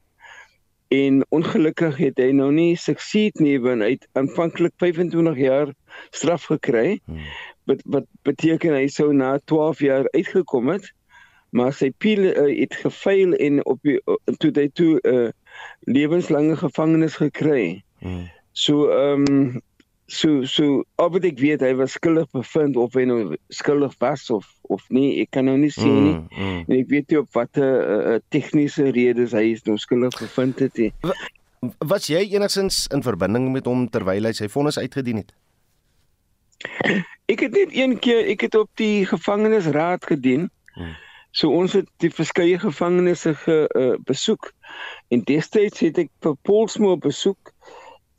en 0.92 1.24
ongelukkig 1.32 1.98
het 1.98 2.20
hy 2.20 2.32
nou 2.36 2.52
nie 2.52 2.76
succeed 2.76 3.40
nie 3.40 3.58
want 3.64 3.82
hy 3.82 3.96
het 3.96 4.08
aanvanklik 4.20 4.74
25 4.78 5.38
jaar 5.40 5.74
straf 6.12 6.50
gekry 6.52 7.00
hmm. 7.06 7.24
Wat 7.70 7.82
wat 7.86 8.08
beteken 8.28 8.74
hy 8.78 8.88
sou 8.90 9.12
na 9.14 9.36
12 9.52 9.86
jaar 9.86 10.10
uitgekom 10.16 10.74
het 10.74 10.90
maar 11.52 11.74
sy 11.76 11.92
appeal 11.92 12.30
uh, 12.32 12.48
het 12.48 12.76
gefaal 12.80 13.36
en 13.36 13.60
op 13.68 13.82
die, 13.88 13.98
uh, 14.08 14.38
toe 14.40 14.52
hy 14.56 14.68
toe 14.80 14.94
uh, 15.08 15.28
lewenslange 15.90 16.56
gevangenis 16.62 17.18
gekry. 17.20 17.82
Hmm. 18.00 18.30
So 18.52 18.88
ehm 18.92 19.28
um, 19.28 19.60
so 20.12 20.44
so 20.44 20.84
of 21.00 21.16
ek 21.16 21.40
weet 21.40 21.62
hy 21.64 21.72
was 21.80 21.96
skuldig 21.96 22.28
bevind 22.36 22.76
of 22.80 22.96
hy 23.00 23.06
nou 23.08 23.36
skuldig 23.56 23.94
was 24.04 24.26
of 24.32 24.48
of 24.72 24.84
nie, 24.92 25.22
ek 25.24 25.32
kan 25.36 25.48
nou 25.48 25.58
nie 25.60 25.72
sê 25.72 25.88
nie. 25.88 26.16
Mm, 26.18 26.28
mm. 26.32 26.64
En 26.68 26.74
ek 26.78 26.90
weet 26.92 27.12
nie 27.12 27.20
op 27.20 27.30
watter 27.36 27.70
uh, 27.80 28.00
uh, 28.16 28.18
tegniese 28.32 28.90
redes 28.96 29.36
hy 29.36 29.52
is 29.54 29.64
nou 29.68 29.78
skuldig 29.80 30.16
bevind 30.20 30.60
het 30.64 30.80
nie. 30.80 30.92
Was 31.88 32.10
jy 32.12 32.24
enigsins 32.34 32.86
in 32.92 33.04
verbinding 33.06 33.52
met 33.54 33.68
hom 33.70 33.86
terwyl 33.92 34.28
hy 34.28 34.34
sy 34.36 34.50
vonnis 34.52 34.80
uitgedien 34.82 35.22
het? 35.24 35.32
Ek 37.32 37.40
het 37.40 37.52
net 37.56 37.76
een 37.76 38.00
keer, 38.00 38.26
ek 38.34 38.42
het 38.48 38.56
op 38.56 38.70
die 38.80 39.06
gevangenisraad 39.06 40.06
gedien. 40.06 40.50
Hmm. 40.74 40.96
So 41.32 41.52
ons 41.56 41.74
het 41.74 41.88
die 42.04 42.12
verskeie 42.12 42.60
gevangenisse 42.60 43.34
ge 43.36 43.58
uh, 43.80 43.94
besoek 44.04 44.52
en 45.08 45.24
destyds 45.28 45.80
het 45.80 46.02
ek 46.04 46.10
vir 46.24 46.36
Paulsmoor 46.48 46.98
besoek 47.00 47.54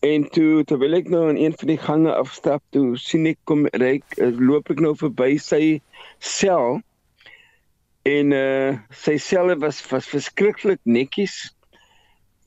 en 0.02 0.24
toe 0.32 0.64
terwyl 0.64 0.96
ek 0.96 1.10
nou 1.12 1.26
in 1.28 1.36
een 1.36 1.56
van 1.60 1.70
die 1.70 1.80
gange 1.80 2.14
afstap 2.14 2.64
toe 2.74 2.96
sien 2.98 3.28
ek 3.28 3.38
kom 3.48 3.66
ryk 3.76 4.16
uh, 4.16 4.30
loop 4.40 4.72
ek 4.72 4.80
nou 4.80 4.94
verby 4.98 5.36
sy 5.36 5.82
sel 6.24 6.80
en 8.08 8.32
uh, 8.32 8.72
sy 9.04 9.18
selle 9.20 9.58
was 9.60 9.82
was 9.92 10.08
verskriklik 10.08 10.80
netjies 10.88 11.52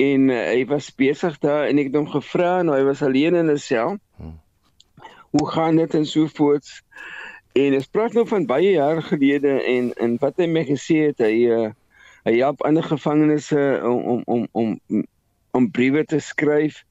en 0.02 0.30
uh, 0.34 0.41
hy 0.50 0.66
was 0.68 0.89
besig 0.98 1.38
daar 1.46 1.70
en 1.70 1.80
ek 1.80 1.91
het 1.91 2.00
hom 2.00 2.10
gevra 2.12 2.58
en 2.64 2.74
hy 2.74 2.82
was 2.89 3.06
alleen 3.06 3.38
in 3.38 3.52
'n 3.52 3.62
sel. 3.62 3.96
Hoe 5.36 5.49
gaan 5.51 5.75
dit 5.75 5.93
en 5.93 6.05
so 6.05 6.27
voorts? 6.33 6.81
En 7.53 7.71
dit 7.71 7.91
praat 7.91 8.13
nou 8.13 8.27
van 8.27 8.45
baie 8.45 8.71
jare 8.71 9.01
gelede 9.01 9.51
en 9.63 9.93
en 9.93 10.15
wat 10.19 10.39
hy 10.39 10.47
my 10.47 10.63
gesê 10.67 11.01
het 11.09 11.23
hy 11.23 11.47
uh, 11.51 11.67
hy 12.27 12.38
help 12.39 12.63
ander 12.67 12.83
gevangenes 12.83 13.51
om 13.51 13.99
om 14.15 14.23
om 14.25 14.47
om 14.51 15.05
om 15.55 15.71
briewe 15.71 16.03
te 16.05 16.19
skryf 16.19 16.83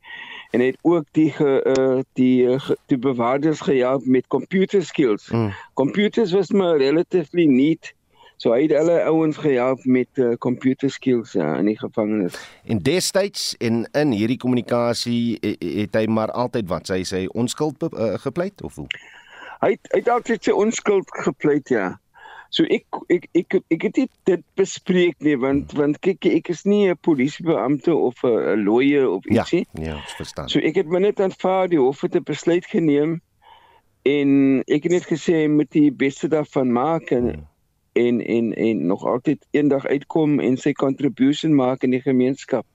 en 0.55 0.61
het 0.61 0.79
ook 0.83 1.05
die 1.11 1.31
ge, 1.31 1.51
uh, 1.79 2.01
die 2.13 2.47
uh, 2.47 2.71
die 2.87 2.99
bewaarders 2.99 3.61
gehelp 3.61 4.07
met 4.07 4.27
computer 4.27 4.85
skills. 4.85 5.29
Mm. 5.29 5.53
Computers 5.75 6.33
was 6.33 6.51
maar 6.51 6.77
relatively 6.77 7.45
neat. 7.45 7.93
So 8.45 8.53
hy 8.53 8.67
het 8.67 8.75
hulle 8.77 8.99
ouens 9.09 9.41
gehelp 9.41 9.85
met 9.89 10.21
uh, 10.21 10.35
computer 10.37 10.91
skills 10.93 11.33
ja, 11.33 11.55
in 11.57 11.71
die 11.71 11.79
gevangenis. 11.81 12.37
En 12.69 12.83
destyds 12.85 13.55
en 13.57 13.87
in 13.97 14.13
hierdie 14.13 14.37
kommunikasie 14.37 15.41
het 15.41 15.97
hy 15.97 16.05
maar 16.13 16.29
altyd 16.37 16.69
wat 16.69 16.93
sy 16.93 17.01
sê 17.09 17.25
onskuld 17.33 17.81
uh, 17.89 18.15
gepleit 18.21 18.61
of 18.61 18.77
hoe? 18.77 18.89
hy 19.65 19.75
het, 19.75 19.93
hy 19.93 20.01
het 20.03 20.11
altyd 20.13 20.49
sy 20.49 20.57
onskuld 20.65 21.13
gepleit 21.25 21.73
ja. 21.73 21.93
So 22.55 22.67
ek 22.71 23.01
ek 23.11 23.25
ek 23.35 23.57
ek 23.75 23.87
het 23.89 24.03
dit 24.29 24.43
bespreek 24.59 25.17
nie 25.27 25.35
want 25.41 25.73
want 25.79 25.99
kyk 26.05 26.29
ek 26.31 26.53
is 26.53 26.63
nie 26.69 26.91
'n 26.91 26.99
polisiebeampte 27.01 27.95
of 27.95 28.21
'n 28.23 28.63
lawyer 28.65 29.09
of 29.09 29.25
ja, 29.25 29.43
ietsie. 29.43 29.67
Ja, 29.73 29.97
ja, 29.97 29.97
verstaan. 30.17 30.49
So 30.49 30.61
ek 30.61 30.77
het 30.77 30.87
my 30.87 31.01
net 31.01 31.21
aanvaar 31.21 31.69
die 31.69 31.81
hof 31.81 32.05
het 32.07 32.15
'n 32.15 32.23
besluit 32.23 32.67
geneem 32.67 33.21
en 34.05 34.63
ek 34.69 34.83
het 34.85 34.93
net 34.93 35.07
gesê 35.09 35.43
hy 35.43 35.49
moet 35.49 35.73
die 35.73 35.91
beste 35.91 36.29
daarvan 36.29 36.73
maak 36.73 37.11
en 37.11 37.31
hmm. 37.33 37.49
En 37.95 38.21
en 38.21 38.53
en 38.55 38.87
nog 38.87 39.05
altyd 39.07 39.47
eendag 39.51 39.87
uitkom 39.87 40.41
en 40.41 40.57
sy 40.57 40.73
contribution 40.73 41.55
maak 41.55 41.83
in 41.83 41.91
die 41.95 42.03
gemeenskap. 42.03 42.67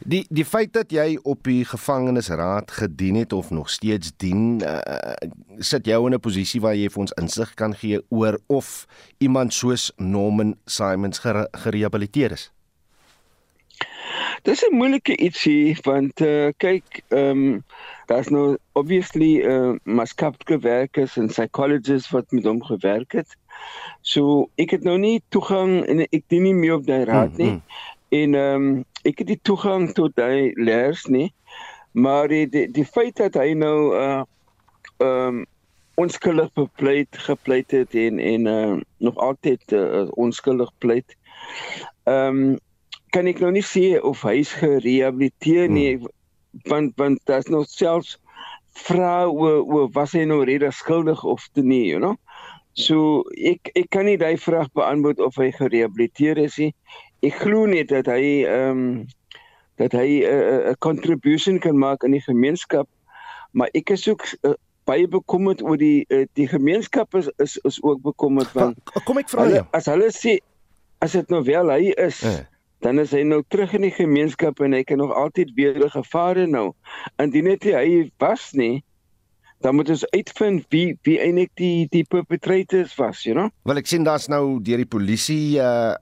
Die 0.00 0.24
die 0.32 0.44
feit 0.48 0.72
dat 0.72 0.92
jy 0.92 1.18
op 1.28 1.44
die 1.44 1.64
gevangenisraad 1.68 2.70
gedien 2.70 3.18
het 3.20 3.32
of 3.36 3.50
nog 3.50 3.68
steeds 3.70 4.12
dien, 4.16 4.62
uh, 4.64 5.12
sit 5.58 5.86
jou 5.86 6.06
in 6.06 6.14
'n 6.14 6.20
posisie 6.20 6.60
waar 6.60 6.74
jy 6.74 6.88
vir 6.88 7.00
ons 7.00 7.16
insig 7.20 7.54
kan 7.54 7.74
gee 7.74 8.00
oor 8.08 8.38
of 8.46 8.86
iemand 9.18 9.52
soos 9.52 9.92
Norman 9.96 10.56
Simons 10.64 11.18
gere 11.18 11.48
gerehabiliteer 11.52 12.32
is. 12.32 12.50
Dis 14.42 14.62
'n 14.64 14.76
moeilike 14.76 15.16
ietsie 15.16 15.76
want 15.82 16.20
uh, 16.20 16.48
kyk, 16.56 17.02
ehm 17.08 17.44
um, 17.44 17.64
daar's 18.06 18.28
nou 18.28 18.56
obviously 18.72 19.44
uh, 19.44 19.74
maskapte 19.84 20.58
werkers 20.58 21.16
en 21.16 21.26
psychologists 21.26 22.10
wat 22.10 22.30
met 22.30 22.44
hom 22.44 22.62
gewerk 22.64 23.12
het. 23.12 23.36
So 24.00 24.48
ek 24.60 24.76
het 24.76 24.86
nou 24.86 24.96
nie 24.98 25.20
toegang 25.28 25.80
en 25.86 26.04
ek 26.06 26.24
dien 26.32 26.46
nie 26.48 26.56
meer 26.56 26.78
op 26.78 26.86
daai 26.88 27.04
raad 27.08 27.36
nie. 27.36 27.50
Mm, 27.50 27.60
mm. 27.60 27.88
En 28.20 28.34
ehm 28.34 28.66
um, 28.70 28.84
ek 29.06 29.22
het 29.22 29.30
die 29.30 29.40
toegang 29.42 29.90
tot 29.96 30.18
hy 30.20 30.50
leers 30.56 31.06
nie. 31.08 31.30
Maar 31.92 32.28
die 32.28 32.46
die, 32.48 32.66
die 32.70 32.84
feit 32.86 33.16
dat 33.20 33.38
hy 33.40 33.52
nou 33.58 33.94
uh 33.96 34.22
ehm 35.00 35.40
um, 35.40 35.46
onskuldig 36.00 36.48
bepleit 36.56 37.16
gepleit 37.26 37.70
het 37.76 37.94
en 37.94 38.18
en 38.18 38.46
uh 38.46 38.78
nog 38.98 39.16
altyd 39.16 39.72
uh, 39.72 40.08
onskuldig 40.10 40.72
pleit. 40.78 41.16
Ehm 42.04 42.40
um, 42.40 42.58
kan 43.10 43.26
ek 43.26 43.40
nou 43.42 43.50
nie 43.52 43.66
sê 43.66 43.98
of 43.98 44.22
hy's 44.22 44.52
gerehabiliteer 44.54 45.68
nie 45.68 45.96
hmm. 45.96 46.10
want 46.70 46.92
want 46.96 47.20
daar's 47.26 47.50
nog 47.50 47.66
selfs 47.68 48.18
vroue 48.86 49.64
oor 49.66 49.88
was 49.94 50.14
hy 50.14 50.24
nou 50.30 50.44
rede 50.46 50.70
skuldig 50.70 51.24
of 51.24 51.48
te 51.52 51.62
nie, 51.62 51.86
you 51.90 51.98
know. 51.98 52.16
So 52.78 53.24
ek 53.34 53.72
ek 53.74 53.90
kan 53.90 54.06
nie 54.06 54.18
daai 54.18 54.38
vraag 54.38 54.70
beantwoord 54.72 55.20
of 55.20 55.36
hy 55.36 55.50
gerehabiliteer 55.50 56.38
is 56.38 56.58
nie 56.58 56.74
ek 57.26 57.40
glo 57.42 57.66
net 57.66 57.90
dat 57.90 58.06
hy 58.06 58.44
ehm 58.46 58.70
um, 58.70 59.06
dat 59.80 59.92
hy 59.96 60.20
'n 60.20 60.28
uh, 60.28 60.70
'n 60.70 60.78
contribution 60.78 61.58
kan 61.58 61.78
maak 61.78 62.02
in 62.04 62.12
die 62.12 62.24
gemeenskap. 62.24 62.88
Maar 63.52 63.68
ek 63.72 63.90
is 63.90 64.08
ook 64.08 64.22
uh, 64.42 64.52
baie 64.84 65.08
bekommerd 65.08 65.62
oor 65.62 65.78
die 65.80 66.04
uh, 66.08 66.26
die 66.38 66.48
gemeenskap 66.48 67.14
is 67.14 67.30
is 67.36 67.56
is 67.68 67.82
ook 67.82 68.02
bekommerd 68.02 68.52
want 68.52 68.78
kom 69.04 69.18
ek 69.18 69.30
vra 69.32 69.48
jou 69.48 69.64
as 69.76 69.88
hulle 69.90 70.10
sê 70.14 70.38
as 71.04 71.16
dit 71.16 71.28
nou 71.32 71.42
wel 71.46 71.72
hy 71.72 71.92
is 71.96 72.22
uh. 72.24 72.40
dan 72.84 72.98
is 72.98 73.12
hy 73.16 73.22
nou 73.22 73.42
terug 73.48 73.72
in 73.76 73.86
die 73.88 73.94
gemeenskap 73.94 74.60
en 74.60 74.76
hy 74.76 74.82
kan 74.84 75.00
nog 75.00 75.12
altyd 75.12 75.52
weer 75.54 75.76
gevare 75.90 76.46
nou. 76.46 76.72
Indien 77.20 77.44
net 77.44 77.64
hy 77.64 78.10
was 78.18 78.52
nie 78.52 78.82
dan 79.60 79.74
moet 79.76 79.92
ons 79.92 80.04
uitvind 80.14 80.64
wie 80.72 80.98
wie 81.06 81.18
eintlik 81.20 81.52
die 81.60 81.86
die 81.92 82.04
perpetrators 82.08 82.94
was, 82.98 83.24
you 83.28 83.36
know? 83.36 83.52
Wel 83.68 83.80
ek 83.82 83.88
sien 83.90 84.04
daar's 84.06 84.28
nou 84.32 84.60
deur 84.64 84.80
die 84.80 84.88
polisie 84.88 85.60
uh, 85.60 85.94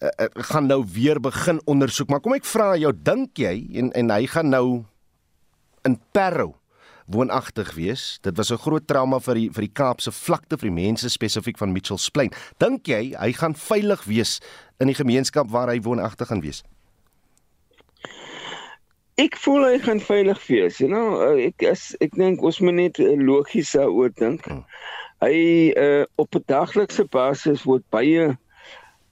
uh, 0.00 0.12
uh 0.24 0.28
gaan 0.50 0.68
nou 0.70 0.82
weer 0.92 1.20
begin 1.20 1.60
ondersoek, 1.64 2.10
maar 2.10 2.22
kom 2.24 2.36
ek 2.36 2.48
vra 2.48 2.74
jou, 2.80 2.92
dink 2.92 3.38
jy 3.40 3.56
en 3.82 3.92
en 3.96 4.14
hy 4.14 4.24
gaan 4.32 4.52
nou 4.52 4.66
in 5.86 5.98
Parow 6.16 6.54
woonagtig 7.06 7.74
wees. 7.76 8.18
Dit 8.22 8.36
was 8.36 8.50
'n 8.50 8.58
groot 8.58 8.86
trauma 8.86 9.20
vir 9.20 9.34
die 9.34 9.50
vir 9.50 9.62
die 9.62 9.72
Kaapse 9.72 10.10
vlakte 10.12 10.58
vir 10.58 10.70
die 10.70 10.82
mense 10.82 11.08
spesifiek 11.08 11.58
van 11.58 11.72
Mitchells 11.72 12.10
Plain. 12.10 12.32
Dink 12.58 12.86
jy 12.86 13.14
hy 13.14 13.32
gaan 13.32 13.54
veilig 13.54 14.04
wees 14.04 14.40
in 14.80 14.86
die 14.86 14.94
gemeenskap 14.94 15.50
waar 15.50 15.68
hy 15.68 15.80
woonagtig 15.80 16.28
gaan 16.28 16.40
wees? 16.40 16.62
Ek 19.16 19.36
voel 19.40 19.62
hy 19.64 19.76
gaan 19.80 20.00
veilig 20.04 20.40
wees, 20.44 20.76
you 20.76 20.90
know. 20.92 21.16
Uh, 21.24 21.46
ek 21.48 21.62
as 21.64 21.94
ek 22.04 22.12
dink 22.20 22.42
ons 22.44 22.58
moet 22.60 22.76
net 22.76 22.98
uh, 23.00 23.14
logies 23.16 23.70
daaroor 23.72 24.10
dink. 24.12 24.44
Hmm. 24.44 24.58
Hy 25.24 25.38
uh, 25.72 26.02
op 26.20 26.36
'n 26.36 26.44
daglikse 26.52 27.06
basis 27.08 27.62
word 27.64 27.84
baie 27.96 28.26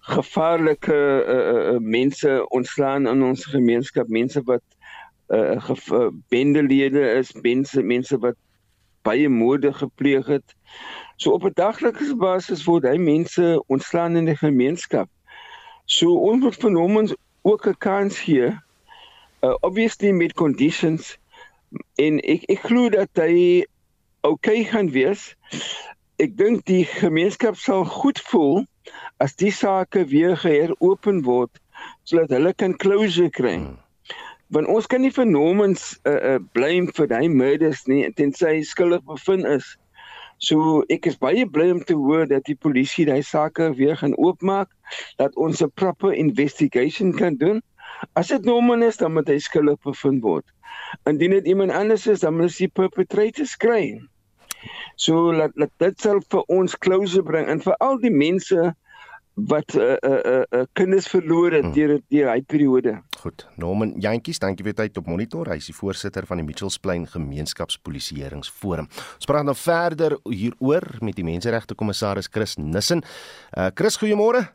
gevaarlike 0.04 0.92
uh, 0.92 1.36
uh, 1.52 1.78
mense 1.80 2.34
ontslaan 2.52 3.08
in 3.08 3.24
ons 3.24 3.46
gemeenskap, 3.48 4.10
mense 4.12 4.42
wat 4.44 4.60
uh, 5.32 5.56
uh, 5.72 6.10
bendelede 6.28 7.06
is, 7.16 7.32
mense 7.40 7.80
mense 7.80 8.20
wat 8.20 8.36
baie 9.08 9.28
moorde 9.32 9.72
gepleeg 9.72 10.28
het. 10.28 10.52
So 11.16 11.32
op 11.32 11.48
'n 11.48 11.56
daglikse 11.56 12.12
basis 12.20 12.66
word 12.68 12.84
hy 12.84 13.00
mense 13.00 13.56
ontslaan 13.72 14.20
in 14.20 14.28
die 14.28 14.36
gemeenskap. 14.36 15.08
So 15.88 16.12
ons 16.12 16.44
moet 16.44 16.60
van 16.60 16.76
hom 16.76 17.00
ook 17.48 17.66
'n 17.72 17.80
kans 17.80 18.20
gee 18.28 18.52
uh, 19.44 19.54
obviously 19.60 20.12
met 20.12 20.32
conditions 20.32 21.18
en 22.00 22.20
ek 22.22 22.46
ek 22.52 22.66
glo 22.68 22.88
dat 22.92 23.10
hy 23.18 23.64
okay 24.24 24.64
gaan 24.64 24.90
wees. 24.94 25.32
Ek 26.22 26.36
dink 26.38 26.64
die 26.70 26.84
gemeenskap 26.88 27.58
sal 27.60 27.84
goed 27.84 28.20
voel 28.30 28.64
as 29.22 29.34
die 29.40 29.52
sake 29.52 30.06
weer 30.12 30.36
geheropen 30.40 31.24
word 31.26 31.52
sodat 32.08 32.32
hulle 32.36 32.54
kan 32.56 32.76
closure 32.80 33.32
kry. 33.34 33.56
Hmm. 33.58 33.80
Want 34.54 34.70
ons 34.70 34.86
kan 34.88 35.02
nie 35.02 35.12
vernomens 35.12 35.94
uh, 36.06 36.14
uh, 36.14 36.40
blame 36.56 36.92
vir 36.96 37.08
daai 37.10 37.28
murders 37.28 37.84
nie 37.90 38.06
tensy 38.16 38.46
hy 38.46 38.60
skuldig 38.68 39.02
bevind 39.08 39.48
is. 39.50 39.74
So 40.38 40.82
ek 40.92 41.08
is 41.10 41.18
baie 41.20 41.44
bly 41.48 41.70
om 41.74 41.82
te 41.86 41.96
hoor 41.98 42.28
dat 42.30 42.46
die 42.48 42.56
polisie 42.58 43.06
daai 43.08 43.22
sake 43.26 43.72
weer 43.78 43.98
gaan 43.98 44.16
oopmaak 44.16 44.70
dat 45.20 45.36
ons 45.36 45.62
'n 45.64 45.72
proper 45.74 46.14
investigation 46.14 47.12
kan 47.12 47.36
doen. 47.40 47.62
As 48.14 48.28
dit 48.28 48.44
Norman 48.44 48.82
is, 48.82 48.96
dan 48.96 49.12
moet 49.12 49.28
hy 49.28 49.38
skuldig 49.38 49.80
bevind 49.84 50.22
word. 50.22 50.46
Indien 51.08 51.30
dit 51.30 51.46
iemand 51.46 51.72
anders 51.72 52.06
is, 52.06 52.20
dan 52.20 52.36
moet 52.36 52.54
hy 52.58 52.68
perpetrator 52.68 53.46
skry. 53.46 54.00
So 54.96 55.32
laat 55.32 55.56
laat 55.60 55.72
dit 55.82 56.00
sal 56.00 56.22
vir 56.30 56.46
ons 56.52 56.78
closure 56.78 57.26
bring 57.26 57.50
en 57.50 57.60
vir 57.60 57.76
al 57.84 57.98
die 58.00 58.12
mense 58.14 58.72
wat 59.34 59.74
'n 59.74 59.80
uh, 59.80 59.96
'n 59.98 60.20
uh, 60.26 60.42
'n 60.50 60.58
uh, 60.58 60.64
kinders 60.72 61.08
verloor 61.08 61.52
het 61.52 61.64
hmm. 61.64 61.72
deur 61.72 62.00
deur 62.08 62.30
hy 62.30 62.40
periode. 62.42 63.02
Goed. 63.20 63.48
Norman 63.56 63.94
Jantjies, 63.98 64.38
dankie 64.38 64.64
vir 64.64 64.74
tyd 64.74 64.96
op 64.96 65.06
monitor. 65.06 65.48
Hy 65.48 65.56
is 65.56 65.66
die 65.66 65.74
voorsitter 65.74 66.26
van 66.26 66.36
die 66.36 66.44
Mitchells 66.44 66.78
Plain 66.78 67.06
Gemeenskapspolisieeringsforum. 67.06 68.88
Ons 68.88 69.26
praat 69.26 69.44
nou 69.44 69.56
verder 69.56 70.18
hieroor 70.24 70.98
met 71.00 71.16
die 71.16 71.24
menseregte 71.24 71.74
kommissaris 71.74 72.28
Chris 72.30 72.56
Nissen. 72.56 73.02
Uh 73.56 73.70
Chris, 73.74 73.98
goeiemôre. 73.98 74.54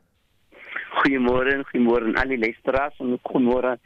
Goeiemôre 0.99 1.55
en 1.55 1.65
goeiemôre 1.71 2.09
aan 2.09 2.21
al 2.21 2.35
die 2.35 2.41
luisteraars 2.41 2.99
en 2.99 3.17
goeiemôre 3.23 3.77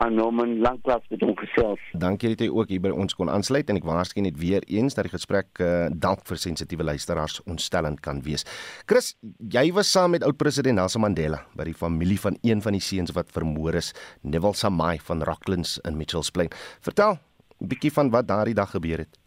aan 0.00 0.14
Norman 0.16 0.54
Langplaas 0.64 1.04
met 1.12 1.20
hom 1.20 1.34
gesels. 1.36 1.80
Dankie 1.92 2.30
dat 2.32 2.40
jy 2.40 2.48
ook 2.48 2.70
hier 2.72 2.80
by 2.80 2.92
ons 2.94 3.14
kon 3.16 3.28
aansluit 3.28 3.68
en 3.68 3.76
ek 3.76 3.84
waarsku 3.84 4.22
net 4.24 4.38
weer 4.40 4.64
eens 4.72 4.96
dat 4.96 5.04
die 5.04 5.12
gesprek 5.12 5.60
uh, 5.60 5.90
dalk 5.92 6.24
vir 6.28 6.40
sensitiewe 6.40 6.86
luisteraars 6.88 7.42
ontstellend 7.44 8.00
kan 8.04 8.22
wees. 8.24 8.46
Chris, 8.88 9.12
jy 9.52 9.66
was 9.76 9.92
saam 9.92 10.14
met 10.16 10.24
oud-president 10.24 10.80
Nelson 10.80 11.04
Mandela 11.04 11.42
by 11.58 11.68
die 11.68 11.76
familie 11.76 12.16
van 12.22 12.38
een 12.40 12.64
van 12.64 12.78
die 12.78 12.84
seuns 12.84 13.12
wat 13.16 13.32
vermoor 13.34 13.76
is, 13.82 13.92
Neville 14.24 14.56
Samai 14.56 14.96
van 15.04 15.24
Rocklands 15.28 15.76
in 15.84 16.00
Mitchells 16.00 16.32
Plain. 16.32 16.48
Vertel 16.80 17.18
'n 17.60 17.68
bietjie 17.68 17.92
van 17.92 18.10
wat 18.10 18.28
daardie 18.28 18.56
dag 18.56 18.70
gebeur 18.72 19.04
het. 19.04 19.18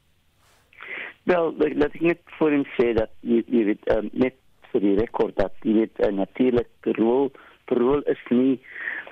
Wel, 1.29 1.53
laat 1.57 1.93
ek 1.93 2.01
net 2.01 2.19
voor 2.37 2.51
hom 2.51 2.65
sê 2.75 2.93
dat 2.97 3.11
jy 3.21 3.43
weet 3.69 3.83
um, 3.93 4.09
net 4.11 4.35
vir 4.73 4.85
die 4.87 4.95
rekord 4.99 5.35
dat 5.39 5.53
jy 5.63 5.73
weet 5.79 5.99
'n 6.07 6.19
natuurlike 6.21 6.95
rol 6.99 7.31
rol 7.73 8.01
is 8.13 8.23
nie 8.29 8.59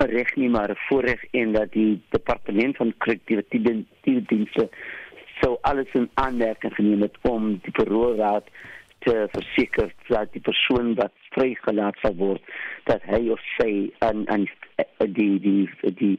'n 0.01 0.09
reg 0.15 0.35
nie 0.35 0.49
maar 0.49 0.71
'n 0.71 0.83
voorreg 0.87 1.23
en 1.31 1.53
dat 1.53 1.71
die 1.71 2.01
departement 2.09 2.77
van 2.77 2.93
korrektiewe 2.97 3.45
dienste 4.27 4.69
sou 5.41 5.57
alles 5.61 5.91
in 5.93 6.09
aanmerking 6.13 6.73
geneem 6.75 7.01
het 7.01 7.17
om 7.21 7.59
die 7.63 7.73
verhoorraad 7.73 8.45
te 8.99 9.27
verseker 9.31 9.93
dat 10.07 10.31
die 10.33 10.41
persoon 10.41 10.93
wat 10.95 11.13
vrygelaat 11.35 11.97
sal 12.01 12.15
word 12.15 12.41
dat 12.85 13.01
hy 13.13 13.29
of 13.29 13.41
sy 13.57 13.89
aan 13.99 14.27
aan 14.29 14.47
die 15.17 15.39
die 15.39 15.69
die 16.01 16.17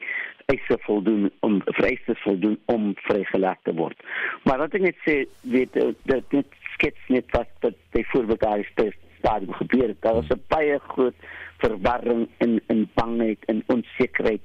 eise 0.51 0.79
voldoen 0.87 1.31
om 1.41 1.61
vereistes 1.65 2.23
voldoen 2.23 2.59
om 2.65 2.93
vrygelaat 3.07 3.59
te 3.63 3.75
word. 3.75 3.99
Maar 4.43 4.59
wat 4.65 4.75
ek 4.75 4.85
net 4.89 4.99
sê, 5.07 5.23
weet 5.55 5.79
dat 6.11 6.27
dit 6.35 6.59
skets 6.75 7.09
net 7.15 7.31
wat 7.37 7.51
dat 7.65 7.79
die 7.97 8.05
voorbeeld 8.11 8.45
is 8.85 8.99
stadium 9.23 9.53
gebeur 9.53 9.89
het. 9.89 10.03
Daar 10.03 10.15
was 10.21 10.29
'n 10.29 10.43
baie 10.49 10.79
groot 10.89 11.15
verwarring 11.59 12.29
en 12.39 12.61
en 12.67 12.91
bangheid 12.95 13.45
en 13.45 13.63
onsekerheid. 13.67 14.43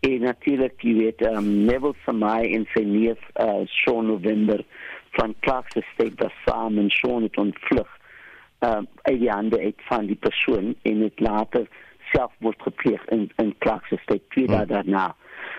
En 0.00 0.20
natuurlik, 0.20 0.82
jy 0.82 0.94
weet, 0.94 1.26
um, 1.26 1.64
Neville 1.64 1.94
Samai 2.04 2.52
en 2.54 2.66
sy 2.74 2.82
neef 2.84 3.20
uh, 3.40 3.64
Sean 3.64 4.06
November 4.06 4.64
van 5.16 5.34
Clark's 5.40 5.76
Estate 5.80 6.22
was 6.22 6.32
saam 6.44 6.78
en 6.78 6.90
Sean 6.90 7.22
het 7.22 7.36
ontvlug. 7.36 7.88
Um, 8.60 8.86
uit 9.02 9.18
die 9.20 9.30
hande 9.30 9.60
uit 9.60 9.80
van 9.88 10.06
die 10.06 10.16
persoon 10.16 10.74
en 10.82 11.00
het 11.00 11.20
later 11.20 11.66
selfmoord 12.12 12.62
gepleeg 12.62 13.04
in 13.04 13.30
in 13.36 13.54
Clark's 13.58 13.90
Estate 13.90 14.22
twee 14.28 14.46
dae 14.46 14.66
daarna. 14.66 15.14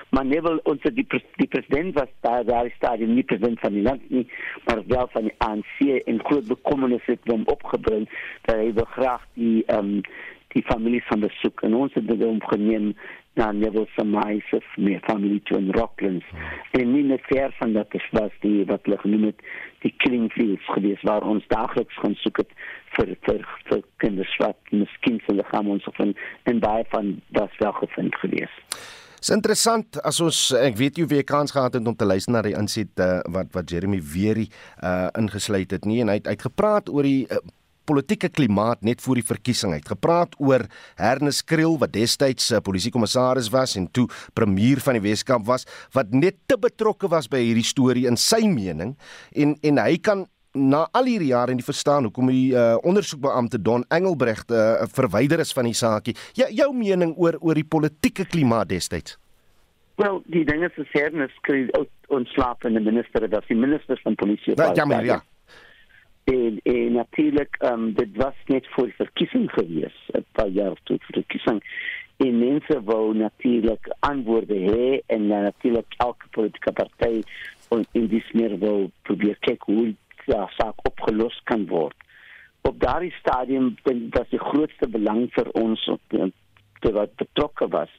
Maar 0.10 0.26
Neville, 0.26 0.60
onze 0.64 0.94
die, 0.94 1.08
die 1.36 1.48
president 1.48 1.94
was 1.94 2.08
daar, 2.20 2.46
daar 2.46 2.66
is 2.66 2.76
daar 2.80 3.00
niet 3.00 3.26
president 3.26 3.60
van 3.60 3.74
die 3.74 3.82
land 3.82 4.10
niet, 4.10 4.32
maar 4.66 4.82
wel 4.88 5.08
van 5.12 5.24
de 5.24 5.34
ANC 5.38 6.04
en 6.04 6.20
groot 6.24 6.48
bekommernis 6.48 7.06
het 7.06 7.20
hem 7.24 7.44
opgebring 7.46 8.10
dat 8.42 8.56
hij 8.56 8.74
wil 8.74 8.88
graag 8.90 9.26
die, 9.34 9.74
um, 9.76 10.02
die 10.48 10.64
families 10.64 11.06
van 11.06 11.20
de 11.20 11.30
zoek. 11.42 11.62
En 11.62 11.76
ons 11.76 11.94
hebben 11.94 12.20
het 12.20 12.28
omgenomen 12.28 12.96
naar 13.34 13.56
Neville 13.56 13.88
Samai's 13.96 14.54
familie 15.02 15.42
toe 15.44 15.58
in 15.58 15.72
Rocklands. 15.72 16.26
En 16.72 16.92
niet 16.92 17.06
meer 17.06 17.20
ver 17.22 17.56
van 17.60 17.74
dat 17.74 17.88
is 17.90 18.08
was 18.12 18.32
die, 18.40 18.66
wat 18.66 18.80
we 18.84 18.98
genoemd 18.98 19.42
die 19.80 19.94
killing 19.98 20.32
fields 20.32 20.66
geweest, 20.66 21.02
waar 21.02 21.22
ons 21.22 21.48
dagelijks 21.48 21.98
gaan 21.98 22.16
zoeken 22.16 22.46
voor, 22.90 23.08
voor, 23.22 23.60
voor 23.64 23.82
kinders 23.98 24.38
wat 24.38 24.58
misschien 24.70 25.22
zijn 25.26 25.38
lichaam 25.38 25.68
ons 25.68 25.84
gevonden. 25.84 26.18
En 26.44 26.60
daarvan 26.60 27.22
was 27.28 27.58
wel 27.58 27.72
gevonden 27.72 28.20
geweest. 28.20 29.07
Dis 29.28 29.36
interessant. 29.36 29.98
As 30.08 30.22
ons 30.24 30.38
ek 30.56 30.78
weet 30.80 31.02
jy 31.02 31.06
weer 31.12 31.26
kans 31.28 31.52
gehad 31.52 31.74
het 31.76 31.88
om 31.90 31.96
te 32.00 32.06
luister 32.08 32.32
na 32.32 32.40
die 32.46 32.54
inset 32.56 33.02
uh, 33.04 33.18
wat 33.36 33.50
wat 33.52 33.68
Jeremy 33.68 33.98
weer 34.00 34.40
uh 34.40 35.10
ingesluit 35.20 35.74
het 35.76 35.84
nie. 35.84 35.98
En 36.00 36.08
hy 36.08 36.22
het 36.22 36.30
uitgepraat 36.32 36.88
oor 36.88 37.04
die 37.04 37.26
uh, 37.28 37.42
politieke 37.84 38.30
klimaat 38.32 38.88
net 38.88 39.04
voor 39.04 39.20
die 39.20 39.26
verkiesing. 39.28 39.74
Uit. 39.76 39.84
Gepraat 39.92 40.40
oor 40.40 40.64
Ernest 40.96 41.44
Kriel 41.44 41.76
wat 41.82 41.92
destyds 41.92 42.54
uh, 42.56 42.64
polisiekommissaris 42.64 43.52
was 43.52 43.76
en 43.76 43.90
toe 43.92 44.08
premier 44.32 44.80
van 44.80 44.96
die 44.96 45.04
Weskaap 45.10 45.44
was 45.52 45.68
wat 45.92 46.16
net 46.16 46.40
te 46.48 46.56
betrokke 46.56 47.12
was 47.12 47.28
by 47.28 47.44
hierdie 47.44 47.68
storie 47.68 48.08
in 48.08 48.16
sy 48.16 48.46
mening. 48.48 48.96
En 49.36 49.58
en 49.60 49.84
hy 49.84 50.00
kan 50.00 50.24
na 50.58 50.88
al 50.92 51.06
hierdie 51.10 51.32
jare 51.32 51.54
nie 51.56 51.64
verstaan 51.64 52.10
hoekom 52.10 52.32
die 52.32 52.52
uh, 52.54 52.76
ondersoekbeampte 52.82 53.62
Don 53.62 53.86
Engelbrecht 53.94 54.52
uh, 54.52 54.84
verwyder 54.92 55.40
is 55.40 55.54
van 55.54 55.70
die 55.70 55.78
saakie. 55.78 56.16
Ja, 56.34 56.50
jou 56.50 56.74
mening 56.76 57.16
oor 57.18 57.38
oor 57.40 57.56
die 57.56 57.68
politieke 57.68 58.26
klimaat 58.26 58.70
destyds? 58.70 59.18
Wel, 59.98 60.22
die 60.26 60.44
dinge 60.46 60.70
se 60.76 60.86
sernes 60.92 61.34
kry 61.42 61.64
ontslaap 62.14 62.66
in 62.70 62.78
die 62.78 62.84
minister 62.84 63.30
dat 63.30 63.48
die 63.50 63.58
minister 63.58 64.00
van 64.04 64.16
polisie 64.16 64.54
ja, 64.56 64.72
ja, 64.76 64.86
maar, 64.86 65.06
ja. 65.06 65.22
En, 66.24 66.60
en 66.64 66.92
natuurlijk, 66.92 67.58
um, 67.64 67.94
dit 67.94 68.10
was 68.16 68.36
net 68.46 68.68
voor 68.70 68.86
de 68.86 68.94
verkiezing 68.98 69.52
geweest, 69.52 70.04
een 70.12 70.26
paar 70.32 70.48
jaar 70.48 70.72
of 70.72 70.80
twee 70.84 70.98
voor 71.02 71.16
de 71.16 71.24
verkiezing. 71.26 71.64
En 72.18 72.40
mensen 72.40 72.84
wou 72.84 73.16
natuurlijk 73.16 73.96
antwoorden 74.00 74.64
hebben 74.64 75.02
en 75.06 75.28
natuurlijk 75.28 75.94
elke 75.98 76.26
politieke 76.32 76.72
partij 76.72 77.24
in 77.92 78.08
die 78.08 78.22
smeer 78.22 78.60
wil 78.60 78.92
proberen 79.02 79.40
kijken 79.40 79.74
hoe 79.74 79.96
ja, 80.28 80.44
saak 80.60 80.84
opgelos 80.88 81.40
kan 81.50 81.66
word. 81.72 81.96
Op 82.68 82.80
daardie 82.80 83.14
stadium 83.20 83.76
was 84.16 84.30
die 84.30 84.44
grootste 84.44 84.90
belang 84.92 85.28
vir 85.36 85.52
ons 85.56 85.88
op 85.94 86.02
mense 86.12 86.94
wat 87.00 87.16
betrokke 87.16 87.68
was 87.74 87.92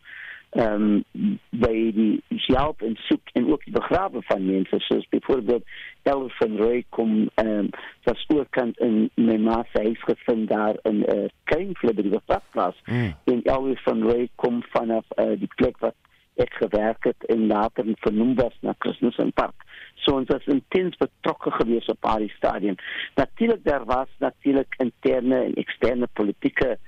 ehm 0.57 1.05
um, 1.13 1.39
by 1.61 1.75
die 1.93 2.23
help 2.47 2.81
en 2.83 2.95
soek 3.05 3.31
en 3.37 3.51
ook 3.53 3.65
die 3.65 3.73
begrawe 3.73 4.23
van 4.31 4.47
mense 4.47 4.79
soos 4.81 5.09
byvoorbeeld 5.09 5.65
Elf 6.03 6.37
van 6.37 6.57
Roy 6.57 6.85
kom 6.89 7.29
ehm 7.35 7.49
um, 7.49 7.69
was 8.03 8.25
oorkant 8.33 8.79
in 8.79 9.11
my 9.15 9.37
ma 9.37 9.65
se 9.73 9.83
huis 9.83 10.03
gevind 10.09 10.49
daar 10.49 10.77
in 10.83 11.01
'n 11.01 11.17
uh, 11.17 11.29
kleinvlek 11.45 11.97
by 11.97 12.03
die 12.03 12.21
plaas 12.51 12.81
mm. 12.87 13.15
en 13.25 13.43
Elf 13.43 13.83
van 13.83 14.03
Roy 14.03 14.29
kom 14.35 14.63
vanaf 14.73 15.05
uh, 15.17 15.37
die 15.39 15.53
plek 15.57 15.79
wat 15.79 15.95
ek 16.39 16.55
gewerk 16.63 17.05
het 17.05 17.25
en 17.35 17.47
later 17.47 17.85
vernoem 18.05 18.35
was 18.39 18.55
na 18.61 18.75
Christensen 18.79 19.33
Park. 19.33 19.67
So 19.95 20.15
ons 20.17 20.31
was 20.31 20.47
intens 20.47 20.97
betrokke 20.97 21.51
gewees 21.51 21.91
op 21.91 21.99
daardie 22.01 22.33
stadium. 22.37 22.77
Natuurlik 23.15 23.65
daar 23.65 23.85
was 23.85 24.09
natuurlik 24.19 24.75
interne 24.79 25.43
en 25.45 25.55
eksterne 25.55 26.09
politieke 26.13 26.79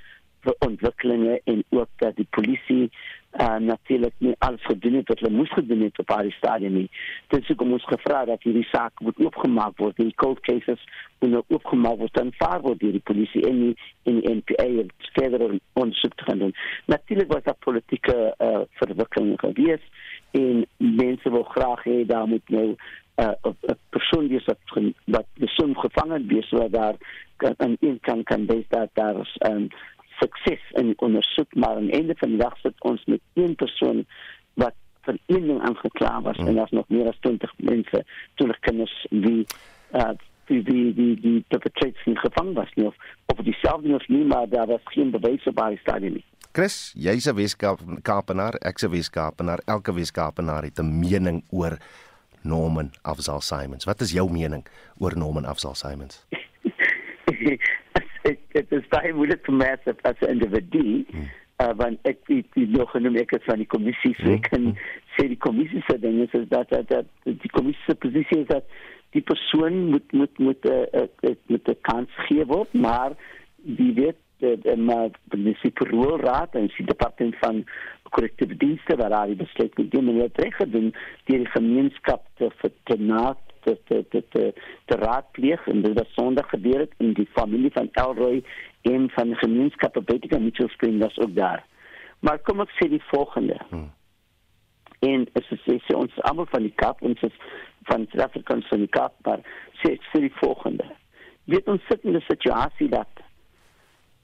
ontwikkelinge 0.59 1.41
en 1.45 1.65
ook 1.69 1.89
dat 1.97 2.17
die 2.17 2.27
polisie 2.31 2.91
uh, 3.33 3.57
natuurlik 3.57 4.13
nie 4.19 4.35
alles 4.39 4.65
gedoen 4.65 4.95
het 4.95 5.09
wat 5.09 5.19
hulle 5.19 5.37
moes 5.37 5.53
gedoen 5.53 5.81
het 5.81 5.99
op 5.99 6.07
daardie 6.07 6.33
stadium 6.33 6.73
nie. 6.73 6.91
Dit 7.29 7.43
is 7.43 7.51
ook 7.51 7.61
om 7.61 7.73
ons 7.73 7.87
gevra 7.87 8.25
dat 8.25 8.43
hierdie 8.43 8.67
saak 8.71 9.01
moet 9.01 9.19
oopgemaak 9.19 9.77
word, 9.77 9.97
die 9.97 10.15
cold 10.15 10.41
cases 10.41 10.83
moet 11.19 11.31
nou 11.31 11.43
oopgemaak 11.49 12.01
word 12.03 12.21
en 12.21 12.33
vaar 12.39 12.61
word 12.65 12.81
deur 12.81 12.97
die 12.97 13.07
polisie 13.13 13.45
en 13.47 13.61
die 13.61 13.75
en 14.09 14.21
die 14.21 14.35
NPA 14.35 14.67
en 14.83 14.91
verder 15.13 15.59
ondersoek 15.73 16.15
te 16.15 16.37
doen. 16.37 16.55
Natuurlik 16.87 17.33
was 17.33 17.45
daar 17.45 17.61
politieke 17.67 18.35
verwikkelinge 18.83 19.39
gewees 19.39 19.85
en 20.31 20.67
mense 20.77 21.31
wil 21.31 21.47
graag 21.55 21.85
hê 21.85 22.05
daar 22.07 22.29
moet 22.29 22.49
nou 22.49 22.69
'n 23.21 23.35
uh, 23.47 23.75
persoon 23.91 24.29
wees 24.29 24.45
wat 24.45 24.59
wat 25.05 25.27
besoek 25.35 25.79
gevangen 25.79 26.27
wees 26.27 26.49
sodat 26.49 26.73
daar 26.73 26.97
kan 27.37 27.77
in 27.81 27.99
kan 28.01 28.23
kan 28.23 28.47
wees 28.47 28.69
dat 28.69 28.89
daar 28.93 29.21
is 29.21 29.37
um, 29.51 29.69
sukses 30.21 30.63
in 30.71 30.95
ondersoek 30.97 31.55
maar 31.55 31.77
aan 31.77 31.91
einde 31.91 32.15
van 32.17 32.29
die 32.29 32.39
dag 32.39 32.57
sit 32.59 32.75
ons 32.79 33.05
met 33.05 33.21
een 33.35 33.55
persoon 33.55 34.05
wat 34.55 34.75
vir 35.01 35.19
een 35.27 35.47
ding 35.47 35.61
aangekla 35.61 36.21
was 36.23 36.37
hmm. 36.37 36.47
en 36.47 36.55
daar's 36.55 36.71
nog 36.71 36.89
meer 36.89 37.09
as 37.09 37.19
20 37.21 37.53
mense, 37.57 38.05
20 38.35 38.59
kinders 38.59 39.07
wie 39.11 39.47
uh 39.93 40.13
die 40.51 40.63
die 40.63 40.95
die 40.95 41.15
die 41.21 41.45
perpetrators 41.49 42.07
in 42.07 42.19
gevang 42.19 42.55
was 42.55 42.71
nie 42.75 42.87
of 42.87 42.95
of 43.27 43.45
dieselfde 43.47 43.95
of 43.95 44.09
nie 44.09 44.25
maar 44.25 44.49
daar 44.49 44.67
was 44.67 44.81
geen 44.85 45.11
bewys 45.11 45.47
op 45.47 45.55
baie 45.55 45.79
stadium 45.83 46.13
nie. 46.13 46.25
Chris, 46.53 46.93
jy's 46.99 47.27
'n 47.27 47.37
Weskapenaar, 47.37 48.55
ek's 48.55 48.83
'n 48.83 48.91
Weskapenaar, 48.91 49.61
elke 49.67 49.93
Weskapenaar 49.95 50.63
het 50.63 50.79
'n 50.79 50.99
mening 50.99 51.45
oor 51.51 51.79
Norman 52.43 52.91
Afzal 53.03 53.41
Simons. 53.41 53.85
Wat 53.85 54.01
is 54.01 54.13
jou 54.13 54.31
mening 54.31 54.67
oor 54.99 55.17
Norman 55.17 55.45
Afzal 55.45 55.75
Simons? 55.75 56.27
dit 58.53 58.73
is 58.73 58.89
baie 58.89 59.13
moeilik 59.15 59.45
vir 59.47 59.55
my 59.55 59.69
as 60.03 60.17
'n 60.21 60.31
individu 60.31 61.05
hmm. 61.11 61.29
uh, 61.63 61.73
want 61.77 61.99
ek 62.03 62.19
het 62.27 62.57
nog 62.57 62.91
genoem 62.91 63.17
ek 63.17 63.31
het 63.31 63.45
van 63.45 63.59
die 63.63 63.71
kommissie 63.75 64.15
so 64.19 64.33
ek 64.33 64.51
kan 64.51 64.63
hmm. 64.63 64.79
sê 65.17 65.29
die 65.29 65.43
kommissie 65.47 65.83
se 65.87 65.99
ding 65.99 66.21
is 66.25 66.49
dat 66.49 66.69
dat 66.69 66.89
dat 66.89 67.07
die 67.25 67.53
kommissie 67.57 67.85
se 67.87 67.95
posisie 67.95 68.41
is 68.43 68.49
dat 68.51 68.65
die 69.11 69.23
persoon 69.23 69.91
moet 69.91 70.13
moet 70.13 70.39
moet 70.39 70.65
'n 70.65 70.87
uh, 70.95 71.07
uh, 71.31 71.37
met 71.47 71.69
'n 71.69 71.79
kans 71.81 72.11
gee 72.27 72.45
word 72.45 72.73
maar 72.75 73.17
die 73.57 73.95
wet 73.95 74.19
maar 74.77 75.11
die 75.35 75.57
superroolraad 75.63 76.55
en 76.55 76.71
die 76.77 76.87
departement 76.87 77.37
van 77.41 77.65
korrektiewe 78.11 78.57
dienste 78.57 78.97
waar 78.97 79.15
hy 79.21 79.37
besluit 79.39 79.77
met 79.79 79.91
die 79.91 80.03
manier 80.03 80.31
reg 80.43 80.57
gedoen 80.57 80.91
die 81.31 81.45
gemeenskap 81.55 82.27
te 82.41 82.51
vertenaak 82.63 83.39
te 83.65 83.77
te 83.89 84.03
te 84.11 84.23
te, 84.33 84.53
te 84.85 84.97
raadpleeg 84.97 85.67
en 85.67 85.83
dit 85.83 85.95
was 85.99 86.13
sonderdag 86.17 86.51
gebeur 86.51 86.85
het 86.87 86.95
in 86.99 87.13
die 87.19 87.29
familie 87.37 87.71
van 87.77 87.89
Elroy 88.03 88.43
en 88.91 89.11
van 89.17 89.33
die 89.33 89.41
gemeenskap 89.45 89.97
op 89.97 90.07
Betika 90.07 90.39
Mitchell 90.39 90.69
Spring 90.69 91.01
was 91.03 91.19
ook 91.19 91.35
daar. 91.35 91.65
Maar 92.21 92.39
kom 92.45 92.61
ek 92.65 92.73
sê 92.77 92.89
die 92.89 93.03
volgende. 93.13 93.57
Hmm. 93.71 93.91
En 95.01 95.27
as 95.39 95.53
ek 95.53 95.63
sê, 95.65 95.77
sê 95.87 95.97
ons 95.97 96.23
almal 96.29 96.49
van 96.53 96.65
die 96.67 96.75
Kaap 96.83 97.03
ons 97.05 97.21
is 97.25 97.37
van 97.89 98.05
Suid-Afrika 98.11 98.59
van 98.69 98.85
die 98.85 98.93
Kaap 98.97 99.15
maar 99.25 99.45
sê 99.83 99.95
ek 99.97 100.05
sê 100.13 100.25
die 100.27 100.37
volgende. 100.41 100.89
Dit 101.51 101.69
ons 101.69 101.85
sit 101.89 102.05
in 102.05 102.17
'n 102.17 102.29
situasie 102.29 102.89
dat 102.89 103.20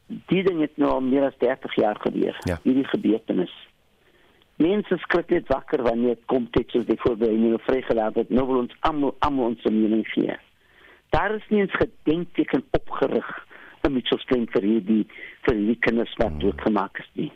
die 0.07 0.43
ding 0.43 0.61
het 0.61 0.77
nou 0.77 0.91
al 0.91 1.01
meer 1.01 1.27
as 1.27 1.39
30 1.39 1.75
jaar 1.75 1.99
gebeur. 2.01 2.37
Ja. 2.49 2.59
Hierdie 2.63 2.87
gebeurtenis. 2.87 3.55
Mense 4.57 4.97
skrik 4.99 5.31
net 5.31 5.49
wakker 5.53 5.83
wanneer 5.83 6.15
dit 6.15 6.27
kom 6.33 6.49
dit 6.51 6.71
soos 6.71 6.85
byvoorbeeld 6.85 7.31
in 7.31 7.53
'n 7.53 7.59
vrygelaat 7.59 8.15
word. 8.15 8.31
Nou 8.31 8.47
wil 8.47 8.59
ons 8.65 8.77
almal 8.81 9.17
almal 9.19 9.47
ons 9.47 9.65
mening 9.65 10.07
gee. 10.09 10.37
Daar 11.11 11.35
is 11.35 11.49
nie 11.49 11.61
eens 11.61 11.77
gedenkteken 11.77 12.65
opgerig 12.71 13.47
in 13.83 13.93
Mitchells 13.93 14.25
Plain 14.25 14.47
vir 14.51 14.63
hierdie 14.63 15.07
vir 15.47 15.55
die 15.55 15.77
kinders 15.81 16.15
wat 16.17 16.29
hmm. 16.31 16.39
doodgemaak 16.39 16.99
is 16.99 17.11
nie. 17.13 17.33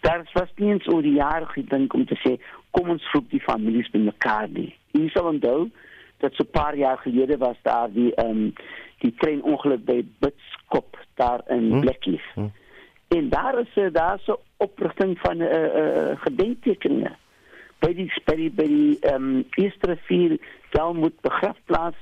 Daar 0.00 0.30
was 0.32 0.50
nie 0.56 0.70
eens 0.72 0.88
oor 0.88 1.02
die 1.02 1.16
jare 1.16 1.46
gedink 1.46 1.94
om 1.94 2.06
te 2.06 2.18
sê 2.24 2.36
kom 2.70 2.90
ons 2.90 3.12
roep 3.12 3.30
die 3.30 3.40
families 3.40 3.90
bymekaar 3.90 4.48
nie. 4.48 4.74
Jy 4.92 5.08
sal 5.14 5.30
onthou 5.32 5.70
dat 6.20 6.34
so 6.34 6.44
'n 6.44 6.50
paar 6.50 6.76
jaar 6.76 6.98
gelede 6.98 7.38
was 7.38 7.56
daar 7.62 7.90
die 7.92 8.14
ehm 8.14 8.30
um, 8.30 8.52
die 8.98 9.14
treinongeluk 9.18 9.84
by 9.84 10.02
Bitskop 10.18 10.98
daar 11.14 11.42
in 11.48 11.70
hmm. 11.70 11.80
Blackleaf. 11.80 12.24
Hmm. 12.34 12.52
En 13.08 13.28
daar 13.28 13.58
is 13.58 13.76
uh, 13.76 13.92
daar 13.92 14.18
so 14.20 14.40
oprigting 14.56 15.18
van 15.18 15.36
'n 15.36 15.40
uh, 15.40 15.54
eh, 15.54 15.74
uh, 15.74 16.10
eh, 16.10 16.20
gedenktekeninge 16.20 17.16
by 17.78 17.92
die 17.94 18.08
by 18.26 18.34
die 18.36 18.50
by 18.50 18.66
die 18.66 18.98
ehm 19.00 19.14
um, 19.14 19.44
eerste 19.56 19.92
rivier 19.92 20.38
Dalmoed 20.70 21.20
begrafplaas 21.24 21.94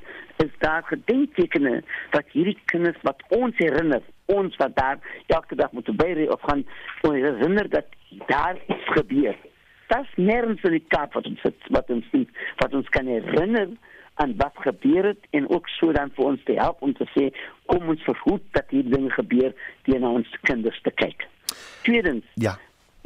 is 0.43 0.53
daar 0.59 0.83
gedenktekeninge 0.83 1.83
dat 2.11 2.33
hierdie 2.33 2.59
kinders 2.65 2.99
wat 3.03 3.23
ons 3.29 3.57
herinner 3.57 4.03
ons 4.27 4.57
wat 4.57 4.77
daar 4.77 4.99
elke 5.27 5.55
dag 5.55 5.73
moet 5.73 5.97
byre 5.97 6.33
of 6.33 6.41
gaan 6.41 6.65
ons 7.01 7.15
herinner 7.15 7.69
dat 7.71 7.87
daar 8.27 8.57
iets 8.67 8.89
gebeur. 8.99 9.37
Das 9.87 10.09
nerns 10.17 10.63
in 10.63 10.71
die 10.71 10.85
Kaap 10.89 11.13
wat 11.15 11.27
ons 11.27 11.45
wat 11.69 11.91
ons 11.91 12.09
wat 12.57 12.75
ons 12.75 12.89
kan 12.89 13.07
herinner 13.07 13.69
aan 14.23 14.37
wat 14.37 14.57
gebeur 14.64 15.05
het 15.05 15.27
en 15.31 15.49
ook 15.49 15.69
so 15.69 15.93
dan 15.93 16.11
vir 16.17 16.25
ons 16.25 16.45
te 16.45 16.55
help 16.57 16.83
om 16.83 16.95
te 16.97 17.07
sê 17.12 17.27
kom 17.71 17.89
ons 17.93 18.05
verhoed 18.09 18.45
dat 18.57 18.71
hierdie 18.73 18.95
dinge 18.95 19.11
gebeur 19.12 19.53
teen 19.89 20.07
ons 20.09 20.39
kinders 20.49 20.79
te 20.83 20.93
kyk. 21.03 21.27
Tweedens. 21.85 22.25
Ja. 22.35 22.57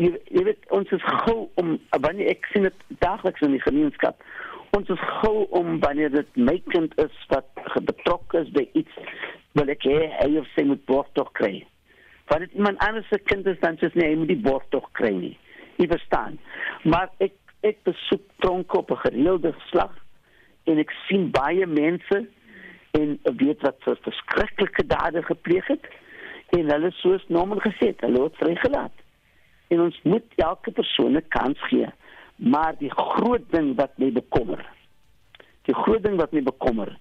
Jy, 0.00 0.12
jy 0.32 0.44
weet 0.46 0.70
ons 0.76 0.92
is 0.94 1.06
gou 1.24 1.48
om 1.60 1.74
wanneer 1.90 2.30
ek 2.32 2.46
sien 2.52 2.68
dit 2.68 2.84
daagliks 3.02 3.42
in 3.46 3.56
die 3.56 3.64
gemeenskap. 3.64 4.22
Ons 4.78 4.92
is 4.94 5.02
gou 5.20 5.48
om 5.58 5.80
wanneer 5.82 6.12
dit 6.14 6.38
my 6.38 6.56
kind 6.70 6.94
is 7.02 7.16
wat 7.32 7.48
betrokke 7.88 8.44
is 8.44 8.52
by 8.54 8.68
iets 8.78 9.02
wil 9.58 9.72
ek 9.74 9.82
hê 9.88 9.98
hy 10.20 10.30
of 10.38 10.46
sy 10.54 10.64
moet 10.68 10.84
borg 10.86 11.10
tog 11.18 11.32
kry. 11.38 11.56
Want 12.30 12.46
dit 12.46 12.54
iemand 12.60 12.78
anders 12.86 13.08
se 13.10 13.18
kind 13.26 13.48
is 13.50 13.58
dan 13.64 13.80
sê 13.80 13.90
nee, 13.98 14.12
hy 14.12 14.20
moet 14.22 14.30
die 14.30 14.44
borg 14.44 14.68
tog 14.70 14.86
kry 14.94 15.10
nie. 15.16 15.34
Jy 15.82 15.90
verstaan. 15.90 16.38
Maar 16.86 17.10
ek 17.18 17.34
ek 17.66 17.82
besoek 17.84 18.22
tronke 18.40 18.78
op 18.78 18.94
'n 18.94 19.02
gereelde 19.02 19.52
slag 19.68 19.92
en 20.70 20.78
ek 20.82 20.92
sien 21.06 21.28
baie 21.34 21.66
mense 21.66 22.20
en 22.98 23.18
weet 23.42 23.62
wat 23.66 23.78
vir 23.86 23.98
verskriklike 24.06 24.86
dade 24.90 25.22
gepleeg 25.26 25.66
het 25.70 25.86
en 26.56 26.72
hulle 26.72 26.90
soos 26.98 27.24
Norman 27.28 27.62
gesê 27.62 27.92
het, 27.92 28.02
hulle 28.06 28.24
word 28.24 28.38
vrygelaat. 28.40 29.04
En 29.70 29.84
ons 29.86 30.00
moet 30.02 30.40
elke 30.42 30.72
persoon 30.74 31.16
'n 31.16 31.28
kans 31.28 31.58
gee. 31.70 31.86
Maar 32.36 32.74
die 32.78 32.90
groot 32.90 33.46
ding 33.52 33.76
wat 33.76 33.98
my 33.98 34.10
bekommer, 34.12 34.66
die 35.62 35.74
groot 35.74 36.02
ding 36.02 36.16
wat 36.18 36.32
my 36.32 36.42
bekommer 36.42 36.98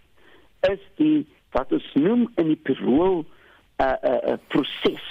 is 0.69 0.79
die 0.95 1.27
wat 1.51 1.71
ons 1.71 1.93
noem 1.93 2.27
in 2.35 2.47
die 2.47 2.61
parole 2.69 3.25
uh 3.79 3.95
uh, 4.03 4.17
uh 4.31 4.37
proses 4.47 5.05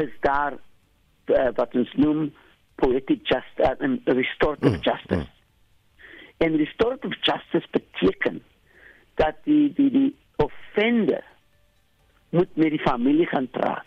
is 0.00 0.12
daar 0.20 0.56
uh, 1.26 1.48
wat 1.54 1.74
ons 1.74 1.92
noem 1.94 2.32
poetic 2.74 3.20
justice 3.22 3.76
and 3.80 4.00
restorative 4.04 4.76
mm, 4.76 4.82
justice. 4.82 5.35
En 6.36 6.56
restorative 6.56 7.16
justice 7.20 7.66
beteken 7.70 8.42
dat 9.14 9.36
die 9.44 9.72
die 9.72 9.90
die 9.90 10.16
offender 10.36 11.24
moet 12.30 12.56
met 12.56 12.70
die 12.70 12.82
familie 12.84 13.26
gaan 13.26 13.48
praat. 13.50 13.86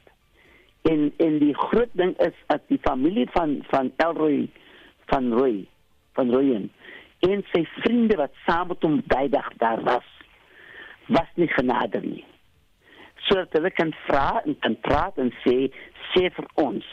En 0.81 1.13
en 1.17 1.37
die 1.39 1.53
groot 1.53 1.91
ding 1.91 2.17
is 2.17 2.35
dat 2.47 2.61
die 2.67 2.79
familie 2.81 3.27
van 3.31 3.59
van 3.69 3.93
Elroy 3.97 4.49
van 5.05 5.33
Roy 5.33 5.67
van 6.13 6.31
Royen 6.31 6.71
en 7.19 7.43
sy 7.51 7.65
vriende 7.81 8.15
wat 8.19 8.35
saam 8.45 8.71
met 8.71 8.85
hom 8.85 8.99
daai 9.11 9.27
dag 9.29 9.49
daar 9.61 9.83
was 9.83 10.07
was 11.09 11.29
nie 11.35 11.49
genade 11.49 12.01
nie. 12.05 12.23
So 13.27 13.35
dat 13.41 13.55
hulle 13.57 13.71
kan 13.75 13.91
vra 14.05 14.41
en 14.45 14.55
kan 14.63 14.77
praat 14.85 15.17
en 15.17 15.31
sê 15.43 15.57
sê 16.13 16.29
vir 16.35 16.47
ons 16.63 16.87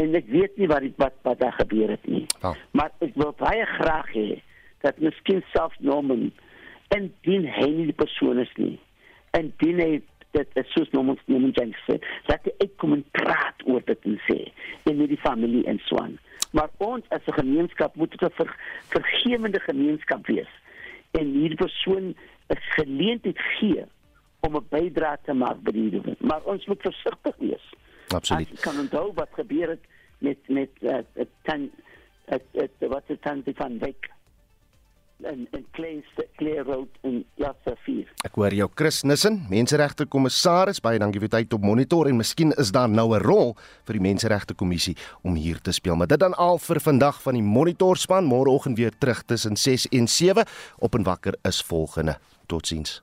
en 0.00 0.14
ek 0.18 0.28
weet 0.32 0.58
nie 0.58 0.68
wat 0.70 0.88
wat 1.02 1.16
wat 1.28 1.40
daar 1.42 1.56
gebeur 1.60 1.94
het 1.94 2.06
nie. 2.06 2.26
Oh. 2.42 2.54
Maar 2.72 2.90
ek 3.04 3.14
wil 3.20 3.34
baie 3.38 3.66
graag 3.78 4.12
hê 4.16 4.28
dat 4.80 4.98
miskien 4.98 5.42
self 5.52 5.74
Norman 5.78 6.30
en 6.88 7.10
dien 7.26 7.46
hy 7.46 7.66
nie 7.70 7.88
die 7.90 8.00
persoon 8.04 8.38
is 8.38 8.52
nie. 8.56 8.78
En 9.36 9.52
dien 9.62 9.80
hy 9.82 9.90
dit 10.36 10.56
is 10.60 10.72
soos 10.72 10.90
Norman 10.92 11.18
Norman 11.26 11.52
Jenks 11.56 11.80
sê, 11.88 11.98
dat 12.28 12.44
hy 12.44 12.54
uitkom 12.64 12.96
en 12.98 13.04
praat 13.16 13.64
oor 13.66 13.84
dit 13.88 14.08
en 14.10 14.18
sê 14.26 14.38
en 14.84 14.96
met 15.00 15.08
die 15.08 15.20
familie 15.24 15.64
en 15.70 15.80
so 15.88 16.00
aan. 16.02 16.18
Maar 16.56 16.70
ons 16.84 17.04
as 17.08 17.26
'n 17.26 17.40
gemeenskap 17.40 17.96
moet 17.96 18.14
'n 18.22 18.30
ver, 18.30 18.56
vergewende 18.88 19.60
gemeenskap 19.60 20.26
wees. 20.26 20.52
En 21.10 21.26
hierdie 21.26 21.56
persoon 21.56 22.14
'n 22.48 22.60
geleentheid 22.76 23.38
gee 23.38 23.84
om 24.40 24.56
'n 24.56 24.66
bydrae 24.70 25.16
te 25.24 25.32
maak 25.32 25.60
by 25.62 25.72
die 25.72 25.90
ding. 25.90 26.16
Maar 26.18 26.42
ons 26.44 26.66
moet 26.66 26.80
versigtig 26.80 27.36
wees. 27.38 27.66
Absoluut. 28.08 28.50
Ek 28.50 28.60
kan 28.60 28.78
onthou 28.78 29.12
wat 29.14 29.28
gebeur 29.32 29.68
het 29.68 29.84
met 30.18 30.38
met 30.48 30.70
uh, 30.80 30.98
tan 31.42 31.70
uh, 32.32 32.38
uh, 32.52 32.88
wat 32.88 33.02
is 33.06 33.16
tan 33.20 33.42
van 33.54 33.78
Wyk 33.78 34.10
en 35.22 35.48
en 35.50 35.66
Clay 35.70 36.04
Clay 36.36 36.58
Road 36.58 36.88
in 37.02 37.24
Plaza 37.34 37.74
4. 37.84 38.12
Ek 38.26 38.36
hoor 38.38 38.54
jou 38.54 38.68
Chris 38.74 39.02
Nissen, 39.02 39.40
menseregte 39.50 40.06
kommissaris, 40.06 40.80
baie 40.84 41.00
dankie 41.00 41.22
vir 41.22 41.32
tyd 41.32 41.56
op 41.56 41.64
monitor 41.66 42.08
en 42.10 42.20
miskien 42.20 42.54
is 42.58 42.72
daar 42.74 42.88
nou 42.88 43.14
'n 43.14 43.22
rol 43.22 43.56
vir 43.86 43.98
die 43.98 44.06
menseregte 44.08 44.54
kommissie 44.54 44.96
om 45.22 45.34
hier 45.34 45.60
te 45.60 45.72
speel. 45.72 45.96
Maar 45.96 46.06
dit 46.06 46.20
dan 46.20 46.34
al 46.34 46.58
vir 46.58 46.80
vandag 46.80 47.22
van 47.22 47.34
die 47.34 47.42
monitor 47.42 47.96
span, 47.96 48.24
môreoggend 48.24 48.76
weer 48.76 48.92
terug 48.98 49.22
tussen 49.22 49.56
6 49.56 49.88
en 49.88 50.08
7 50.08 50.44
op 50.78 50.94
en 50.94 51.02
wakker 51.02 51.34
is 51.42 51.62
volgende. 51.62 52.18
Totsiens. 52.46 53.02